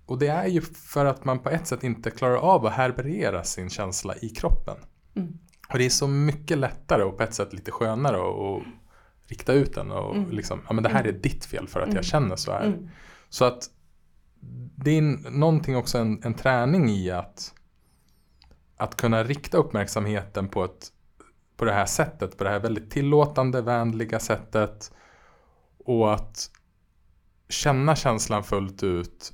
Och 0.05 0.19
det 0.19 0.27
är 0.27 0.47
ju 0.47 0.61
för 0.61 1.05
att 1.05 1.25
man 1.25 1.39
på 1.39 1.49
ett 1.49 1.67
sätt 1.67 1.83
inte 1.83 2.11
klarar 2.11 2.35
av 2.35 2.65
att 2.65 2.73
härbärgera 2.73 3.43
sin 3.43 3.69
känsla 3.69 4.15
i 4.15 4.29
kroppen. 4.29 4.77
Mm. 5.15 5.37
Och 5.69 5.77
det 5.77 5.85
är 5.85 5.89
så 5.89 6.07
mycket 6.07 6.57
lättare 6.57 7.03
och 7.03 7.17
på 7.17 7.23
ett 7.23 7.33
sätt 7.33 7.53
lite 7.53 7.71
skönare 7.71 8.17
att 8.17 8.63
rikta 9.29 9.53
ut 9.53 9.75
den 9.75 9.91
och 9.91 10.15
mm. 10.15 10.31
liksom, 10.31 10.61
ja 10.67 10.73
men 10.73 10.83
det 10.83 10.89
här 10.89 11.03
är 11.03 11.09
mm. 11.09 11.21
ditt 11.21 11.45
fel 11.45 11.67
för 11.67 11.79
att 11.79 11.87
jag 11.87 11.93
mm. 11.93 12.03
känner 12.03 12.35
så 12.35 12.51
här. 12.51 12.89
Så 13.29 13.45
att 13.45 13.69
det 14.75 14.91
är 14.91 15.31
någonting 15.31 15.75
också 15.75 15.97
en, 15.97 16.23
en 16.23 16.33
träning 16.33 16.89
i 16.89 17.11
att, 17.11 17.53
att 18.77 18.95
kunna 18.95 19.23
rikta 19.23 19.57
uppmärksamheten 19.57 20.47
på 20.47 20.63
ett 20.63 20.91
på 21.61 21.65
det 21.65 21.73
här 21.73 21.85
sättet, 21.85 22.37
på 22.37 22.43
det 22.43 22.49
här 22.49 22.59
väldigt 22.59 22.91
tillåtande, 22.91 23.61
vänliga 23.61 24.19
sättet. 24.19 24.91
Och 25.85 26.13
att 26.13 26.51
känna 27.49 27.95
känslan 27.95 28.43
fullt 28.43 28.83
ut 28.83 29.33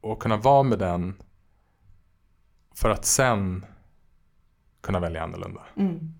och 0.00 0.22
kunna 0.22 0.36
vara 0.36 0.62
med 0.62 0.78
den 0.78 1.22
för 2.74 2.90
att 2.90 3.04
sen 3.04 3.66
kunna 4.80 5.00
välja 5.00 5.22
annorlunda. 5.22 5.60
Mm. 5.76 6.14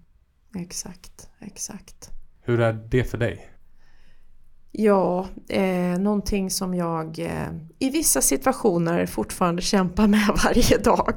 Exakt, 0.56 1.30
exakt. 1.40 2.10
Hur 2.42 2.60
är 2.60 2.72
det 2.72 3.04
för 3.04 3.18
dig? 3.18 3.50
Ja, 4.70 5.28
eh, 5.48 5.98
någonting 5.98 6.50
som 6.50 6.74
jag 6.74 7.18
eh, 7.18 7.48
i 7.78 7.90
vissa 7.90 8.20
situationer 8.20 9.06
fortfarande 9.06 9.62
kämpar 9.62 10.06
med 10.06 10.38
varje 10.44 10.78
dag. 10.78 11.16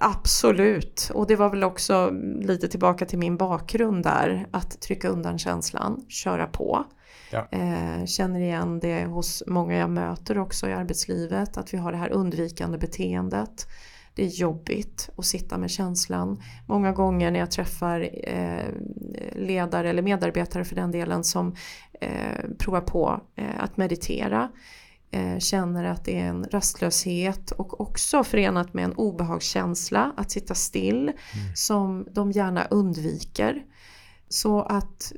Absolut, 0.00 1.10
och 1.14 1.26
det 1.26 1.36
var 1.36 1.50
väl 1.50 1.64
också 1.64 2.10
lite 2.40 2.68
tillbaka 2.68 3.06
till 3.06 3.18
min 3.18 3.36
bakgrund 3.36 4.02
där, 4.02 4.46
att 4.50 4.80
trycka 4.80 5.08
undan 5.08 5.38
känslan, 5.38 6.04
köra 6.08 6.46
på. 6.46 6.84
Ja. 7.30 7.48
Eh, 7.50 8.04
känner 8.06 8.40
igen 8.40 8.80
det 8.80 9.04
hos 9.04 9.42
många 9.46 9.76
jag 9.76 9.90
möter 9.90 10.38
också 10.38 10.68
i 10.68 10.72
arbetslivet, 10.72 11.56
att 11.56 11.74
vi 11.74 11.78
har 11.78 11.92
det 11.92 11.98
här 11.98 12.12
undvikande 12.12 12.78
beteendet. 12.78 13.66
Det 14.14 14.24
är 14.24 14.28
jobbigt 14.28 15.10
att 15.16 15.24
sitta 15.24 15.58
med 15.58 15.70
känslan. 15.70 16.42
Många 16.66 16.92
gånger 16.92 17.30
när 17.30 17.40
jag 17.40 17.50
träffar 17.50 18.10
eh, 18.22 18.68
ledare 19.32 19.90
eller 19.90 20.02
medarbetare 20.02 20.64
för 20.64 20.76
den 20.76 20.90
delen 20.90 21.24
som 21.24 21.54
eh, 22.00 22.50
provar 22.58 22.80
på 22.80 23.20
eh, 23.36 23.46
att 23.58 23.76
meditera 23.76 24.50
känner 25.38 25.84
att 25.84 26.04
det 26.04 26.20
är 26.20 26.24
en 26.24 26.44
rastlöshet 26.44 27.50
och 27.50 27.80
också 27.80 28.24
förenat 28.24 28.74
med 28.74 28.84
en 28.84 28.92
obehagskänsla 28.92 30.12
att 30.16 30.30
sitta 30.30 30.54
still 30.54 31.02
mm. 31.02 31.14
som 31.54 32.06
de 32.10 32.32
gärna 32.32 32.64
undviker. 32.64 33.64
Så 34.28 34.62
att 34.62 35.12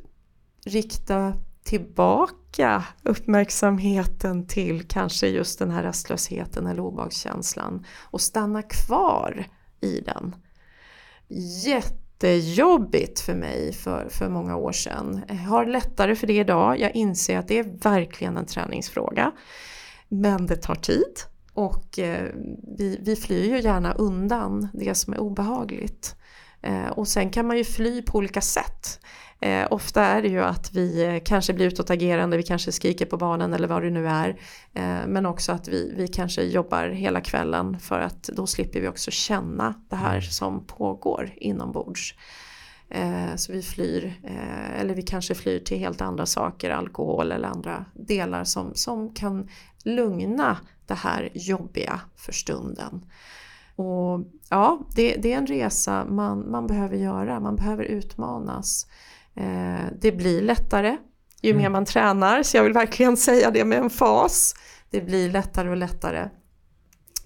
rikta 0.67 1.35
tillbaka 1.67 2.85
uppmärksamheten 3.03 4.47
till 4.47 4.89
kanske 4.89 5.29
just 5.29 5.59
den 5.59 5.71
här 5.71 5.83
rastlösheten 5.83 6.67
eller 6.67 6.83
obehagskänslan 6.83 7.87
och 8.03 8.21
stanna 8.21 8.63
kvar 8.63 9.47
i 9.81 10.01
den. 10.01 10.37
jättejobbigt 11.65 13.21
för 13.21 13.35
mig 13.35 13.73
för, 13.73 14.09
för 14.11 14.29
många 14.29 14.57
år 14.57 14.73
sedan. 14.73 15.25
Jag 15.29 15.35
har 15.35 15.67
lättare 15.67 16.17
för 16.17 16.27
det 16.27 16.39
idag. 16.39 16.81
Jag 16.81 16.97
inser 16.97 17.39
att 17.39 17.49
det 17.49 17.59
är 17.59 17.79
verkligen 17.83 18.37
en 18.37 18.47
träningsfråga. 18.47 19.33
Men 20.09 20.47
det 20.47 20.57
tar 20.57 20.75
tid 20.75 21.21
och 21.53 21.99
eh, 21.99 22.31
vi, 22.79 22.99
vi 23.03 23.17
flyr 23.17 23.45
ju 23.45 23.61
gärna 23.61 23.93
undan 23.93 24.69
det 24.75 24.95
som 24.95 25.13
är 25.13 25.19
obehagligt. 25.19 26.17
Eh, 26.63 26.87
och 26.87 27.09
sen 27.09 27.31
kan 27.31 27.47
man 27.47 27.57
ju 27.57 27.65
fly 27.65 28.03
på 28.03 28.19
olika 28.19 28.41
sätt. 28.41 29.01
Eh, 29.41 29.67
ofta 29.71 30.05
är 30.05 30.23
det 30.23 30.29
ju 30.29 30.43
att 30.43 30.73
vi 30.73 31.05
eh, 31.05 31.23
kanske 31.25 31.53
blir 31.53 31.67
utåtagerande, 31.67 32.37
vi 32.37 32.43
kanske 32.43 32.73
skriker 32.73 33.07
på 33.07 33.17
barnen 33.17 33.55
eller 33.55 33.69
vad 33.69 33.83
det 33.83 33.91
nu 33.91 34.09
är. 34.09 34.29
Eh, 34.75 35.07
men 35.07 35.27
också 35.27 35.53
att 35.53 35.69
vi, 35.69 35.95
vi 35.97 36.09
kanske 36.09 36.43
jobbar 36.43 36.89
hela 36.89 37.21
kvällen 37.21 37.79
för 37.79 38.01
att 38.01 38.23
då 38.23 38.47
slipper 38.47 38.81
vi 38.81 38.89
också 38.89 39.11
känna 39.11 39.75
det 39.91 39.97
här 39.97 40.11
mm. 40.11 40.23
som 40.23 40.67
pågår 40.67 41.31
inombords. 41.37 42.15
Eh, 42.91 43.37
så 43.37 43.53
vi 43.53 43.63
flyr, 43.63 44.21
eh, 44.25 44.81
eller 44.81 44.95
vi 44.95 45.03
kanske 45.03 45.35
flyr 45.35 45.59
till 45.59 45.79
helt 45.79 46.01
andra 46.01 46.27
saker, 46.27 46.71
alkohol 46.71 47.33
eller 47.33 47.49
andra 47.49 47.85
delar 47.95 48.45
som, 48.45 48.75
som 48.75 49.15
kan 49.15 49.49
lugna 49.85 50.59
det 50.87 50.95
här 50.95 51.31
jobbiga 51.35 52.01
för 52.17 52.33
stunden. 52.33 53.05
Och 53.77 54.21
ja, 54.51 54.81
det, 54.95 55.17
det 55.17 55.33
är 55.33 55.39
en 55.39 55.47
resa 55.47 56.05
man, 56.05 56.51
man 56.51 56.67
behöver 56.67 56.97
göra, 56.97 57.41
man 57.41 57.57
behöver 57.57 57.85
utmanas. 57.85 58.87
Eh, 59.35 59.85
det 60.01 60.13
blir 60.13 60.43
lättare 60.43 60.97
ju 61.47 61.51
mm. 61.51 61.63
mer 61.63 61.71
man 61.71 61.85
tränar, 61.85 62.43
så 62.43 62.57
jag 62.57 62.65
vill 62.65 62.73
verkligen 62.73 63.17
säga 63.17 63.51
det 63.51 63.65
med 63.65 63.79
en 63.79 63.91
fas. 63.91 64.55
Det 64.91 65.01
blir 65.01 65.31
lättare 65.31 65.71
och 65.71 65.77
lättare. 65.77 66.29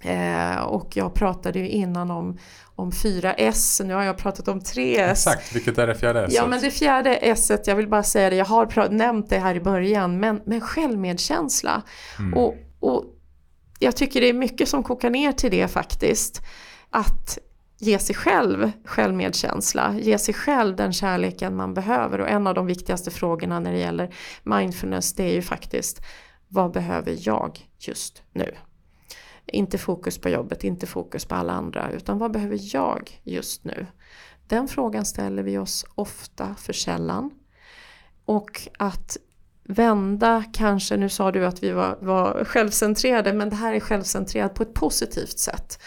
Eh, 0.05 0.63
och 0.63 0.97
jag 0.97 1.15
pratade 1.15 1.59
ju 1.59 1.69
innan 1.69 2.11
om, 2.11 2.39
om 2.75 2.91
4S, 2.91 3.85
nu 3.85 3.95
har 3.95 4.03
jag 4.03 4.19
pratat 4.19 4.49
om 4.49 4.61
3S. 4.61 5.11
Exakt, 5.11 5.57
vilket 5.57 5.79
är 5.79 5.87
det 5.87 5.95
fjärde 5.95 6.25
S? 6.25 6.33
Ja 6.37 6.47
men 6.47 6.61
det 6.61 6.71
fjärde 6.71 7.17
S, 7.17 7.53
jag 7.67 7.77
vill 7.77 7.89
bara 7.89 8.03
säga 8.03 8.31
det, 8.31 8.37
jag 8.37 8.45
har 8.45 8.89
nämnt 8.89 9.31
det 9.31 9.39
här 9.39 9.55
i 9.55 9.61
början, 9.61 10.21
men, 10.21 10.41
men 10.47 10.61
självmedkänsla. 10.61 11.83
Mm. 12.19 12.35
Och, 12.35 12.55
och 12.81 13.05
jag 13.79 13.97
tycker 13.97 14.21
det 14.21 14.29
är 14.29 14.33
mycket 14.33 14.69
som 14.69 14.83
kokar 14.83 15.11
ner 15.11 15.33
till 15.33 15.51
det 15.51 15.69
faktiskt. 15.69 16.43
Att 16.91 17.39
ge 17.79 17.99
sig 17.99 18.15
själv 18.15 18.71
självmedkänsla, 18.85 19.95
ge 20.01 20.19
sig 20.19 20.35
själv 20.35 20.77
den 20.77 20.93
kärleken 20.93 21.57
man 21.57 21.75
behöver 21.75 22.21
och 22.21 22.29
en 22.29 22.47
av 22.47 22.55
de 22.55 22.67
viktigaste 22.67 23.11
frågorna 23.11 23.61
när 23.61 23.73
det 23.73 23.79
gäller 23.79 24.15
mindfulness 24.43 25.15
det 25.15 25.25
är 25.25 25.35
ju 25.35 25.43
faktiskt 25.43 26.01
vad 26.49 26.73
behöver 26.73 27.17
jag 27.19 27.59
just 27.79 28.23
nu? 28.33 28.55
Inte 29.53 29.79
fokus 29.79 30.19
på 30.19 30.29
jobbet, 30.29 30.65
inte 30.65 30.87
fokus 30.87 31.25
på 31.25 31.35
alla 31.35 31.53
andra 31.53 31.91
utan 31.93 32.19
vad 32.19 32.33
behöver 32.33 32.59
jag 32.75 33.21
just 33.23 33.65
nu? 33.65 33.87
Den 34.47 34.69
frågan 34.69 35.05
ställer 35.05 35.43
vi 35.43 35.59
oss 35.59 35.87
ofta 35.95 36.55
för 36.55 36.73
sällan. 36.73 37.31
Och 38.25 38.69
att 38.79 39.17
vända 39.65 40.45
kanske, 40.53 40.97
nu 40.97 41.09
sa 41.09 41.33
du 41.33 41.47
att 41.47 41.63
vi 41.63 41.71
var, 41.71 41.99
var 42.01 42.45
självcentrerade 42.45 43.33
men 43.33 43.51
det 43.51 43.57
här 43.57 43.75
är 43.75 43.81
självcentrerat 43.81 44.55
på 44.55 44.63
ett 44.63 44.75
positivt 44.75 45.39
sätt 45.39 45.83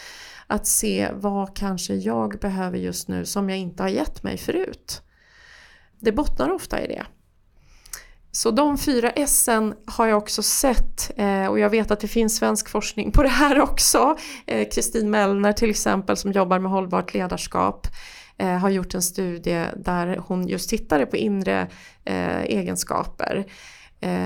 att 0.48 0.68
se 0.68 1.10
vad 1.14 1.56
kanske 1.56 1.96
jag 1.96 2.40
behöver 2.40 2.78
just 2.78 3.08
nu 3.08 3.26
som 3.26 3.50
jag 3.50 3.60
inte 3.60 3.84
har 3.84 3.90
gett 3.90 4.24
mig 4.24 4.38
förut. 4.38 5.02
Det 6.00 6.12
bottnar 6.12 6.50
ofta 6.50 6.82
i 6.82 6.88
det. 6.88 7.06
Så 8.36 8.52
de 8.52 8.78
fyra 8.78 9.10
S 9.10 9.50
har 9.86 10.08
jag 10.08 10.18
också 10.18 10.44
sett 10.44 11.12
eh, 11.18 11.48
och 11.48 11.60
jag 11.60 11.70
vet 11.70 11.92
att 11.92 12.00
det 12.00 12.08
finns 12.08 12.36
svensk 12.36 12.70
forskning 12.70 13.12
på 13.12 13.24
det 13.24 13.30
här 13.30 13.60
också. 13.60 14.18
Eh, 14.46 14.70
Kristin 14.70 15.10
Mellner 15.10 15.54
till 15.54 15.70
exempel 15.70 16.18
som 16.18 16.32
jobbar 16.32 16.60
med 16.60 16.72
hållbart 16.72 17.14
ledarskap 17.14 17.88
eh, 18.38 18.58
har 18.58 18.70
gjort 18.70 18.94
en 18.94 19.02
studie 19.02 19.66
där 19.76 20.18
hon 20.18 20.48
just 20.48 20.70
tittade 20.70 21.06
på 21.06 21.18
inre 21.18 21.68
egenskaper 22.46 23.46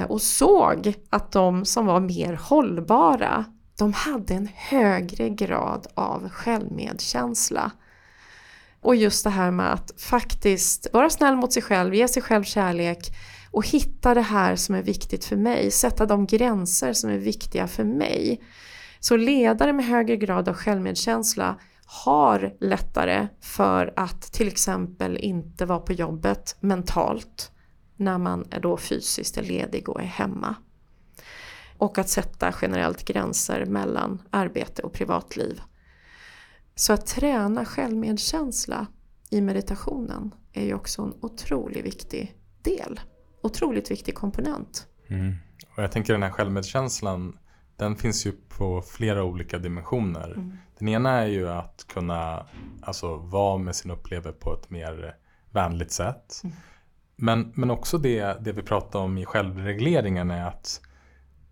och 0.08 0.22
såg 0.22 0.94
att 1.10 1.32
de 1.32 1.66
som 1.66 1.86
var 1.86 2.00
mer 2.00 2.34
hållbara 2.34 3.46
de 3.78 3.94
hade 3.94 4.34
en 4.34 4.50
högre 4.56 5.30
grad 5.30 5.88
av 5.94 6.30
självmedkänsla. 6.30 7.72
Och 8.82 8.96
just 8.96 9.24
det 9.24 9.30
här 9.30 9.52
med 9.52 9.74
att 9.74 10.02
faktiskt 10.02 10.88
vara 10.94 11.10
snäll 11.10 11.36
mot 11.36 11.54
sig 11.54 11.62
själv, 11.62 11.96
ge 11.96 12.08
sig 12.08 12.22
själv 12.22 12.44
kärlek 12.44 13.12
och 13.52 13.68
hitta 13.68 14.14
det 14.14 14.22
här 14.22 14.56
som 14.56 14.76
är 14.76 14.82
viktigt 14.82 15.26
för 15.26 15.36
mig, 15.36 15.72
sätta 15.72 16.06
de 16.06 16.26
gränser 16.26 16.94
som 16.94 17.10
är 17.10 17.18
viktiga 17.18 17.68
för 17.68 17.84
mig. 17.84 18.42
Så 19.00 19.18
ledare 19.18 19.74
med 19.74 19.86
högre 19.86 20.18
grad 20.18 20.50
av 20.50 20.56
självmedkänsla 20.56 21.60
har 21.86 22.56
lättare 22.60 23.28
för 23.42 23.94
att 23.96 24.22
till 24.22 24.48
exempel 24.48 25.18
inte 25.18 25.66
vara 25.66 25.80
på 25.80 25.94
jobbet 25.94 26.56
mentalt 26.60 27.52
när 27.96 28.18
man 28.18 28.46
är 28.52 28.60
då 28.60 28.78
fysiskt 28.78 29.38
är 29.38 29.44
ledig 29.44 29.90
och 29.90 30.02
är 30.02 30.06
hemma 30.06 30.56
och 31.78 31.98
att 31.98 32.10
sätta 32.10 32.54
generellt 32.62 33.06
gränser 33.06 33.66
mellan 33.66 34.22
arbete 34.30 34.82
och 34.82 34.94
privatliv. 34.94 35.62
Så 36.76 36.94
att 36.94 37.06
träna 37.06 37.66
självmedkänsla 37.66 38.88
i 39.30 39.42
meditationen 39.42 40.32
är 40.54 40.66
ju 40.66 40.74
också 40.74 41.02
en 41.02 41.14
otroligt 41.22 41.86
viktig 41.86 42.36
del. 42.62 43.00
Otroligt 43.48 43.92
viktig 43.92 44.16
komponent. 44.16 44.88
Mm. 45.08 45.36
Och 45.76 45.84
jag 45.84 45.92
tänker 45.92 46.14
den 46.14 46.24
här 46.24 46.30
självmedkänslan 46.30 47.38
den 47.76 47.96
finns 47.96 48.26
ju 48.26 48.32
på 48.32 48.82
flera 48.82 49.24
olika 49.24 49.58
dimensioner. 49.58 50.32
Mm. 50.32 50.58
Den 50.80 50.88
ena 50.88 51.12
är 51.12 51.28
ju 51.28 51.50
att 51.50 51.86
kunna 51.88 52.46
alltså, 52.82 53.16
vara 53.16 53.58
med 53.58 53.76
sin 53.76 53.92
upplevelse 53.92 54.40
på 54.40 54.54
ett 54.54 54.70
mer 54.70 55.16
vänligt 55.52 55.92
sätt. 55.92 56.42
Mm. 56.44 56.56
Men, 57.16 57.52
men 57.56 57.72
också 57.72 57.98
det, 57.98 58.38
det 58.46 58.52
vi 58.52 58.62
pratade 58.62 59.04
om 59.04 59.18
i 59.18 59.26
självregleringen 59.26 60.32
är 60.32 60.48
att 60.48 60.82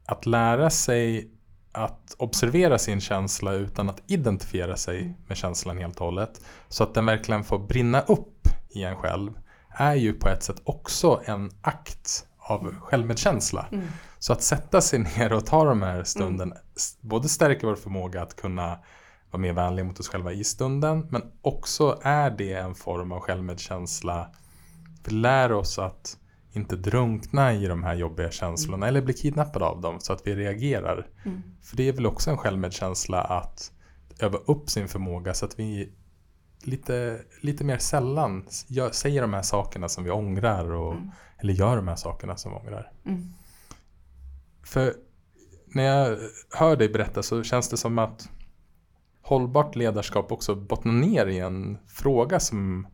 att 0.06 0.26
lära 0.26 0.70
sig 0.70 1.32
att 1.72 2.16
observera 2.18 2.78
sin 2.78 3.02
känsla 3.02 3.54
utan 3.54 3.90
att 3.90 4.04
identifiera 4.08 4.76
sig 4.76 5.18
med 5.28 5.38
känslan 5.38 5.78
helt 5.78 6.00
och 6.00 6.06
hållet. 6.06 6.42
Så 6.68 6.84
att 6.84 6.94
den 6.94 7.06
verkligen 7.06 7.44
får 7.44 7.60
brinna 7.60 8.02
upp 8.02 8.48
i 8.70 8.84
en 8.84 8.96
själv 8.96 9.32
är 9.76 9.96
ju 9.96 10.14
på 10.14 10.30
ett 10.30 10.44
sätt 10.44 10.62
också 10.64 11.22
en 11.26 11.52
akt 11.62 12.26
av 12.38 12.76
självmedkänsla. 12.80 13.68
Mm. 13.72 13.88
Så 14.20 14.34
att 14.34 14.42
sätta 14.42 14.82
sig 14.82 15.00
ner 15.18 15.34
och 15.34 15.46
ta 15.46 15.66
de 15.66 15.82
här 15.82 16.04
stunden 16.04 16.52
mm. 16.52 16.64
både 17.02 17.30
stärker 17.30 17.68
vår 17.68 17.76
förmåga 17.76 18.22
att 18.22 18.36
kunna 18.36 18.80
vara 19.32 19.42
mer 19.42 19.54
vänliga 19.54 19.86
mot 19.86 20.00
oss 20.00 20.10
själva 20.10 20.34
i 20.34 20.44
stunden 20.44 21.08
men 21.10 21.22
också 21.42 22.00
är 22.04 22.30
det 22.30 22.54
en 22.54 22.76
form 22.76 23.12
av 23.12 23.20
självmedkänsla. 23.20 24.30
Vi 25.06 25.12
lär 25.12 25.52
oss 25.52 25.80
att 25.80 26.18
inte 26.52 26.76
drunkna 26.76 27.54
i 27.54 27.68
de 27.68 27.84
här 27.84 27.96
jobbiga 27.96 28.32
känslorna 28.32 28.86
mm. 28.86 28.90
eller 28.90 29.02
bli 29.02 29.14
kidnappade 29.14 29.66
av 29.66 29.82
dem 29.82 30.00
så 30.00 30.14
att 30.14 30.28
vi 30.28 30.36
reagerar. 30.36 31.08
Mm. 31.26 31.42
För 31.64 31.78
det 31.78 31.88
är 31.88 31.94
väl 31.94 32.06
också 32.06 32.30
en 32.30 32.38
självmedkänsla 32.38 33.22
att 33.22 33.72
öva 34.20 34.38
upp 34.38 34.70
sin 34.70 34.88
förmåga 34.88 35.34
så 35.34 35.46
att 35.46 35.60
vi 35.60 35.92
lite, 36.68 37.22
lite 37.42 37.64
mer 37.64 37.78
sällan 37.78 38.46
säger 38.92 39.22
de 39.22 39.34
här 39.34 39.42
sakerna 39.42 39.90
som 39.90 40.04
vi 40.04 40.12
ångrar 40.12 40.72
och, 40.72 40.94
mm. 40.94 41.12
eller 41.38 41.54
gör 41.54 41.76
de 41.76 41.88
här 41.88 41.96
sakerna 41.96 42.38
som 42.38 42.52
vi 42.52 42.58
ångrar. 42.58 42.92
Mm. 43.06 43.34
För 44.64 44.94
när 45.68 45.84
jag 45.84 46.18
hör 46.52 46.76
dig 46.76 46.90
berätta 46.90 47.24
så 47.24 47.44
känns 47.44 47.70
det 47.70 47.78
som 47.78 48.00
att 48.00 48.30
hållbart 49.22 49.76
ledarskap 49.76 50.32
också 50.32 50.56
bottnar 50.56 50.94
ner 50.94 51.26
i 51.26 51.40
en 51.40 51.78
fråga 51.88 52.40
som 52.40 52.88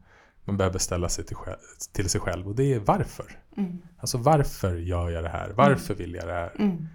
man 0.43 0.57
behöver 0.57 0.80
ställa 0.80 1.09
sig 1.09 1.26
till, 1.26 1.38
till 1.93 2.09
sig 2.09 2.22
själv 2.22 2.47
och 2.47 2.55
det 2.55 2.74
är 2.74 2.80
varför. 2.80 3.39
Mm. 3.57 3.82
Alltså 3.97 4.17
varför 4.17 4.76
gör 4.76 5.09
jag 5.09 5.24
det 5.24 5.30
här? 5.30 5.49
Varför 5.49 5.95
vill 5.95 6.13
jag 6.13 6.28
det 6.28 6.34
här? 6.34 6.55
Mm. 6.59 6.88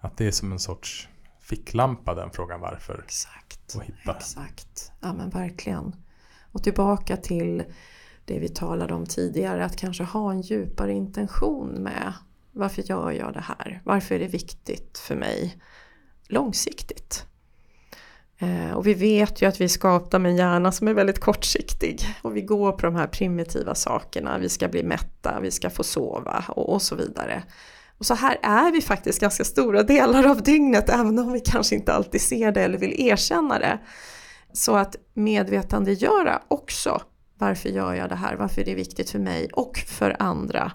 Att 0.00 0.16
det 0.16 0.26
är 0.26 0.30
som 0.30 0.52
en 0.52 0.58
sorts 0.58 1.08
ficklampa 1.40 2.14
den 2.14 2.30
frågan 2.30 2.60
varför. 2.60 3.00
Exakt. 3.04 3.76
Exakt. 4.04 4.92
Ja 5.00 5.12
men 5.12 5.30
verkligen. 5.30 5.96
Och 6.54 6.62
tillbaka 6.62 7.16
till 7.16 7.62
det 8.24 8.38
vi 8.38 8.48
talade 8.48 8.94
om 8.94 9.06
tidigare. 9.06 9.64
Att 9.64 9.76
kanske 9.76 10.04
ha 10.04 10.30
en 10.30 10.40
djupare 10.40 10.92
intention 10.92 11.68
med 11.68 12.12
varför 12.52 12.82
gör 12.82 13.10
jag 13.10 13.32
det 13.32 13.44
här? 13.48 13.80
Varför 13.84 14.14
är 14.14 14.18
det 14.18 14.26
viktigt 14.26 14.98
för 14.98 15.16
mig 15.16 15.56
långsiktigt? 16.28 17.26
Eh, 18.38 18.72
och 18.72 18.86
vi 18.86 18.94
vet 18.94 19.42
ju 19.42 19.46
att 19.46 19.60
vi 19.60 19.64
är 19.64 19.68
skapta 19.68 20.18
med 20.18 20.30
en 20.30 20.36
hjärna 20.36 20.72
som 20.72 20.88
är 20.88 20.94
väldigt 20.94 21.20
kortsiktig. 21.20 22.00
Och 22.22 22.36
vi 22.36 22.40
går 22.40 22.72
på 22.72 22.86
de 22.86 22.94
här 22.94 23.06
primitiva 23.06 23.74
sakerna. 23.74 24.38
Vi 24.38 24.48
ska 24.48 24.68
bli 24.68 24.82
mätta, 24.82 25.40
vi 25.40 25.50
ska 25.50 25.70
få 25.70 25.82
sova 25.82 26.44
och, 26.48 26.72
och 26.72 26.82
så 26.82 26.94
vidare. 26.94 27.42
Och 27.98 28.06
så 28.06 28.14
här 28.14 28.38
är 28.42 28.72
vi 28.72 28.80
faktiskt 28.80 29.20
ganska 29.20 29.44
stora 29.44 29.82
delar 29.82 30.26
av 30.26 30.42
dygnet 30.42 30.88
även 30.88 31.18
om 31.18 31.32
vi 31.32 31.40
kanske 31.40 31.74
inte 31.74 31.92
alltid 31.92 32.20
ser 32.20 32.52
det 32.52 32.62
eller 32.62 32.78
vill 32.78 33.00
erkänna 33.00 33.58
det. 33.58 33.78
Så 34.54 34.76
att 34.76 34.96
medvetandegöra 35.14 36.42
också 36.48 37.00
varför 37.38 37.68
gör 37.68 37.94
jag 37.94 38.08
det 38.08 38.14
här, 38.14 38.36
varför 38.36 38.60
är 38.60 38.64
det 38.64 38.74
viktigt 38.74 39.10
för 39.10 39.18
mig 39.18 39.48
och 39.52 39.78
för 39.78 40.16
andra 40.18 40.72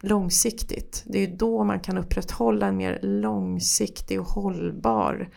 långsiktigt. 0.00 1.02
Det 1.06 1.18
är 1.18 1.36
då 1.36 1.64
man 1.64 1.80
kan 1.80 1.98
upprätthålla 1.98 2.66
en 2.66 2.76
mer 2.76 2.98
långsiktig 3.02 4.20
och 4.20 4.26
hållbar 4.26 5.30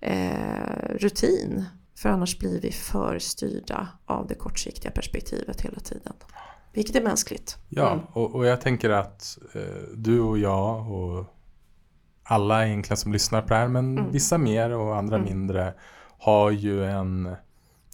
eh, 0.00 0.96
rutin 1.00 1.64
För 1.94 2.08
annars 2.08 2.38
blir 2.38 2.60
vi 2.60 2.72
för 2.72 3.18
styrda 3.18 3.88
av 4.06 4.26
det 4.26 4.34
kortsiktiga 4.34 4.90
perspektivet 4.90 5.60
hela 5.60 5.80
tiden. 5.80 6.12
Vilket 6.72 6.96
är 6.96 7.02
mänskligt. 7.02 7.56
Ja, 7.68 7.92
mm. 7.92 8.04
och, 8.12 8.34
och, 8.34 8.46
jag 8.46 8.60
tänker 8.60 8.90
att 8.90 9.38
eh, 9.54 9.62
du 9.94 10.20
och 10.20 10.38
jag 10.38 10.90
och 10.90 11.24
alla 12.22 12.66
egentligen 12.66 12.96
som 12.96 13.12
lyssnar 13.12 13.42
på 13.42 13.48
det 13.48 13.54
här, 13.54 13.68
men 13.68 13.98
mm. 13.98 14.12
vissa 14.12 14.38
mer 14.38 14.70
och 14.70 14.96
andra 14.96 15.16
mm. 15.16 15.28
mindre, 15.28 15.74
har 16.22 16.50
ju 16.50 16.84
en, 16.84 17.36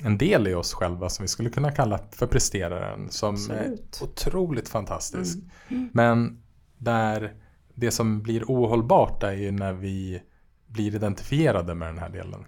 en 0.04 0.18
del 0.18 0.48
i 0.48 0.54
oss 0.54 0.74
själva 0.74 1.08
som 1.08 1.22
vi 1.22 1.28
skulle 1.28 1.50
kunna 1.50 1.72
kalla 1.72 2.00
för 2.12 2.26
presteraren. 2.26 3.10
Som 3.10 3.34
Absolut. 3.34 4.00
är 4.00 4.04
otroligt 4.04 4.68
fantastisk. 4.68 5.36
Mm. 5.36 5.50
mm. 5.68 5.90
Men 5.92 6.42
där 6.78 7.34
det 7.74 7.90
som 7.90 8.22
blir 8.22 8.44
ohållbart 8.44 9.22
är 9.22 9.32
ju 9.32 9.50
när 9.50 9.72
vi 9.72 10.22
blir 10.66 10.94
identifierade 10.94 11.74
med 11.74 11.88
den 11.88 11.98
här 11.98 12.08
delen. 12.08 12.44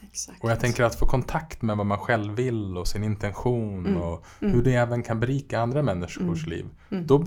Exakt. 0.00 0.44
Och 0.44 0.50
jag 0.50 0.60
tänker 0.60 0.82
att 0.82 0.94
få 0.94 1.06
kontakt 1.06 1.62
med 1.62 1.76
vad 1.76 1.86
man 1.86 1.98
själv 1.98 2.34
vill 2.34 2.76
och 2.76 2.88
sin 2.88 3.04
intention 3.04 3.86
mm. 3.86 4.02
och 4.02 4.24
mm. 4.40 4.54
hur 4.54 4.62
det 4.62 4.74
även 4.74 5.02
kan 5.02 5.20
berika 5.20 5.60
andra 5.60 5.82
människors 5.82 6.46
mm. 6.46 6.50
liv. 6.50 6.66
Mm. 6.90 7.06
Då, 7.06 7.24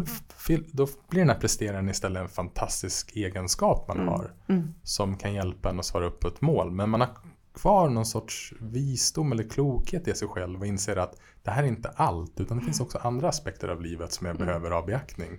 då 0.72 0.88
blir 1.10 1.20
den 1.20 1.30
här 1.30 1.40
presteraren 1.40 1.90
istället 1.90 2.22
en 2.22 2.30
fantastisk 2.30 3.16
egenskap 3.16 3.88
man 3.88 3.98
mm. 3.98 4.10
har. 4.10 4.34
Mm. 4.48 4.74
Som 4.84 5.18
kan 5.18 5.34
hjälpa 5.34 5.70
en 5.70 5.80
att 5.80 5.86
svara 5.86 6.06
upp 6.06 6.20
på 6.20 6.28
ett 6.28 6.42
mål. 6.42 6.72
Men 6.72 6.90
man 6.90 7.02
har 7.02 7.10
kvar 7.54 7.90
någon 7.90 8.06
sorts 8.06 8.54
visdom 8.60 9.32
eller 9.32 9.50
klokhet 9.50 10.08
i 10.08 10.14
sig 10.14 10.28
själv 10.28 10.60
och 10.60 10.66
inser 10.68 10.96
att 10.96 11.16
det 11.44 11.52
här 11.52 11.64
är 11.64 11.68
inte 11.68 11.90
allt 11.90 12.40
utan 12.40 12.60
det 12.60 12.66
finns 12.66 12.82
också 12.82 12.98
andra 12.98 13.30
aspekter 13.30 13.68
av 13.68 13.82
livet 13.82 14.12
som 14.12 14.28
jag 14.28 14.38
behöver 14.38 14.72
ha 14.72 14.86
beaktning. 14.86 15.38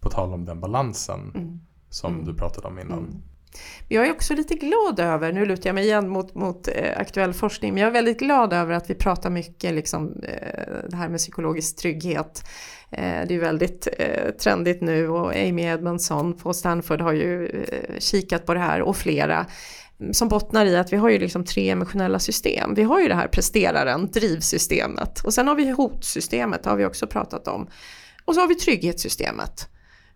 På 0.00 0.10
tal 0.10 0.32
om 0.32 0.44
den 0.44 0.60
balansen 0.60 1.32
som 1.90 2.24
du 2.24 2.34
pratade 2.34 2.68
om 2.68 2.78
innan. 2.78 3.22
Jag 3.88 4.06
är 4.06 4.12
också 4.12 4.34
lite 4.34 4.54
glad 4.54 5.00
över, 5.00 5.32
nu 5.32 5.46
lutar 5.46 5.68
jag 5.68 5.74
mig 5.74 5.84
igen 5.84 6.08
mot, 6.08 6.34
mot 6.34 6.68
eh, 6.68 6.98
aktuell 6.98 7.32
forskning, 7.32 7.74
men 7.74 7.80
jag 7.80 7.88
är 7.88 7.92
väldigt 7.92 8.18
glad 8.18 8.52
över 8.52 8.74
att 8.74 8.90
vi 8.90 8.94
pratar 8.94 9.30
mycket 9.30 9.74
liksom, 9.74 10.22
eh, 10.22 10.74
det 10.88 10.96
här 10.96 11.08
med 11.08 11.18
psykologisk 11.18 11.76
trygghet. 11.76 12.44
Eh, 12.90 13.26
det 13.28 13.34
är 13.34 13.38
väldigt 13.38 13.88
eh, 13.98 14.30
trendigt 14.30 14.80
nu 14.80 15.08
och 15.08 15.34
Amy 15.34 15.62
Edmondson 15.62 16.36
på 16.36 16.54
Stanford 16.54 17.00
har 17.00 17.12
ju 17.12 17.46
eh, 17.46 17.98
kikat 17.98 18.46
på 18.46 18.54
det 18.54 18.60
här 18.60 18.82
och 18.82 18.96
flera 18.96 19.46
som 20.12 20.28
bottnar 20.28 20.66
i 20.66 20.76
att 20.76 20.92
vi 20.92 20.96
har 20.96 21.08
ju 21.08 21.18
liksom 21.18 21.44
tre 21.44 21.70
emotionella 21.70 22.18
system. 22.18 22.74
Vi 22.74 22.82
har 22.82 23.00
ju 23.00 23.08
det 23.08 23.14
här 23.14 23.28
presteraren, 23.28 24.10
drivsystemet 24.10 25.20
och 25.24 25.34
sen 25.34 25.48
har 25.48 25.54
vi 25.54 25.70
hotsystemet, 25.70 26.64
har 26.64 26.76
vi 26.76 26.84
också 26.84 27.06
pratat 27.06 27.48
om. 27.48 27.68
Och 28.24 28.34
så 28.34 28.40
har 28.40 28.48
vi 28.48 28.54
trygghetssystemet. 28.54 29.68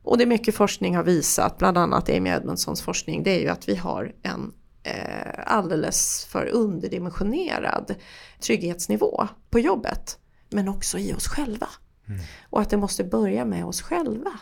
Och 0.02 0.18
det 0.18 0.26
mycket 0.26 0.54
forskning 0.54 0.96
har 0.96 1.02
visat, 1.02 1.58
bland 1.58 1.78
annat 1.78 2.10
Amy 2.10 2.30
Edmondsons 2.30 2.82
forskning, 2.82 3.22
det 3.22 3.30
är 3.30 3.40
ju 3.40 3.48
att 3.48 3.68
vi 3.68 3.76
har 3.76 4.12
en 4.22 4.52
eh, 4.82 5.42
alldeles 5.46 6.26
för 6.30 6.46
underdimensionerad 6.46 7.94
trygghetsnivå 8.40 9.28
på 9.50 9.58
jobbet. 9.58 10.18
Men 10.50 10.68
också 10.68 10.98
i 10.98 11.12
oss 11.14 11.28
själva. 11.28 11.68
Mm. 12.08 12.20
Och 12.50 12.60
att 12.60 12.70
det 12.70 12.76
måste 12.76 13.04
börja 13.04 13.44
med 13.44 13.64
oss 13.64 13.82
själva. 13.82 14.32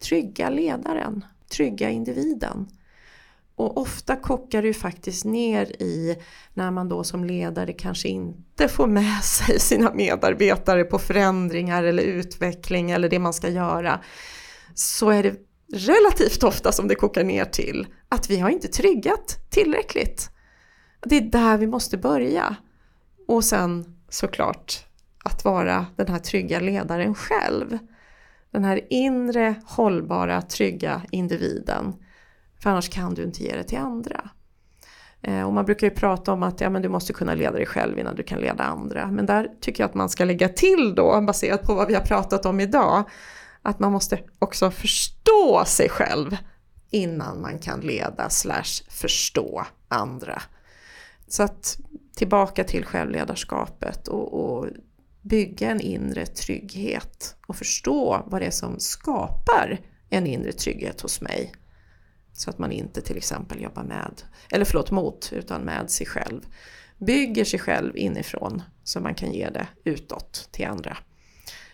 Trygga 0.00 0.50
ledaren, 0.50 1.24
trygga 1.48 1.90
individen. 1.90 2.68
Och 3.56 3.78
ofta 3.78 4.16
kokar 4.16 4.62
det 4.62 4.68
ju 4.68 4.74
faktiskt 4.74 5.24
ner 5.24 5.82
i 5.82 6.16
när 6.54 6.70
man 6.70 6.88
då 6.88 7.04
som 7.04 7.24
ledare 7.24 7.72
kanske 7.72 8.08
inte 8.08 8.68
får 8.68 8.86
med 8.86 9.22
sig 9.22 9.60
sina 9.60 9.94
medarbetare 9.94 10.84
på 10.84 10.98
förändringar 10.98 11.84
eller 11.84 12.02
utveckling 12.02 12.90
eller 12.90 13.08
det 13.08 13.18
man 13.18 13.32
ska 13.32 13.48
göra 13.48 14.00
så 14.74 15.10
är 15.10 15.22
det 15.22 15.34
relativt 15.72 16.42
ofta 16.42 16.72
som 16.72 16.88
det 16.88 16.94
kokar 16.94 17.24
ner 17.24 17.44
till 17.44 17.86
att 18.08 18.30
vi 18.30 18.38
har 18.38 18.50
inte 18.50 18.68
tryggat 18.68 19.38
tillräckligt. 19.50 20.30
Det 21.02 21.16
är 21.16 21.20
där 21.20 21.58
vi 21.58 21.66
måste 21.66 21.98
börja. 21.98 22.56
Och 23.28 23.44
sen 23.44 23.96
såklart 24.08 24.86
att 25.24 25.44
vara 25.44 25.86
den 25.96 26.08
här 26.08 26.18
trygga 26.18 26.60
ledaren 26.60 27.14
själv. 27.14 27.78
Den 28.50 28.64
här 28.64 28.80
inre 28.90 29.54
hållbara 29.64 30.42
trygga 30.42 31.02
individen. 31.10 31.94
För 32.62 32.70
annars 32.70 32.88
kan 32.88 33.14
du 33.14 33.22
inte 33.22 33.44
ge 33.44 33.56
det 33.56 33.64
till 33.64 33.78
andra. 33.78 34.30
Eh, 35.22 35.42
och 35.42 35.52
man 35.52 35.64
brukar 35.64 35.86
ju 35.86 35.94
prata 35.94 36.32
om 36.32 36.42
att 36.42 36.60
ja, 36.60 36.70
men 36.70 36.82
du 36.82 36.88
måste 36.88 37.12
kunna 37.12 37.34
leda 37.34 37.52
dig 37.52 37.66
själv 37.66 37.98
innan 37.98 38.16
du 38.16 38.22
kan 38.22 38.38
leda 38.38 38.64
andra. 38.64 39.10
Men 39.10 39.26
där 39.26 39.48
tycker 39.60 39.82
jag 39.82 39.88
att 39.88 39.94
man 39.94 40.08
ska 40.08 40.24
lägga 40.24 40.48
till 40.48 40.94
då, 40.94 41.20
baserat 41.20 41.62
på 41.62 41.74
vad 41.74 41.88
vi 41.88 41.94
har 41.94 42.02
pratat 42.02 42.46
om 42.46 42.60
idag, 42.60 43.04
att 43.62 43.78
man 43.78 43.92
måste 43.92 44.18
också 44.38 44.70
förstå 44.70 45.62
sig 45.66 45.88
själv 45.88 46.36
innan 46.90 47.40
man 47.40 47.58
kan 47.58 47.80
leda 47.80 48.30
slash 48.30 48.84
förstå 48.88 49.66
andra. 49.88 50.42
Så 51.28 51.42
att 51.42 51.78
tillbaka 52.16 52.64
till 52.64 52.84
självledarskapet 52.84 54.08
och, 54.08 54.34
och 54.34 54.66
bygga 55.22 55.70
en 55.70 55.80
inre 55.80 56.26
trygghet 56.26 57.36
och 57.46 57.56
förstå 57.56 58.22
vad 58.26 58.40
det 58.40 58.46
är 58.46 58.50
som 58.50 58.78
skapar 58.78 59.80
en 60.10 60.26
inre 60.26 60.52
trygghet 60.52 61.00
hos 61.00 61.20
mig. 61.20 61.52
Så 62.42 62.50
att 62.50 62.58
man 62.58 62.72
inte 62.72 63.00
till 63.00 63.16
exempel 63.16 63.62
jobbar 63.62 63.82
med, 63.82 64.22
eller 64.50 64.64
förlåt 64.64 64.90
mot, 64.90 65.32
utan 65.32 65.62
med 65.62 65.90
sig 65.90 66.06
själv. 66.06 66.40
Bygger 66.98 67.44
sig 67.44 67.58
själv 67.58 67.96
inifrån 67.96 68.62
så 68.84 69.00
man 69.00 69.14
kan 69.14 69.32
ge 69.32 69.50
det 69.50 69.66
utåt 69.84 70.48
till 70.50 70.66
andra. 70.66 70.96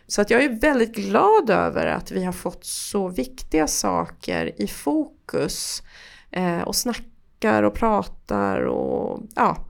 Så 0.06 0.20
att 0.20 0.30
jag 0.30 0.44
är 0.44 0.60
väldigt 0.60 0.94
glad 0.94 1.50
över 1.50 1.86
att 1.86 2.10
vi 2.10 2.24
har 2.24 2.32
fått 2.32 2.64
så 2.64 3.08
viktiga 3.08 3.66
saker 3.66 4.62
i 4.62 4.66
fokus 4.66 5.82
eh, 6.30 6.60
och 6.60 6.76
snackar 6.76 7.62
och 7.62 7.74
pratar 7.74 8.60
och 8.60 9.22
ja, 9.34 9.66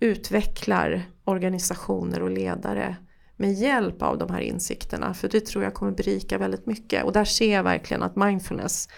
utvecklar 0.00 1.02
organisationer 1.24 2.22
och 2.22 2.30
ledare 2.30 2.96
med 3.36 3.52
hjälp 3.52 4.02
av 4.02 4.18
de 4.18 4.30
här 4.30 4.40
insikterna. 4.40 5.14
För 5.14 5.28
det 5.28 5.46
tror 5.46 5.64
jag 5.64 5.74
kommer 5.74 5.92
berika 5.92 6.38
väldigt 6.38 6.66
mycket. 6.66 7.04
Och 7.04 7.12
där 7.12 7.24
ser 7.24 7.54
jag 7.54 7.62
verkligen 7.62 8.02
att 8.02 8.16
mindfulness 8.16 8.88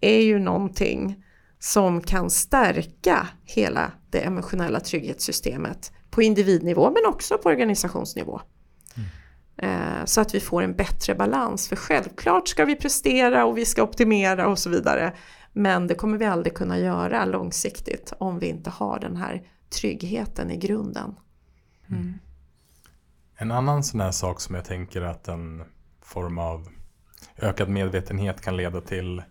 är 0.00 0.20
ju 0.20 0.38
någonting 0.38 1.24
som 1.58 2.00
kan 2.00 2.30
stärka 2.30 3.28
hela 3.44 3.92
det 4.10 4.18
emotionella 4.18 4.80
trygghetssystemet 4.80 5.92
på 6.10 6.22
individnivå 6.22 6.90
men 6.90 7.12
också 7.12 7.38
på 7.38 7.48
organisationsnivå. 7.48 8.40
Eh, 9.58 10.04
så 10.04 10.20
att 10.20 10.34
vi 10.34 10.40
får 10.40 10.62
en 10.62 10.74
bättre 10.74 11.14
balans. 11.14 11.68
För 11.68 11.76
självklart 11.76 12.48
ska 12.48 12.64
vi 12.64 12.76
prestera 12.76 13.44
och 13.44 13.58
vi 13.58 13.64
ska 13.64 13.82
optimera 13.82 14.48
och 14.48 14.58
så 14.58 14.70
vidare. 14.70 15.14
Men 15.52 15.86
det 15.86 15.94
kommer 15.94 16.18
vi 16.18 16.24
aldrig 16.24 16.54
kunna 16.54 16.78
göra 16.78 17.24
långsiktigt 17.24 18.12
om 18.18 18.38
vi 18.38 18.46
inte 18.46 18.70
har 18.70 18.98
den 18.98 19.16
här 19.16 19.42
tryggheten 19.70 20.50
i 20.50 20.56
grunden. 20.56 21.14
Mm. 21.88 22.14
En 23.36 23.50
annan 23.50 23.84
sån 23.84 24.00
här 24.00 24.10
sak 24.10 24.40
som 24.40 24.54
jag 24.54 24.64
tänker 24.64 25.02
att 25.02 25.28
en 25.28 25.64
form 26.02 26.38
av 26.38 26.68
ökad 27.36 27.68
medvetenhet 27.68 28.40
kan 28.40 28.56
leda 28.56 28.80
till 28.80 29.22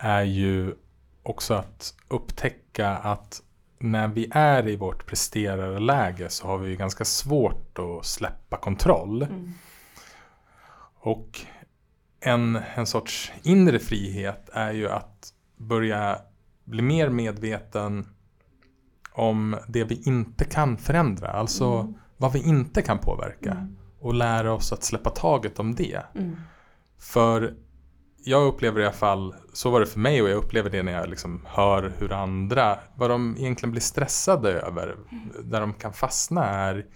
är 0.00 0.22
ju 0.22 0.74
också 1.22 1.54
att 1.54 1.94
upptäcka 2.08 2.88
att 2.88 3.42
när 3.78 4.08
vi 4.08 4.28
är 4.30 4.68
i 4.68 4.76
vårt 4.76 5.06
presterarläge 5.06 6.28
så 6.28 6.46
har 6.46 6.58
vi 6.58 6.76
ganska 6.76 7.04
svårt 7.04 7.78
att 7.78 8.06
släppa 8.06 8.56
kontroll. 8.56 9.22
Mm. 9.22 9.52
Och 11.00 11.40
en, 12.20 12.60
en 12.74 12.86
sorts 12.86 13.32
inre 13.42 13.78
frihet 13.78 14.48
är 14.52 14.72
ju 14.72 14.88
att 14.88 15.32
börja 15.56 16.18
bli 16.64 16.82
mer 16.82 17.08
medveten 17.08 18.06
om 19.12 19.56
det 19.68 19.84
vi 19.84 20.02
inte 20.04 20.44
kan 20.44 20.76
förändra. 20.76 21.30
Alltså 21.30 21.66
mm. 21.66 21.94
vad 22.16 22.32
vi 22.32 22.48
inte 22.48 22.82
kan 22.82 22.98
påverka. 22.98 23.50
Mm. 23.50 23.76
Och 24.00 24.14
lära 24.14 24.52
oss 24.52 24.72
att 24.72 24.84
släppa 24.84 25.10
taget 25.10 25.58
om 25.58 25.74
det. 25.74 26.02
Mm. 26.14 26.36
För 26.98 27.54
jag 28.24 28.46
upplever 28.46 28.80
i 28.80 28.84
alla 28.84 28.92
fall, 28.92 29.34
så 29.52 29.70
var 29.70 29.80
det 29.80 29.86
för 29.86 29.98
mig 29.98 30.22
och 30.22 30.28
jag 30.28 30.36
upplever 30.36 30.70
det 30.70 30.82
när 30.82 30.92
jag 30.92 31.08
liksom 31.08 31.46
hör 31.46 31.92
hur 31.98 32.12
andra, 32.12 32.78
vad 32.94 33.10
de 33.10 33.36
egentligen 33.38 33.70
blir 33.70 33.80
stressade 33.80 34.52
över. 34.52 34.96
Mm. 35.12 35.50
Där 35.50 35.60
de 35.60 35.72
kan 35.72 35.92
fastna 35.92 36.44
är 36.44 36.86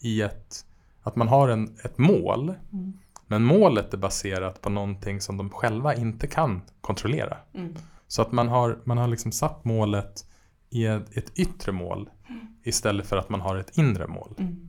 i 0.00 0.22
ett, 0.22 0.64
att 1.02 1.16
man 1.16 1.28
har 1.28 1.48
en, 1.48 1.76
ett 1.84 1.98
mål. 1.98 2.54
Mm. 2.72 2.92
Men 3.26 3.42
målet 3.42 3.94
är 3.94 3.98
baserat 3.98 4.60
på 4.60 4.70
någonting 4.70 5.20
som 5.20 5.36
de 5.36 5.50
själva 5.50 5.94
inte 5.94 6.26
kan 6.26 6.62
kontrollera. 6.80 7.36
Mm. 7.54 7.74
Så 8.08 8.22
att 8.22 8.32
man 8.32 8.48
har, 8.48 8.78
man 8.84 8.98
har 8.98 9.08
liksom 9.08 9.32
satt 9.32 9.64
målet 9.64 10.26
i 10.70 10.86
ett, 10.86 11.16
ett 11.16 11.38
yttre 11.38 11.72
mål 11.72 12.10
mm. 12.28 12.46
istället 12.62 13.06
för 13.06 13.16
att 13.16 13.28
man 13.28 13.40
har 13.40 13.56
ett 13.56 13.78
inre 13.78 14.06
mål. 14.06 14.34
Mm. 14.38 14.68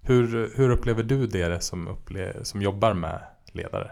Hur, 0.00 0.52
hur 0.56 0.70
upplever 0.70 1.02
du 1.02 1.26
det 1.26 1.62
som, 1.62 1.88
upple 1.88 2.44
som 2.44 2.62
jobbar 2.62 2.94
med 2.94 3.20
ledare? 3.52 3.90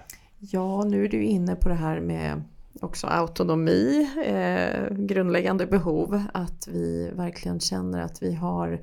Ja, 0.51 0.85
nu 0.85 1.05
är 1.05 1.09
du 1.09 1.23
inne 1.23 1.57
på 1.57 1.69
det 1.69 1.75
här 1.75 2.01
med 2.01 2.43
också 2.81 3.07
autonomi, 3.07 4.11
eh, 4.25 4.97
grundläggande 4.97 5.67
behov, 5.67 6.23
att 6.35 6.69
vi 6.69 7.11
verkligen 7.15 7.61
känner 7.61 8.01
att 8.01 8.23
vi 8.23 8.35
har 8.35 8.81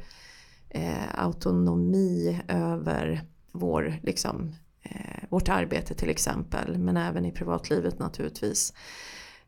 eh, 0.70 1.24
autonomi 1.24 2.42
över 2.48 3.22
vår 3.52 4.00
liksom, 4.02 4.56
eh, 4.84 5.24
vårt 5.30 5.50
arbete 5.50 5.94
till 5.94 6.10
exempel, 6.10 6.78
men 6.78 6.98
även 6.98 7.26
i 7.26 7.32
privatlivet 7.32 8.00
naturligtvis. 8.00 8.74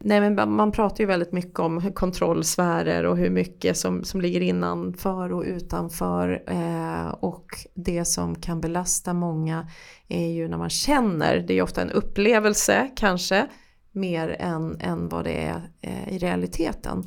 Nej 0.04 0.22
men 0.22 0.52
man 0.52 0.72
pratar 0.72 1.00
ju 1.00 1.06
väldigt 1.06 1.32
mycket 1.32 1.60
om 1.60 1.94
kontrollsfärer 1.94 3.04
och 3.04 3.18
hur 3.18 3.30
mycket 3.30 3.78
som, 3.78 4.04
som 4.04 4.22
ligger 4.22 4.42
innanför 4.42 5.34
och 5.34 5.44
utanför. 5.44 6.44
Eh, 6.48 7.08
och 7.08 7.46
det 7.74 8.06
som 8.06 8.36
kan 8.36 8.62
belasta 8.62 9.14
många 9.14 9.68
är 10.08 10.28
ju 10.28 10.48
när 10.48 10.58
man 10.58 10.70
känner, 10.70 11.38
det 11.38 11.54
är 11.54 11.56
ju 11.56 11.62
ofta 11.62 11.82
en 11.82 11.92
upplevelse 11.92 12.90
kanske, 12.96 13.48
mer 13.92 14.36
än, 14.40 14.78
än 14.80 15.10
vad 15.10 15.24
det 15.24 15.44
är 15.44 15.70
eh, 15.82 16.14
i 16.14 16.18
realiteten. 16.18 17.04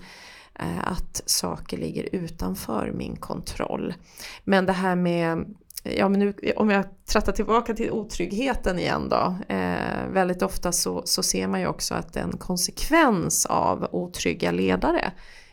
Eh, 0.59 0.89
att 0.89 1.23
saker 1.27 1.77
ligger 1.79 2.09
utanför 2.13 2.93
min 2.95 3.17
kontroll. 3.17 3.95
Men 4.45 4.67
det 4.67 4.73
här 4.73 4.97
med 4.97 5.55
ja, 5.85 6.09
men 6.09 6.21
nu, 6.21 6.35
om 6.57 6.71
jag 6.71 6.85
trattar 7.05 7.33
tillbaka 7.33 7.75
till 7.75 7.91
otryggheten 7.91 8.79
igen 8.79 9.09
då. 9.09 9.37
Eh, 9.49 10.09
väldigt 10.11 10.43
ofta 10.43 10.73
så, 10.73 11.03
så 11.05 11.23
ser 11.23 11.47
man 11.47 11.61
ju 11.61 11.67
också 11.67 11.95
att 11.95 12.17
en 12.17 12.33
konsekvens 12.33 13.47
av 13.47 13.89
otrygga 13.93 14.51
ledare 14.51 15.13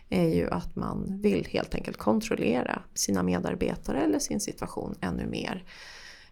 är 0.09 0.27
ju 0.27 0.49
att 0.49 0.75
man 0.75 1.21
vill 1.21 1.47
helt 1.49 1.75
enkelt 1.75 1.97
kontrollera 1.97 2.82
sina 2.93 3.23
medarbetare 3.23 4.01
eller 4.01 4.19
sin 4.19 4.39
situation 4.39 4.95
ännu 5.01 5.27
mer. 5.27 5.63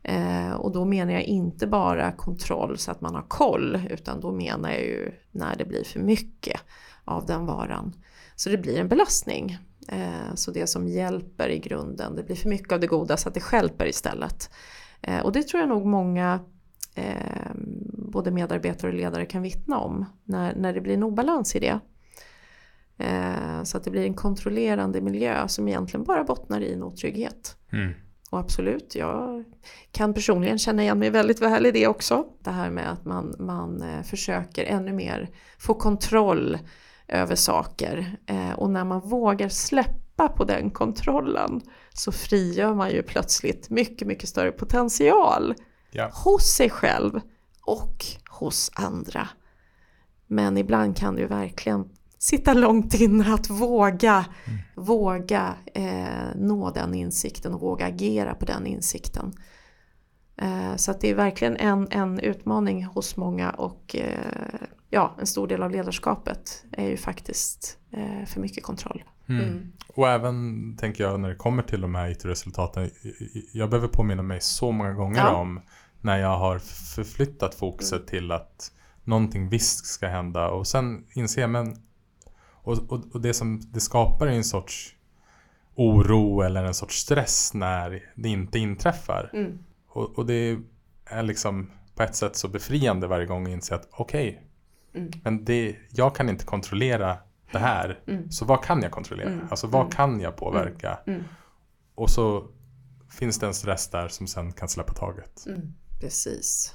Eh, 0.03 0.51
och 0.51 0.71
då 0.71 0.85
menar 0.85 1.13
jag 1.13 1.23
inte 1.23 1.67
bara 1.67 2.11
kontroll 2.11 2.77
så 2.77 2.91
att 2.91 3.01
man 3.01 3.15
har 3.15 3.25
koll 3.27 3.81
utan 3.89 4.19
då 4.19 4.31
menar 4.31 4.69
jag 4.69 4.81
ju 4.81 5.11
när 5.31 5.55
det 5.55 5.65
blir 5.65 5.83
för 5.83 5.99
mycket 5.99 6.61
av 7.05 7.25
den 7.25 7.45
varan. 7.45 7.93
Så 8.35 8.49
det 8.49 8.57
blir 8.57 8.79
en 8.79 8.87
belastning. 8.87 9.57
Eh, 9.87 10.35
så 10.35 10.51
det 10.51 10.67
som 10.67 10.87
hjälper 10.87 11.49
i 11.49 11.59
grunden, 11.59 12.15
det 12.15 12.23
blir 12.23 12.35
för 12.35 12.49
mycket 12.49 12.71
av 12.71 12.79
det 12.79 12.87
goda 12.87 13.17
så 13.17 13.27
att 13.27 13.33
det 13.33 13.39
skälper 13.39 13.85
istället. 13.87 14.49
Eh, 15.01 15.19
och 15.19 15.31
det 15.31 15.43
tror 15.43 15.59
jag 15.59 15.69
nog 15.69 15.85
många 15.85 16.39
eh, 16.95 17.51
både 17.93 18.31
medarbetare 18.31 18.91
och 18.91 18.97
ledare 18.97 19.25
kan 19.25 19.41
vittna 19.41 19.79
om 19.79 20.05
när, 20.23 20.55
när 20.55 20.73
det 20.73 20.81
blir 20.81 20.93
en 20.93 21.03
obalans 21.03 21.55
i 21.55 21.59
det. 21.59 21.79
Så 23.63 23.77
att 23.77 23.83
det 23.83 23.91
blir 23.91 24.05
en 24.05 24.13
kontrollerande 24.13 25.01
miljö 25.01 25.47
som 25.47 25.67
egentligen 25.67 26.03
bara 26.03 26.23
bottnar 26.23 26.61
i 26.61 26.73
en 26.73 26.83
otrygghet. 26.83 27.57
Mm. 27.71 27.93
Och 28.31 28.39
absolut, 28.39 28.95
jag 28.95 29.43
kan 29.91 30.13
personligen 30.13 30.59
känna 30.59 30.81
igen 30.81 30.99
mig 30.99 31.09
väldigt 31.09 31.41
väl 31.41 31.65
i 31.65 31.71
det 31.71 31.87
också. 31.87 32.25
Det 32.43 32.51
här 32.51 32.69
med 32.69 32.91
att 32.91 33.05
man, 33.05 33.35
man 33.39 33.83
försöker 34.03 34.63
ännu 34.63 34.93
mer 34.93 35.29
få 35.57 35.73
kontroll 35.73 36.57
över 37.09 37.35
saker. 37.35 38.17
Eh, 38.25 38.51
och 38.51 38.69
när 38.69 38.85
man 38.85 38.99
vågar 39.01 39.49
släppa 39.49 40.27
på 40.27 40.43
den 40.43 40.71
kontrollen 40.71 41.61
så 41.93 42.11
frigör 42.11 42.73
man 42.73 42.91
ju 42.91 43.03
plötsligt 43.03 43.69
mycket, 43.69 44.07
mycket 44.07 44.29
större 44.29 44.51
potential 44.51 45.55
ja. 45.91 46.09
hos 46.13 46.43
sig 46.43 46.69
själv 46.69 47.19
och 47.65 48.05
hos 48.29 48.71
andra. 48.75 49.27
Men 50.27 50.57
ibland 50.57 50.97
kan 50.97 51.15
det 51.15 51.21
ju 51.21 51.27
verkligen 51.27 51.89
sitta 52.19 52.53
långt 52.53 52.93
inne 52.93 53.33
att 53.33 53.49
våga, 53.49 54.25
mm. 54.45 54.59
våga 54.75 55.55
eh, 55.73 56.35
nå 56.35 56.71
den 56.71 56.93
insikten 56.93 57.53
och 57.53 57.61
våga 57.61 57.85
agera 57.85 58.35
på 58.35 58.45
den 58.45 58.67
insikten. 58.67 59.33
Eh, 60.37 60.75
så 60.75 60.93
det 61.01 61.09
är 61.09 61.15
verkligen 61.15 61.57
en, 61.57 61.87
en 61.91 62.19
utmaning 62.19 62.83
hos 62.83 63.17
många 63.17 63.49
och 63.49 63.95
eh, 63.95 64.67
ja, 64.89 65.15
en 65.19 65.27
stor 65.27 65.47
del 65.47 65.63
av 65.63 65.71
ledarskapet 65.71 66.65
är 66.71 66.87
ju 66.87 66.97
faktiskt 66.97 67.77
eh, 67.91 68.25
för 68.25 68.41
mycket 68.41 68.63
kontroll. 68.63 69.03
Mm. 69.29 69.43
Mm. 69.43 69.71
Och 69.87 70.07
även 70.07 70.77
tänker 70.77 71.03
jag 71.03 71.19
när 71.19 71.29
det 71.29 71.35
kommer 71.35 71.63
till 71.63 71.81
de 71.81 71.95
här 71.95 72.09
IT-resultaten. 72.09 72.89
Jag 73.53 73.69
behöver 73.69 73.87
påminna 73.87 74.23
mig 74.23 74.41
så 74.41 74.71
många 74.71 74.93
gånger 74.93 75.19
ja. 75.19 75.35
om 75.35 75.61
när 76.01 76.17
jag 76.17 76.37
har 76.37 76.59
förflyttat 76.95 77.55
fokuset 77.55 77.99
mm. 77.99 78.07
till 78.07 78.31
att 78.31 78.71
någonting 79.03 79.49
visst 79.49 79.85
ska 79.85 80.07
hända 80.07 80.49
och 80.49 80.67
sen 80.67 81.05
inser 81.13 81.41
jag 81.41 81.49
men 81.49 81.75
och, 82.69 82.91
och, 82.91 83.01
och, 83.11 83.21
det 83.21 83.33
som 83.33 83.61
det 83.71 83.79
skapar 83.79 84.27
är 84.27 84.31
en 84.31 84.43
sorts 84.43 84.95
oro 85.75 86.41
eller 86.41 86.63
en 86.63 86.73
sorts 86.73 86.95
stress 86.95 87.53
när 87.53 88.11
det 88.15 88.29
inte 88.29 88.59
inträffar. 88.59 89.29
Mm. 89.33 89.59
Och, 89.87 90.17
och, 90.17 90.25
det 90.25 90.57
är 91.05 91.23
liksom 91.23 91.71
på 91.95 92.03
ett 92.03 92.15
sätt 92.15 92.35
så 92.35 92.47
befriande 92.47 93.07
varje 93.07 93.25
gång 93.25 93.43
att 93.45 93.49
inse 93.49 93.75
att 93.75 93.87
okej, 93.91 94.29
okay, 94.29 94.41
Mm. 94.95 95.11
Men 95.23 95.45
det, 95.45 95.75
jag 95.89 96.15
kan 96.15 96.29
inte 96.29 96.45
kontrollera 96.45 97.17
det 97.51 97.59
här. 97.59 97.99
Mm. 98.07 98.31
Så 98.31 98.45
vad 98.45 98.63
kan 98.63 98.81
jag 98.81 98.91
kontrollera? 98.91 99.29
Mm. 99.29 99.47
Alltså 99.49 99.67
vad 99.67 99.81
mm. 99.81 99.91
kan 99.91 100.19
jag 100.19 100.35
påverka? 100.37 100.99
Mm. 101.07 101.23
Och 101.95 102.09
så 102.09 102.47
finns 103.19 103.39
det 103.39 103.47
en 103.47 103.53
stress 103.53 103.89
där 103.89 104.07
som 104.07 104.27
sen 104.27 104.51
kan 104.51 104.69
släppa 104.69 104.93
taget. 104.93 105.45
Precis. 106.01 106.73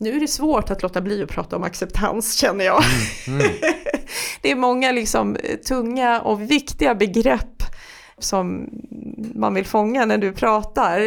Nu 0.00 0.16
är 0.16 0.20
det 0.20 0.28
svårt 0.28 0.70
att 0.70 0.82
låta 0.82 1.00
bli 1.00 1.22
att 1.22 1.28
prata 1.28 1.56
om 1.56 1.62
acceptans 1.62 2.34
känner 2.38 2.64
jag. 2.64 2.82
det 4.42 4.50
är 4.50 4.56
många 4.56 4.92
liksom 4.92 5.36
tunga 5.68 6.20
och 6.20 6.40
viktiga 6.40 6.94
begrepp 6.94 7.62
som 8.18 8.70
man 9.34 9.54
vill 9.54 9.66
fånga 9.66 10.04
när 10.04 10.18
du 10.18 10.32
pratar. 10.32 10.98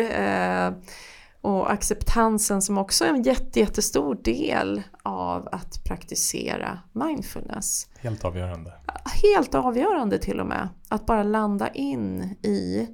Och 1.45 1.71
acceptansen 1.71 2.61
som 2.61 2.77
också 2.77 3.05
är 3.05 3.09
en 3.09 3.23
jätte, 3.23 3.59
jättestor 3.59 4.15
del 4.23 4.83
av 5.03 5.49
att 5.51 5.83
praktisera 5.83 6.79
mindfulness. 6.93 7.87
Helt 7.99 8.25
avgörande. 8.25 8.73
Helt 9.23 9.55
avgörande 9.55 10.17
till 10.17 10.39
och 10.39 10.45
med. 10.45 10.69
Att 10.89 11.05
bara 11.05 11.23
landa 11.23 11.69
in 11.69 12.21
i 12.43 12.89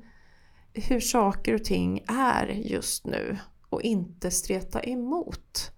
hur 0.74 1.00
saker 1.00 1.56
och 1.56 1.64
ting 1.64 2.04
är 2.08 2.48
just 2.48 3.06
nu 3.06 3.38
och 3.70 3.82
inte 3.82 4.32
streta 4.32 4.82
emot. 4.84 5.72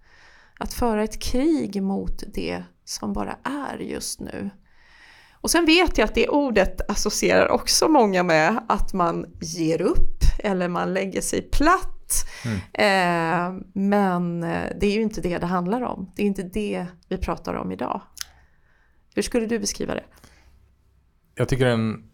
Att 0.58 0.72
föra 0.72 1.04
ett 1.04 1.22
krig 1.22 1.82
mot 1.82 2.22
det 2.34 2.64
som 2.84 3.12
bara 3.12 3.36
är 3.44 3.78
just 3.78 4.20
nu. 4.20 4.50
Och 5.32 5.50
sen 5.50 5.66
vet 5.66 5.98
jag 5.98 6.04
att 6.04 6.14
det 6.14 6.28
ordet 6.28 6.90
associerar 6.90 7.48
också 7.48 7.88
många 7.88 8.22
med 8.22 8.64
att 8.68 8.92
man 8.92 9.26
ger 9.40 9.80
upp 9.80 10.18
eller 10.38 10.68
man 10.68 10.94
lägger 10.94 11.20
sig 11.20 11.42
platt 11.42 11.93
Mm. 12.44 12.58
Eh, 12.72 13.64
men 13.72 14.42
eh, 14.42 14.72
det 14.80 14.86
är 14.86 14.92
ju 14.92 15.02
inte 15.02 15.20
det 15.20 15.38
det 15.38 15.46
handlar 15.46 15.82
om. 15.82 16.12
Det 16.16 16.22
är 16.22 16.26
inte 16.26 16.42
det 16.42 16.86
vi 17.08 17.18
pratar 17.18 17.54
om 17.54 17.72
idag. 17.72 18.00
Hur 19.14 19.22
skulle 19.22 19.46
du 19.46 19.58
beskriva 19.58 19.94
det? 19.94 20.04
Jag 21.34 21.48
tycker 21.48 21.66
den, 21.66 22.10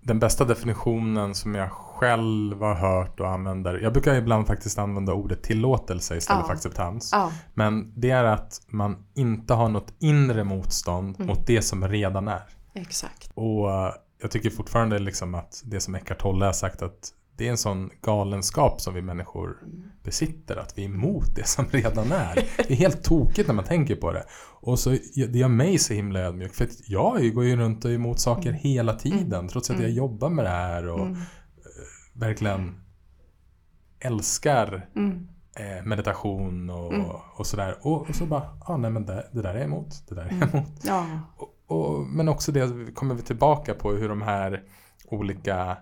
den 0.00 0.18
bästa 0.18 0.44
definitionen 0.44 1.34
som 1.34 1.54
jag 1.54 1.70
själv 1.72 2.62
har 2.62 2.74
hört 2.74 3.20
och 3.20 3.28
använder. 3.28 3.78
Jag 3.78 3.92
brukar 3.92 4.14
ibland 4.14 4.46
faktiskt 4.46 4.78
använda 4.78 5.12
ordet 5.12 5.42
tillåtelse 5.42 6.16
istället 6.16 6.40
ja. 6.42 6.46
för 6.46 6.54
acceptans. 6.54 7.10
Ja. 7.12 7.32
Men 7.54 8.00
det 8.00 8.10
är 8.10 8.24
att 8.24 8.60
man 8.66 9.06
inte 9.14 9.54
har 9.54 9.68
något 9.68 9.94
inre 9.98 10.44
motstånd 10.44 11.16
mm. 11.16 11.26
mot 11.26 11.46
det 11.46 11.62
som 11.62 11.88
redan 11.88 12.28
är. 12.28 12.42
Exakt. 12.74 13.30
Och 13.34 13.70
eh, 13.70 13.94
jag 14.22 14.30
tycker 14.30 14.50
fortfarande 14.50 14.98
liksom 14.98 15.34
att 15.34 15.62
det 15.64 15.80
som 15.80 15.94
Eckart 15.94 16.18
Tolle 16.18 16.44
har 16.44 16.52
sagt 16.52 16.82
att 16.82 17.12
det 17.36 17.46
är 17.46 17.50
en 17.50 17.58
sån 17.58 17.90
galenskap 18.00 18.80
som 18.80 18.94
vi 18.94 19.02
människor 19.02 19.58
besitter, 20.02 20.56
att 20.56 20.78
vi 20.78 20.84
är 20.84 20.88
emot 20.88 21.36
det 21.36 21.46
som 21.46 21.64
redan 21.70 22.12
är. 22.12 22.34
Det 22.56 22.70
är 22.70 22.76
helt 22.76 23.04
tokigt 23.04 23.48
när 23.48 23.54
man 23.54 23.64
tänker 23.64 23.96
på 23.96 24.12
det. 24.12 24.24
Och 24.60 24.78
så, 24.78 24.90
det 25.14 25.38
gör 25.38 25.48
mig 25.48 25.78
så 25.78 25.94
himla 25.94 26.20
ödmjuk, 26.20 26.54
för 26.54 26.68
jag 26.86 27.34
går 27.34 27.44
ju 27.44 27.56
runt 27.56 27.84
och 27.84 27.90
är 27.90 27.94
emot 27.94 28.20
saker 28.20 28.48
mm. 28.48 28.60
hela 28.60 28.94
tiden, 28.94 29.32
mm. 29.32 29.48
trots 29.48 29.70
att 29.70 29.76
jag 29.76 29.84
mm. 29.84 29.96
jobbar 29.96 30.30
med 30.30 30.44
det 30.44 30.50
här 30.50 30.88
och 30.88 31.06
mm. 31.06 31.12
Eh, 31.12 32.20
verkligen 32.20 32.80
älskar 34.00 34.88
mm. 34.96 35.28
eh, 35.56 35.84
meditation 35.84 36.70
och, 36.70 36.94
mm. 36.94 37.06
och 37.36 37.46
sådär. 37.46 37.78
Och, 37.82 38.08
och, 38.08 38.14
så 38.14 38.26
bara, 38.26 38.58
ah, 38.60 38.76
nej 38.76 38.90
men 38.90 39.06
det, 39.06 39.28
det, 39.32 39.42
där 39.42 39.50
är 39.50 39.58
jag 39.58 39.64
emot, 39.64 40.08
det 40.08 40.14
där 40.14 40.22
är 40.22 40.38
jag 40.40 40.54
emot. 40.54 40.80
Ja. 40.82 41.06
Och, 41.36 41.54
och, 41.66 42.06
men 42.06 42.28
också 42.28 42.52
det 42.52 42.94
kommer 42.94 43.14
vi 43.14 43.22
tillbaka 43.22 43.74
på 43.74 43.92
hur 43.92 44.08
de 44.08 44.22
här 44.22 44.62
olika 45.06 45.76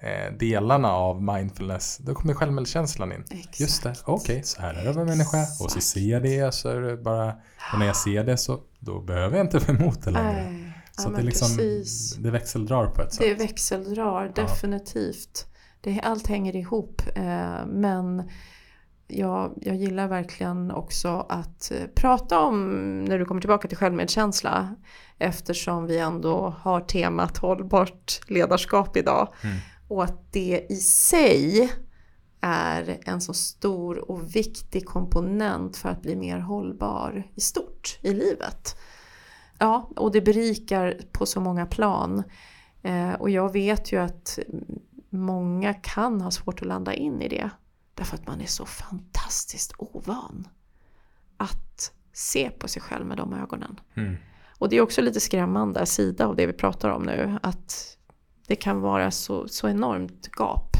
eh, 0.00 0.32
delarna 0.38 0.92
av 0.92 1.22
mindfulness, 1.22 1.98
då 1.98 2.14
kommer 2.14 2.34
självmedkänslan 2.34 3.12
in. 3.12 3.24
Exakt. 3.30 3.60
Just 3.60 3.82
det, 3.82 3.94
okej, 4.04 4.32
okay, 4.32 4.42
så 4.42 4.62
här 4.62 4.74
är 4.74 4.84
det 4.84 4.90
att 4.90 4.96
vara 4.96 5.06
människa. 5.06 5.38
Och 5.60 5.70
så 5.70 5.80
ser 5.80 6.00
jag 6.00 6.22
det, 6.22 6.54
så 6.54 6.68
är 6.68 6.80
det 6.80 6.96
bara, 6.96 7.28
och 7.72 7.78
när 7.78 7.86
jag 7.86 7.96
ser 7.96 8.24
det 8.24 8.36
så 8.36 8.60
då 8.78 9.00
behöver 9.00 9.36
jag 9.36 9.46
inte 9.46 9.58
vara 9.66 9.78
emot 9.78 10.02
det 10.02 10.10
längre. 10.10 10.50
Nej. 10.50 10.64
Så 10.92 11.08
ja, 11.08 11.16
det, 11.16 11.22
liksom, 11.22 11.58
det 12.18 12.30
växeldrar 12.30 12.86
på 12.86 13.02
ett 13.02 13.12
sätt. 13.12 13.26
Det 13.26 13.34
växeldrar, 13.34 14.32
definitivt. 14.34 15.46
Det, 15.80 16.00
allt 16.00 16.26
hänger 16.26 16.56
ihop. 16.56 17.02
Eh, 17.14 17.66
men 17.66 18.30
jag, 19.08 19.52
jag 19.56 19.76
gillar 19.76 20.08
verkligen 20.08 20.70
också 20.70 21.26
att 21.28 21.70
eh, 21.70 21.86
prata 21.94 22.40
om, 22.40 22.70
när 23.04 23.18
du 23.18 23.24
kommer 23.24 23.40
tillbaka 23.40 23.68
till 23.68 23.76
självmedkänsla, 23.76 24.74
eftersom 25.18 25.86
vi 25.86 25.98
ändå 25.98 26.54
har 26.58 26.80
temat 26.80 27.38
hållbart 27.38 28.20
ledarskap 28.26 28.96
idag. 28.96 29.34
Mm. 29.42 29.56
Och 29.88 30.04
att 30.04 30.32
det 30.32 30.66
i 30.68 30.76
sig 30.76 31.72
är 32.40 32.98
en 33.04 33.20
så 33.20 33.34
stor 33.34 34.10
och 34.10 34.36
viktig 34.36 34.86
komponent 34.86 35.76
för 35.76 35.88
att 35.88 36.02
bli 36.02 36.16
mer 36.16 36.38
hållbar 36.38 37.30
i 37.34 37.40
stort 37.40 37.98
i 38.02 38.14
livet. 38.14 38.76
Ja, 39.58 39.90
och 39.96 40.12
det 40.12 40.20
berikar 40.20 41.00
på 41.12 41.26
så 41.26 41.40
många 41.40 41.66
plan. 41.66 42.22
Eh, 42.82 43.12
och 43.12 43.30
jag 43.30 43.52
vet 43.52 43.92
ju 43.92 43.96
att 43.96 44.38
många 45.10 45.74
kan 45.74 46.20
ha 46.20 46.30
svårt 46.30 46.60
att 46.60 46.68
landa 46.68 46.94
in 46.94 47.22
i 47.22 47.28
det. 47.28 47.50
Därför 47.94 48.14
att 48.16 48.26
man 48.26 48.40
är 48.40 48.46
så 48.46 48.66
fantastiskt 48.66 49.72
ovan 49.78 50.48
att 51.36 51.92
se 52.12 52.50
på 52.50 52.68
sig 52.68 52.82
själv 52.82 53.06
med 53.06 53.16
de 53.16 53.32
ögonen. 53.34 53.80
Mm. 53.94 54.16
Och 54.58 54.68
det 54.68 54.76
är 54.76 54.80
också 54.80 55.02
lite 55.02 55.20
skrämmande 55.20 55.86
sida 55.86 56.26
av 56.26 56.36
det 56.36 56.46
vi 56.46 56.52
pratar 56.52 56.90
om 56.90 57.02
nu, 57.02 57.38
att 57.42 57.97
det 58.48 58.56
kan 58.56 58.80
vara 58.80 59.10
så, 59.10 59.48
så 59.48 59.68
enormt 59.68 60.28
gap 60.38 60.76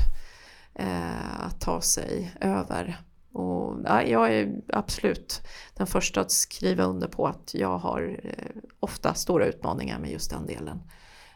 eh, 0.75 1.41
att 1.41 1.61
ta 1.61 1.81
sig 1.81 2.35
över. 2.41 3.01
Och, 3.33 3.81
ja, 3.85 4.03
jag 4.03 4.35
är 4.35 4.61
absolut 4.69 5.43
den 5.75 5.87
första 5.87 6.21
att 6.21 6.31
skriva 6.31 6.85
under 6.85 7.09
på 7.09 7.27
att 7.27 7.55
jag 7.55 7.79
har 7.79 8.21
eh, 8.23 8.63
ofta 8.81 9.15
stora 9.15 9.47
utmaningar 9.47 9.99
med 9.99 10.11
just 10.11 10.31
den 10.31 10.47
delen. 10.47 10.83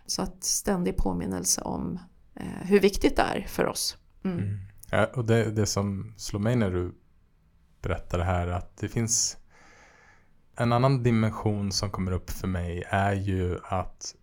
Så 0.07 0.23
att 0.23 0.45
ständig 0.45 0.97
påminnelse 0.97 1.61
om 1.61 1.99
eh, 2.35 2.67
hur 2.67 2.81
viktigt 2.81 3.17
det 3.17 3.23
är 3.23 3.47
för 3.49 3.67
oss. 3.67 3.97
Mm. 4.25 4.39
Mm. 4.39 4.59
Ja, 4.91 5.07
och 5.15 5.25
det, 5.25 5.51
det 5.51 5.67
som 5.67 6.15
slår 6.17 6.41
mig 6.41 6.57
när 6.57 6.71
du 6.71 6.95
berättar 7.83 8.19
det 8.19 8.25
här 8.25 8.49
att 8.49 8.77
det 8.77 8.89
finns 8.89 9.37
en 10.57 10.73
annan 10.73 11.03
dimension 11.03 11.73
som 11.73 11.91
kommer 11.91 12.13
upp 12.13 12.31
för 12.31 12.49
mig 12.49 12.85
är 12.89 13.13
ju 13.13 13.59
att 13.65 14.15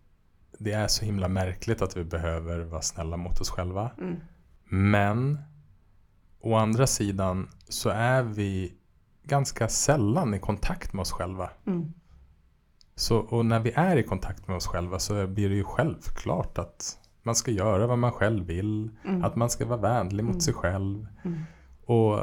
det 0.59 0.71
är 0.71 0.87
så 0.87 1.05
himla 1.05 1.27
märkligt 1.27 1.81
att 1.81 1.97
vi 1.97 2.03
behöver 2.03 2.59
vara 2.59 2.81
snälla 2.81 3.17
mot 3.17 3.41
oss 3.41 3.49
själva. 3.49 3.91
Mm. 3.97 4.15
Men 4.69 5.39
å 6.39 6.55
andra 6.55 6.87
sidan 6.87 7.49
så 7.69 7.89
är 7.89 8.23
vi 8.23 8.73
ganska 9.23 9.67
sällan 9.67 10.33
i 10.33 10.39
kontakt 10.39 10.93
med 10.93 11.01
oss 11.01 11.11
själva. 11.11 11.49
Mm. 11.67 11.93
Så, 12.95 13.17
och 13.17 13.45
när 13.45 13.59
vi 13.59 13.71
är 13.75 13.97
i 13.97 14.03
kontakt 14.03 14.47
med 14.47 14.57
oss 14.57 14.67
själva 14.67 14.99
så 14.99 15.27
blir 15.27 15.49
det 15.49 15.55
ju 15.55 15.63
självklart 15.63 16.57
att 16.57 16.99
man 17.23 17.35
ska 17.35 17.51
göra 17.51 17.87
vad 17.87 17.99
man 17.99 18.11
själv 18.11 18.45
vill. 18.45 18.89
Mm. 19.05 19.23
Att 19.23 19.35
man 19.35 19.49
ska 19.49 19.65
vara 19.65 19.81
vänlig 19.81 20.23
mot 20.23 20.33
mm. 20.33 20.41
sig 20.41 20.53
själv. 20.53 21.07
Mm. 21.23 21.43
Och 21.85 22.19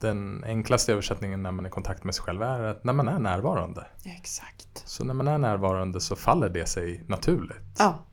den 0.00 0.44
enklaste 0.44 0.92
översättningen 0.92 1.42
när 1.42 1.50
man 1.50 1.64
är 1.64 1.68
i 1.68 1.72
kontakt 1.72 2.04
med 2.04 2.14
sig 2.14 2.24
själv 2.24 2.42
är 2.42 2.60
att 2.60 2.84
när 2.84 2.92
man 2.92 3.08
är 3.08 3.18
närvarande. 3.18 3.86
Exakt. 4.04 4.82
Så 4.84 5.04
när 5.04 5.14
man 5.14 5.28
är 5.28 5.38
närvarande 5.38 6.00
så 6.00 6.16
faller 6.16 6.48
det 6.48 6.66
sig 6.66 7.04
naturligt. 7.08 7.76
Ja, 7.78 8.06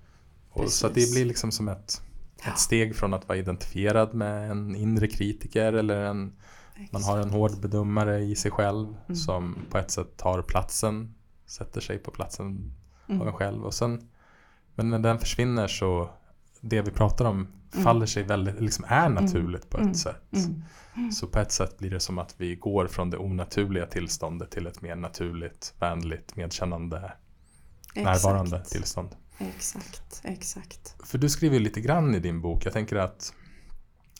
och 0.49 0.69
så 0.69 0.87
det 0.87 1.11
blir 1.11 1.25
liksom 1.25 1.51
som 1.51 1.67
ett, 1.67 2.01
ett 2.47 2.59
steg 2.59 2.95
från 2.95 3.13
att 3.13 3.27
vara 3.27 3.37
identifierad 3.37 4.13
med 4.13 4.51
en 4.51 4.75
inre 4.75 5.07
kritiker 5.07 5.73
eller 5.73 6.05
en, 6.05 6.33
man 6.91 7.03
har 7.03 7.17
en 7.17 7.29
hård 7.29 7.61
bedömare 7.61 8.19
i 8.19 8.35
sig 8.35 8.51
själv 8.51 8.87
mm. 8.87 9.15
som 9.15 9.57
på 9.69 9.77
ett 9.77 9.91
sätt 9.91 10.17
tar 10.17 10.41
platsen, 10.41 11.15
sätter 11.45 11.81
sig 11.81 11.97
på 11.97 12.11
platsen 12.11 12.73
mm. 13.07 13.21
av 13.21 13.27
en 13.27 13.33
själv. 13.33 13.65
Och 13.65 13.73
sen, 13.73 14.09
men 14.75 14.89
när 14.89 14.99
den 14.99 15.19
försvinner 15.19 15.67
så 15.67 16.09
det 16.61 16.81
vi 16.81 16.91
pratar 16.91 17.25
om 17.25 17.47
mm. 17.73 17.83
faller 17.83 18.05
sig 18.05 18.23
väldigt, 18.23 18.61
liksom 18.61 18.85
är 18.87 19.05
mm. 19.05 19.23
naturligt 19.23 19.69
på 19.69 19.77
ett 19.77 19.83
mm. 19.83 19.95
sätt. 19.95 20.23
Så 21.11 21.27
på 21.27 21.39
ett 21.39 21.51
sätt 21.51 21.77
blir 21.77 21.89
det 21.89 21.99
som 21.99 22.17
att 22.17 22.35
vi 22.37 22.55
går 22.55 22.87
från 22.87 23.09
det 23.09 23.17
onaturliga 23.17 23.85
tillståndet 23.85 24.51
till 24.51 24.67
ett 24.67 24.81
mer 24.81 24.95
naturligt, 24.95 25.73
vänligt, 25.79 26.35
medkännande, 26.35 27.11
exakt. 27.93 28.05
närvarande 28.05 28.65
tillstånd. 28.65 29.09
Exakt, 29.37 30.21
exakt. 30.23 30.95
För 31.03 31.17
du 31.17 31.29
skriver 31.29 31.59
lite 31.59 31.81
grann 31.81 32.15
i 32.15 32.19
din 32.19 32.41
bok, 32.41 32.65
jag 32.65 32.73
tänker 32.73 32.95
att 32.95 33.33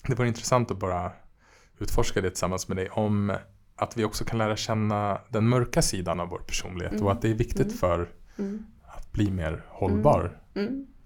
det 0.08 0.16
vore 0.16 0.28
intressant 0.28 0.72
att 0.72 0.80
bara 0.80 1.12
utforska 1.80 2.22
det 2.22 2.30
tillsammans 2.30 2.68
med 2.68 2.78
dig 2.78 2.90
om 2.90 3.38
att 3.76 3.98
vi 3.98 4.06
också 4.06 4.26
kan 4.26 4.38
lära 4.38 4.56
känna 4.56 5.22
den 5.30 5.50
mörka 5.50 5.82
sidan 5.82 6.20
av 6.20 6.30
vår 6.30 6.40
personlighet 6.40 6.94
mm. 6.94 7.06
och 7.06 7.12
att 7.12 7.22
det 7.22 7.30
är 7.30 7.34
viktigt 7.34 7.68
mm. 7.68 7.78
för 7.78 8.10
mm. 8.38 8.66
att 8.88 9.12
bli 9.12 9.32
mer 9.32 9.66
hållbar. 9.70 10.42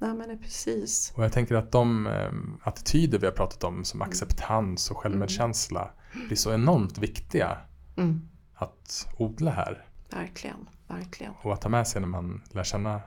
Nej, 0.01 0.13
men 0.13 0.37
precis. 0.37 1.13
Och 1.15 1.23
jag 1.23 1.31
tänker 1.31 1.55
att 1.55 1.71
de 1.71 2.07
eh, 2.07 2.31
attityder 2.63 3.19
vi 3.19 3.25
har 3.25 3.33
pratat 3.33 3.63
om 3.63 3.83
som 3.83 3.97
mm. 3.97 4.09
acceptans 4.09 4.91
och 4.91 4.97
självmedkänsla 4.97 5.91
mm. 6.13 6.27
blir 6.27 6.37
så 6.37 6.53
enormt 6.53 6.97
viktiga 6.97 7.57
mm. 7.97 8.29
att 8.55 9.07
odla 9.17 9.51
här. 9.51 9.85
Verkligen, 10.09 10.69
verkligen. 10.87 11.33
Och 11.41 11.53
att 11.53 11.61
ta 11.61 11.69
med 11.69 11.87
sig 11.87 12.01
när 12.01 12.07
man 12.07 12.41
lär 12.51 12.63
känna 12.63 13.01